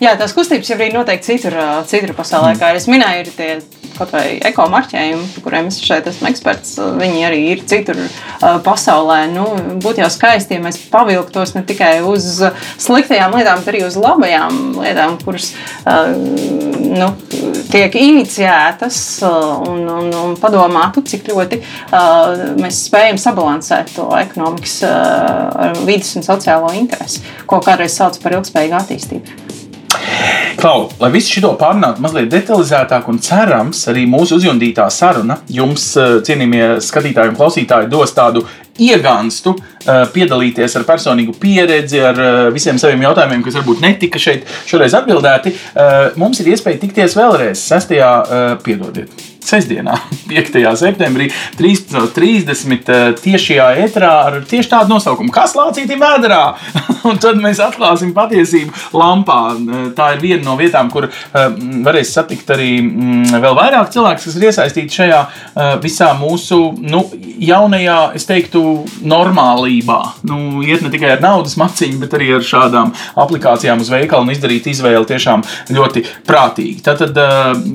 Jā, 0.00 0.14
tās 0.16 0.32
kustības 0.32 0.70
jau 0.70 0.78
ir 0.80 0.94
noteikti 0.94 1.34
citur, 1.34 1.58
citur 1.88 2.14
pasaulē. 2.16 2.54
Kā 2.56 2.72
es 2.72 2.88
minēju, 2.88 3.20
ir 3.26 3.34
tie 3.36 3.80
kaut 3.98 4.14
vai 4.14 4.38
ekomarķējumi, 4.48 5.42
kuriem 5.44 5.66
es 5.68 5.76
šeit 5.84 6.06
esmu 6.08 6.30
eksperts. 6.30 6.78
Viņi 6.96 7.26
arī 7.28 7.40
ir 7.50 7.60
citur 7.68 8.00
pasaulē. 8.64 9.26
Nu, 9.34 9.44
būtu 9.82 10.00
jau 10.00 10.08
skaisti, 10.12 10.56
ja 10.56 10.64
mēs 10.64 10.80
pavilktos 10.88 11.52
ne 11.52 11.64
tikai 11.68 11.98
uz 12.08 12.30
sliktajām 12.80 13.36
lietām, 13.36 13.60
bet 13.60 13.74
arī 13.74 13.84
uz 13.84 13.98
labajām 14.00 14.80
lietām, 14.80 15.20
kuras 15.20 15.50
nu, 15.84 17.10
tiek 17.68 18.00
iniciētas 18.00 19.02
un, 19.28 19.84
un, 19.84 20.10
un 20.22 20.34
padomātu, 20.40 21.04
cik 21.12 21.28
ļoti 21.28 21.60
mēs 22.56 22.86
spējam 22.88 23.20
sabalansēt 23.20 23.92
to 23.98 24.08
ekonomikas, 24.16 24.80
vidas 25.84 26.16
un 26.16 26.24
sociālo 26.24 26.72
interesi, 26.80 27.20
ko 27.44 27.60
kādreiz 27.68 28.00
sauc 28.00 28.16
par 28.24 28.40
ilgspējīgu 28.40 28.80
attīstību. 28.80 29.59
Klau, 30.60 30.90
lai 31.00 31.08
visu 31.14 31.38
šo 31.38 31.54
pārunātu 31.60 32.02
mazliet 32.04 32.28
detalizētāk 32.32 33.06
un 33.08 33.20
cerams, 33.24 33.86
arī 33.88 34.02
mūsu 34.10 34.36
uzjundītā 34.36 34.84
saruna 34.92 35.38
jums, 35.48 35.86
cienījamie 36.26 36.66
skatītāji 36.84 37.32
un 37.32 37.38
klausītāji, 37.38 37.88
dos 37.92 38.12
tādu 38.16 38.44
iegānstu 38.80 39.54
piedalīties 40.12 40.76
ar 40.76 40.86
personīgu 40.88 41.34
pieredzi, 41.40 42.04
ar 42.04 42.20
visiem 42.52 42.78
saviem 42.80 43.06
jautājumiem, 43.08 43.44
kas 43.46 43.56
varbūt 43.60 43.82
netika 43.86 44.20
šeit 44.20 44.48
šoreiz 44.68 44.96
atbildēti. 45.00 45.56
Mums 46.20 46.44
ir 46.44 46.52
iespēja 46.52 46.84
tikties 46.84 47.16
vēlreiz 47.16 47.66
6. 47.70 48.00
piedodiet. 48.66 49.29
Sestdienā, 49.46 49.96
5. 50.30 50.58
septembrī, 50.80 51.30
13.30. 51.58 53.20
tiešajā 53.24 53.68
etrā 53.86 54.12
ar 54.28 54.38
tieši 54.48 54.70
tādu 54.74 54.94
nosaukumu, 54.94 55.32
kas 55.34 55.56
lācītim 55.58 56.00
vēdā. 56.02 56.42
Un 57.08 57.16
tad 57.20 57.38
mēs 57.40 57.60
atklāsim 57.64 58.12
patiesību 58.16 58.96
lampā. 59.00 59.38
Tā 59.96 60.10
ir 60.14 60.20
viena 60.20 60.42
no 60.44 60.56
vietām, 60.58 60.90
kur 60.92 61.06
varēs 61.32 62.12
satikt 62.12 62.50
arī 62.52 62.74
vēl 63.32 63.56
vairāk 63.56 63.88
cilvēku, 63.94 64.20
kas 64.26 64.36
ir 64.36 64.46
iesaistīti 64.50 64.98
šajā 65.00 65.20
visā 65.80 66.10
mūsu 66.18 66.58
nu, 66.84 67.06
jaunajā, 67.40 67.98
es 68.18 68.28
teiktu, 68.28 68.62
normālībā. 69.00 69.98
Nu, 70.28 70.60
iet 70.66 70.84
ne 70.84 70.92
tikai 70.92 71.14
ar 71.14 71.24
naudas 71.24 71.56
maciņu, 71.60 72.02
bet 72.02 72.18
arī 72.18 72.34
ar 72.36 72.44
šādām 72.44 72.92
aplikācijām 73.24 73.80
uz 73.80 73.88
veikalu 73.92 74.28
un 74.28 74.34
izdarīt 74.34 74.68
izvēli 74.70 75.08
tiešām 75.08 75.44
ļoti 75.72 76.04
prātīgi. 76.28 76.84
Tātad, 76.84 77.16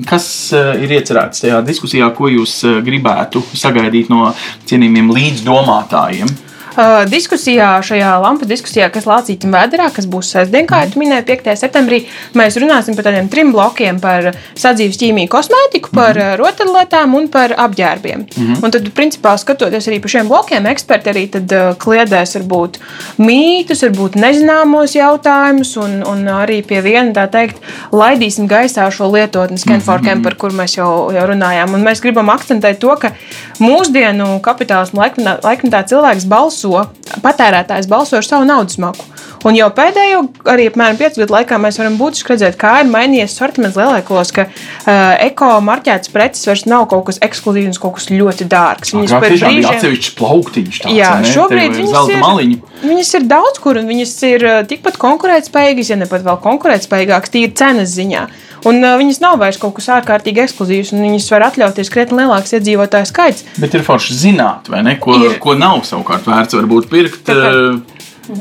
kas 0.06 0.28
ir 0.54 0.96
iecerēts 1.00 1.42
tajā? 1.42 1.55
Šajā 1.56 1.64
diskusijā, 1.64 2.08
ko 2.14 2.28
jūs 2.28 2.64
eh, 2.64 2.80
gribētu 2.84 3.42
sagaidīt 3.54 4.10
no 4.10 4.32
cienījumiem 4.66 5.12
līdzdomātājiem? 5.12 6.28
Uh, 6.76 7.06
diskusijā, 7.08 7.78
šajā 7.80 8.10
lampu 8.20 8.44
diskusijā, 8.44 8.90
kas 8.92 9.06
Lācītam 9.08 9.54
vēdā, 9.54 9.86
kas 9.96 10.04
būs 10.12 10.28
sestdien, 10.34 10.66
kā 10.68 10.82
jau 10.82 11.00
minēju, 11.00 11.24
5. 11.24 11.46
septembrī, 11.56 12.02
mēs 12.36 12.58
runāsim 12.60 12.92
par 12.98 13.06
tādiem 13.06 13.30
trim 13.32 13.48
blokiem- 13.54 13.96
par 14.04 14.34
sadzīves 14.52 14.98
ķīmiju, 15.00 15.30
kosmētiku, 15.32 15.88
par 15.96 16.12
mm 16.12 16.20
-hmm. 16.20 16.36
rotaļlietām 16.36 17.14
un 17.16 17.28
par 17.28 17.54
apģērbiem. 17.56 18.18
Mm 18.18 18.46
-hmm. 18.46 18.64
Un 18.64 18.70
tad, 18.70 18.90
principā, 18.92 19.38
skatoties 19.38 19.88
arī 19.88 20.00
par 20.00 20.10
šiem 20.10 20.28
blokiem, 20.28 20.66
eksperti 20.66 21.10
arī 21.10 21.30
tad, 21.30 21.52
uh, 21.52 21.74
kliedēs 21.84 22.36
varbūt 22.36 22.76
mītus, 23.18 23.80
varbūt 23.82 24.20
nezināmos 24.20 24.92
jautājumus, 24.92 25.76
un, 25.76 26.04
un 26.06 26.28
arī 26.28 26.62
pie 26.62 26.82
viena 26.82 27.12
tā 27.12 27.26
teikt, 27.30 27.56
laidīsim 27.92 28.48
gaisā 28.48 28.90
šo 28.90 29.08
lietotni 29.12 29.58
Scan 29.58 29.80
for 29.80 30.00
Camp, 30.04 30.22
par 30.22 30.34
kur 30.34 30.50
mēs 30.50 30.76
jau, 30.76 31.10
jau 31.12 31.26
runājām. 31.26 31.74
Un 31.74 31.82
mēs 31.82 32.02
gribam 32.02 32.28
akcentēt 32.28 32.78
to, 32.78 32.96
ka 32.96 33.12
mūsdienu 33.60 34.40
kapitālismu 34.40 35.00
laikmetā 35.42 35.84
cilvēks 35.88 36.28
balso 36.28 36.65
balso, 36.66 36.84
patērētājs 37.22 37.88
balso 37.90 38.18
ar 38.18 38.26
savu 38.26 38.48
naudas 38.48 38.78
maku. 38.82 39.04
Un 39.46 39.54
jau 39.54 39.68
pēdējo, 39.70 40.22
arī 40.50 40.66
apmēram 40.70 40.96
5 40.98 41.20
gadu 41.22 41.34
laikā, 41.36 41.58
mēs 41.62 41.78
varam 41.78 41.96
būtiski 42.00 42.32
redzēt, 42.32 42.56
kā 42.58 42.80
ir 42.82 42.88
mainījies 42.90 43.36
sortiments 43.38 43.76
lielākos, 43.78 44.32
ka 44.34 44.48
uh, 44.48 44.94
eko-marķētas 45.28 46.10
preces 46.10 46.48
vairs 46.48 46.64
nav 46.66 46.88
kaut 46.90 47.04
kas 47.10 47.20
ekskluzīvs, 47.22 47.78
kaut 47.82 47.94
kas 48.00 48.08
ļoti 48.10 48.48
dārgs. 48.50 48.94
Viņas 48.96 49.14
pēc 49.14 49.36
brīžiem 49.36 49.60
ir 49.60 49.68
atsevišķs 49.70 50.16
plauktiņš. 50.18 50.80
Tāds, 50.82 50.96
jā, 50.98 51.12
ne? 51.22 51.30
šobrīd 51.30 51.78
viņas 51.78 52.10
ir, 52.10 52.20
maliņu. 52.24 52.58
viņas 52.82 53.14
ir 53.20 53.30
daudz 53.30 53.62
kur, 53.62 53.78
un 53.78 53.86
viņas 53.92 54.16
ir 54.32 54.48
tikpat 54.72 54.98
konkurētspējīgas, 55.06 55.94
ja 55.94 56.00
ne 56.02 56.10
pat 56.10 56.26
vēl 56.26 56.42
konkurētspējīgākas, 56.42 57.34
tīri 57.36 57.54
cenas 57.54 57.94
ziņā. 57.94 58.26
Un 58.66 58.82
uh, 58.82 58.96
viņas 58.98 59.22
nav 59.22 59.38
vairs 59.38 59.60
kaut 59.62 59.76
kas 59.78 59.86
ārkārtīgi 59.94 60.42
ekskluzīvs, 60.42 60.90
un 60.96 61.04
viņas 61.06 61.28
var 61.36 61.46
atļauties 61.52 61.92
krietni 61.92 62.24
lielāks 62.24 62.56
iedzīvotāju 62.56 63.06
skaits. 63.12 63.46
Bet 63.62 63.76
ir 63.78 63.86
forši 63.86 64.16
zināt, 64.26 64.72
ne, 64.74 64.96
ko, 64.98 65.14
ir. 65.22 65.36
ko 65.42 65.54
nav 65.54 65.84
savukārt 65.86 66.26
vērts 66.26 66.58
varbūt 66.58 66.90
pirkt. 66.90 67.22
Tāpēc. 67.28 67.94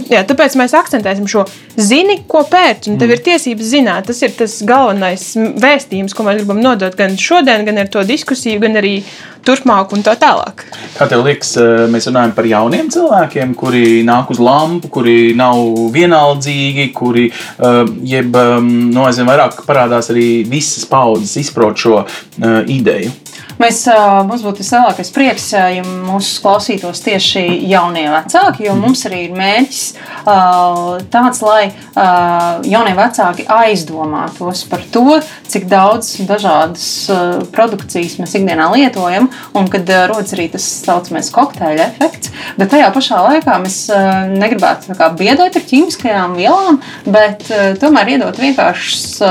Jā, 0.10 0.24
tāpēc 0.26 0.56
mēs 0.58 0.74
akcentēsim 0.78 1.28
šo 1.30 1.44
zini, 1.78 2.22
ko 2.30 2.42
pēc, 2.50 2.90
un 2.90 2.98
tev 3.02 3.14
ir 3.14 3.22
tiesības 3.26 3.70
zināt. 3.70 4.08
Tas 4.10 4.22
ir 4.26 4.34
tas 4.38 4.58
galvenais 4.66 5.28
vēstījums, 5.62 6.16
ko 6.16 6.26
mēs 6.26 6.42
gribam 6.42 6.62
nodot 6.64 6.96
gan 6.98 7.18
šodien, 7.20 7.66
gan 7.68 7.82
ar 7.84 7.92
to 7.94 8.04
diskusiju, 8.08 8.62
gan 8.64 8.80
arī 8.82 8.96
turpmāk 9.46 9.94
un 9.94 10.02
tā 10.06 10.16
tālāk. 10.20 10.64
Kā 10.96 11.08
tev 11.10 11.22
liekas, 11.26 11.54
eh, 11.62 11.86
mēs 11.92 12.10
runājam 12.10 12.34
par 12.36 12.50
jauniem 12.50 12.90
cilvēkiem, 12.94 13.54
kuri 13.56 14.02
nāk 14.08 14.32
uz 14.34 14.42
lampu, 14.42 14.90
kuri 14.90 15.36
nav 15.38 15.92
vienaldzīgi, 15.94 16.90
kuri 16.94 17.28
eh, 17.30 17.82
jeb, 18.16 18.36
ehm, 18.36 18.72
no 18.96 19.06
aizvien 19.06 19.30
vairāk 19.30 19.62
parādās 19.68 20.10
arī 20.14 20.30
visas 20.50 20.86
paudzes 20.90 21.36
izprot 21.38 21.78
šo 21.78 22.02
uh, 22.02 22.62
ideju. 22.68 23.12
Mēs, 23.56 23.86
mums 24.28 24.44
būtu 24.44 24.60
vislielākais 24.60 25.12
prieks, 25.16 25.46
ja 25.56 25.84
mūsu 25.86 26.42
klausītos 26.44 27.00
tieši 27.06 27.44
jaunie 27.70 28.04
vecāki, 28.12 28.66
jo 28.68 28.76
mums 28.76 29.06
arī 29.08 29.22
ir 29.30 29.38
mērķis 29.38 29.84
tāds, 31.14 31.40
lai 31.46 31.70
jaunie 32.68 32.96
vecāki 32.98 33.48
aizdomātos 33.48 34.66
par 34.68 34.84
to, 34.92 35.22
cik 35.48 35.70
daudz 35.72 36.12
dažādas 36.28 36.88
produkcijas 37.56 38.18
mēs 38.20 38.36
ikdienā 38.42 38.68
lietojam, 38.76 39.32
un 39.56 39.72
kad 39.72 39.88
rodas 40.12 40.36
arī 40.36 40.50
tas 40.52 40.68
saucamais 40.84 41.32
kokteļa 41.36 41.90
efekts. 41.94 42.34
Bet 42.60 42.74
tajā 42.76 42.92
pašā 42.96 43.24
laikā 43.30 43.60
mēs 43.64 43.82
negribētu 44.36 45.00
biedot 45.16 45.56
ar 45.56 45.70
ķīmiskajām 45.72 46.36
vielām, 46.36 46.82
bet 47.08 47.48
tomēr 47.80 48.18
iedot 48.18 48.36
vienkāršus, 48.42 49.22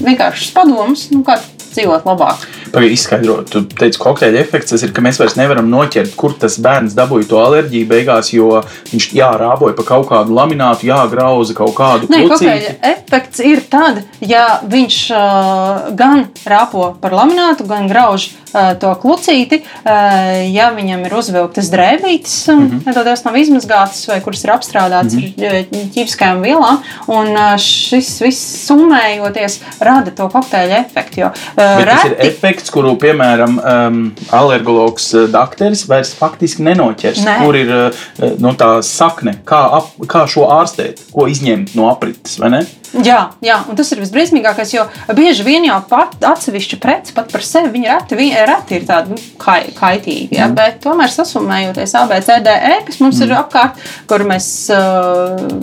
vienkāršus 0.00 0.54
padomus, 0.56 1.10
nu, 1.12 1.20
kā 1.26 1.42
dzīvot 1.74 2.08
labāk. 2.08 2.46
Pagaidzi, 2.76 2.98
izskaidrot, 2.98 3.48
tu 3.48 3.62
teici, 3.72 3.96
kokteļa 3.96 4.40
efekts 4.42 4.74
tas 4.74 4.82
ir, 4.84 4.90
ka 4.92 5.00
mēs 5.00 5.16
vairs 5.16 5.38
nevaram 5.38 5.70
noķert, 5.72 6.12
kur 6.20 6.34
tas 6.36 6.58
bērns 6.60 6.92
dabūja 6.92 7.24
to 7.30 7.38
alerģiju 7.40 7.88
beigās, 7.88 8.34
jo 8.36 8.50
viņš 8.90 9.06
jārāboja 9.16 9.72
pa 9.78 9.86
kaut 9.94 10.10
kādu 10.10 10.36
laminātu, 10.36 10.84
jāgrauza 10.90 11.56
kaut 11.56 11.72
kādu 11.78 12.10
Nē, 12.12 12.26
kokteļa 12.28 12.74
efekts 12.90 13.40
ir 13.40 13.62
tad, 13.72 14.02
ja 14.20 14.58
viņš 14.68 14.98
uh, 15.16 15.86
gan 15.96 16.26
rāpo 16.44 16.90
par 17.00 17.16
laminātu, 17.16 17.64
gan 17.70 17.88
grauž 17.88 18.26
uh, 18.28 18.74
to 18.76 18.92
klucīti, 19.00 19.62
uh, 19.62 20.44
ja 20.52 20.68
viņam 20.76 21.06
ir 21.08 21.16
uzvilktas 21.16 21.72
drēbītes, 21.72 22.36
mm 22.52 22.60
-hmm. 22.60 22.84
nedodas 22.90 23.24
nav 23.24 23.40
izmazgātas 23.40 24.04
vai 24.12 24.20
kuras 24.20 24.44
ir 24.44 24.52
apstrādātas 24.52 25.16
mm 25.16 25.32
-hmm. 25.32 25.48
ar 25.48 25.88
ķīmiskajām 25.96 26.44
vielām, 26.44 26.84
un 27.08 27.32
uh, 27.32 27.56
šis 27.56 28.20
viss 28.20 28.68
summējoties 28.68 29.60
rada 29.80 30.10
to 30.10 30.28
kokteļa 30.28 30.84
efektu. 30.84 31.20
Jo, 31.20 31.32
uh, 31.32 31.84
reti, 31.88 32.14
efekts 32.18 32.65
efekts, 32.66 32.72
kuru, 32.74 32.96
piemēram, 32.98 33.58
um, 33.60 34.00
alergologs 34.34 35.12
uh, 35.14 35.26
dakteris 35.30 35.86
vairs 35.88 36.14
faktiski 36.16 36.64
nenoķers. 36.66 37.22
Ne. 37.24 37.38
Kur 37.44 37.56
ir 37.56 37.70
uh, 37.70 37.92
nu, 38.38 38.54
tā 38.56 38.82
sakne, 38.82 39.40
kā, 39.44 39.60
ap, 39.78 39.94
kā 40.08 40.26
šo 40.26 40.48
ārstēt, 40.50 41.10
ko 41.12 41.26
izņemt 41.28 41.76
no 41.76 41.90
aprites, 41.90 42.38
vai 42.38 42.50
ne? 42.50 42.64
Jā, 43.04 43.18
jā, 43.44 43.56
un 43.68 43.76
tas 43.76 43.90
ir 43.92 44.00
visbriesmīgākais, 44.00 44.72
jo 44.72 44.84
bieži 45.16 45.44
vien 45.44 45.66
jau 45.66 45.76
pat 45.88 46.14
atsevišķa 46.24 46.78
prece 46.80 47.14
pat 47.16 47.28
par 47.32 47.44
sevi 47.44 47.82
reti, 47.84 48.16
reti 48.16 48.78
ir 48.78 48.86
tāda 48.88 49.12
nu, 49.12 49.20
kai, 49.40 49.72
kaitīga. 49.76 50.38
Ja? 50.38 50.46
Mm. 50.48 50.56
Bet 50.56 50.78
tomēr 50.84 51.12
sasumējoties 51.12 51.92
ABCDE, 52.00 52.72
kas 52.88 53.00
mums 53.02 53.20
mm. 53.20 53.26
ir 53.26 53.36
apkārt, 53.36 53.84
kur 54.08 54.24
mēs 54.28 54.48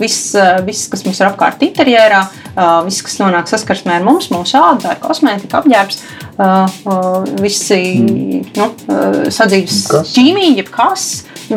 viss, 0.00 0.34
viss, 0.68 0.88
kas 0.92 1.04
mums 1.06 1.20
ir 1.20 1.30
apkārt 1.30 1.64
interjerā, 1.66 2.22
viss, 2.86 3.02
kas 3.06 3.18
nonāk 3.22 3.50
saskarsmē 3.50 3.98
ar 3.98 4.06
mums, 4.06 4.30
mūsu 4.34 4.58
ādā, 4.60 4.94
kosmētika, 5.02 5.62
apģērbs, 5.62 6.02
visi 7.42 7.82
mm. 7.98 8.42
nu, 8.60 8.70
sadzīves 9.34 9.86
ķīmija, 10.14 10.58
jebkas 10.62 11.08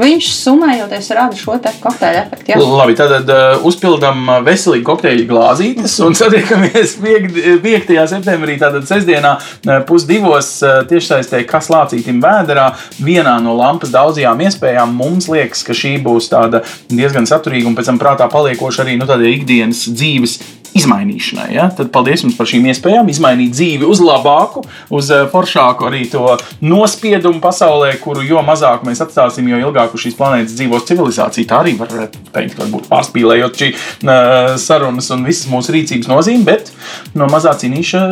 viņš 0.01 0.29
summējoties 0.33 1.09
rada 1.17 1.37
šo 1.37 1.57
kokteļa 1.81 2.23
efektu. 2.25 2.51
Jā. 2.51 2.59
Labi, 2.61 2.95
tad 2.97 3.29
uh, 3.31 3.65
uzpildām 3.67 4.23
uh, 4.27 4.39
veselīgu 4.45 4.85
kokteļa 4.87 5.25
glāzītes 5.29 5.97
un 6.05 6.17
satiekamies 6.21 6.97
5. 7.03 7.93
septembrī, 8.13 8.57
tātad 8.61 8.87
sestdienā, 8.89 9.35
uh, 9.37 9.79
pusdivos 9.87 10.51
tiešsaistē, 10.89 11.43
kas 11.49 11.71
lācītim 11.73 12.21
vēderā. 12.23 12.69
Vienā 13.03 13.37
no 13.43 13.55
lampas 13.57 13.93
daudzajām 13.93 14.41
iespējām 14.47 14.95
mums 14.97 15.29
liekas, 15.31 15.63
ka 15.67 15.75
šī 15.77 15.97
būs 16.05 16.31
tāda 16.33 16.63
diezgan 16.91 17.27
saturīga 17.29 17.69
un 17.69 17.77
pēc 17.77 17.91
tam 17.91 18.01
prātā 18.01 18.29
paliekoša 18.31 18.85
arī 18.85 18.97
nu, 18.99 19.07
ikdienas 19.27 19.85
dzīves 19.91 20.37
izmainīšanai. 20.77 21.47
Ja? 21.55 21.69
Tad 21.73 21.91
paldies 21.93 22.23
jums 22.25 22.35
par 22.37 22.49
šīm 22.49 22.67
iespējām 22.71 23.09
izmainīt 23.11 23.53
dzīvi 23.55 23.87
uz 23.87 24.01
labāku, 24.03 24.63
uz 24.93 25.11
eh, 25.13 25.25
foršāku 25.31 25.87
arī 25.89 26.03
to 26.11 26.35
nospiedumu 26.65 27.41
pasaulē, 27.43 27.93
kuru 28.01 28.25
jo 28.25 28.43
mazāk 28.45 28.85
mēs 28.87 29.01
atstāsim, 29.05 29.47
jo 29.51 29.61
ilgāk 29.67 29.95
uz 29.95 30.05
šīs 30.05 30.17
planētas 30.19 30.57
dzīvos 30.57 30.87
civilizācija. 30.89 31.49
Tā 31.49 31.61
arī 31.63 31.75
var 31.79 31.91
teikt, 31.91 32.57
varbūt 32.59 32.89
pārspīlējot 32.91 33.61
šī 33.61 33.71
uh, 33.73 34.53
sarunas 34.61 35.09
un 35.15 35.25
visas 35.27 35.49
mūsu 35.51 35.75
rīcības 35.75 36.09
nozīme, 36.11 36.45
bet 36.47 36.71
no 37.17 37.27
mazā 37.31 37.53
cīnīša 37.57 38.03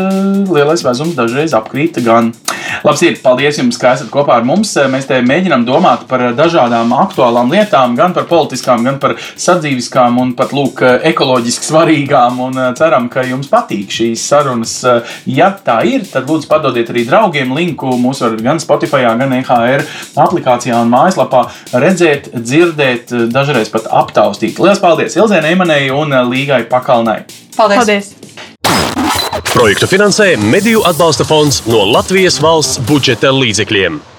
lielais 0.51 0.83
vezums 0.85 1.15
dažreiz 1.17 1.55
apkrīt 1.57 1.99
gan. 2.05 2.33
Labs 2.85 3.01
ir, 3.05 3.15
paldies 3.23 3.59
jums, 3.59 3.77
ka 3.81 3.93
esat 3.95 4.09
kopā 4.13 4.39
ar 4.39 4.45
mums. 4.47 4.73
Mēs 4.91 5.07
te 5.09 5.19
mēģinām 5.25 5.65
domāt 5.67 6.05
par 6.09 6.23
dažādām 6.37 6.91
aktuālām 6.97 7.51
lietām, 7.53 7.95
gan 7.97 8.13
par 8.15 8.27
politiskām, 8.29 8.83
gan 8.85 8.99
par 9.01 9.15
sadzīviskām 9.21 10.19
un 10.21 10.33
pat 10.37 10.53
lūk, 10.55 10.81
ekoloģiski 11.11 11.69
svarīgām. 11.69 12.41
Un 12.55 12.75
ceram, 12.77 13.09
ka 13.11 13.23
jums 13.27 13.49
patīk 13.51 13.91
šīs 13.91 14.23
sarunas. 14.29 14.77
Ja 15.27 15.49
tā 15.65 15.81
ir, 15.87 16.05
tad 16.07 16.29
lūdzu 16.29 16.47
padodiet 16.47 16.89
arī 16.93 17.03
draugiem 17.07 17.51
linku. 17.55 17.91
Mūs 17.99 18.23
var 18.23 18.37
gan 18.39 18.61
Spotify, 18.63 19.03
gan 19.19 19.33
EHR 19.35 19.83
aplikācijā 20.23 20.79
un 20.79 20.93
mājaslapā 20.93 21.45
redzēt, 21.75 22.31
dzirdēt, 22.35 23.11
dažreiz 23.33 23.71
pat 23.73 23.89
aptaustīt. 23.91 24.61
Lielas 24.61 24.79
paldies 24.83 25.19
Ilzēnai 25.19 25.55
Emanai 25.57 25.83
un 25.91 26.15
Līgai 26.31 26.63
Pakalnai! 26.71 27.23
Paldies! 27.57 27.83
paldies. 27.83 28.13
Projektu 29.51 29.87
finansē 29.87 30.33
Mediju 30.39 30.83
atbalsta 30.87 31.27
fonds 31.27 31.61
no 31.67 31.83
Latvijas 31.91 32.41
valsts 32.43 32.79
budžeta 32.87 33.31
līdzekļiem. 33.35 34.14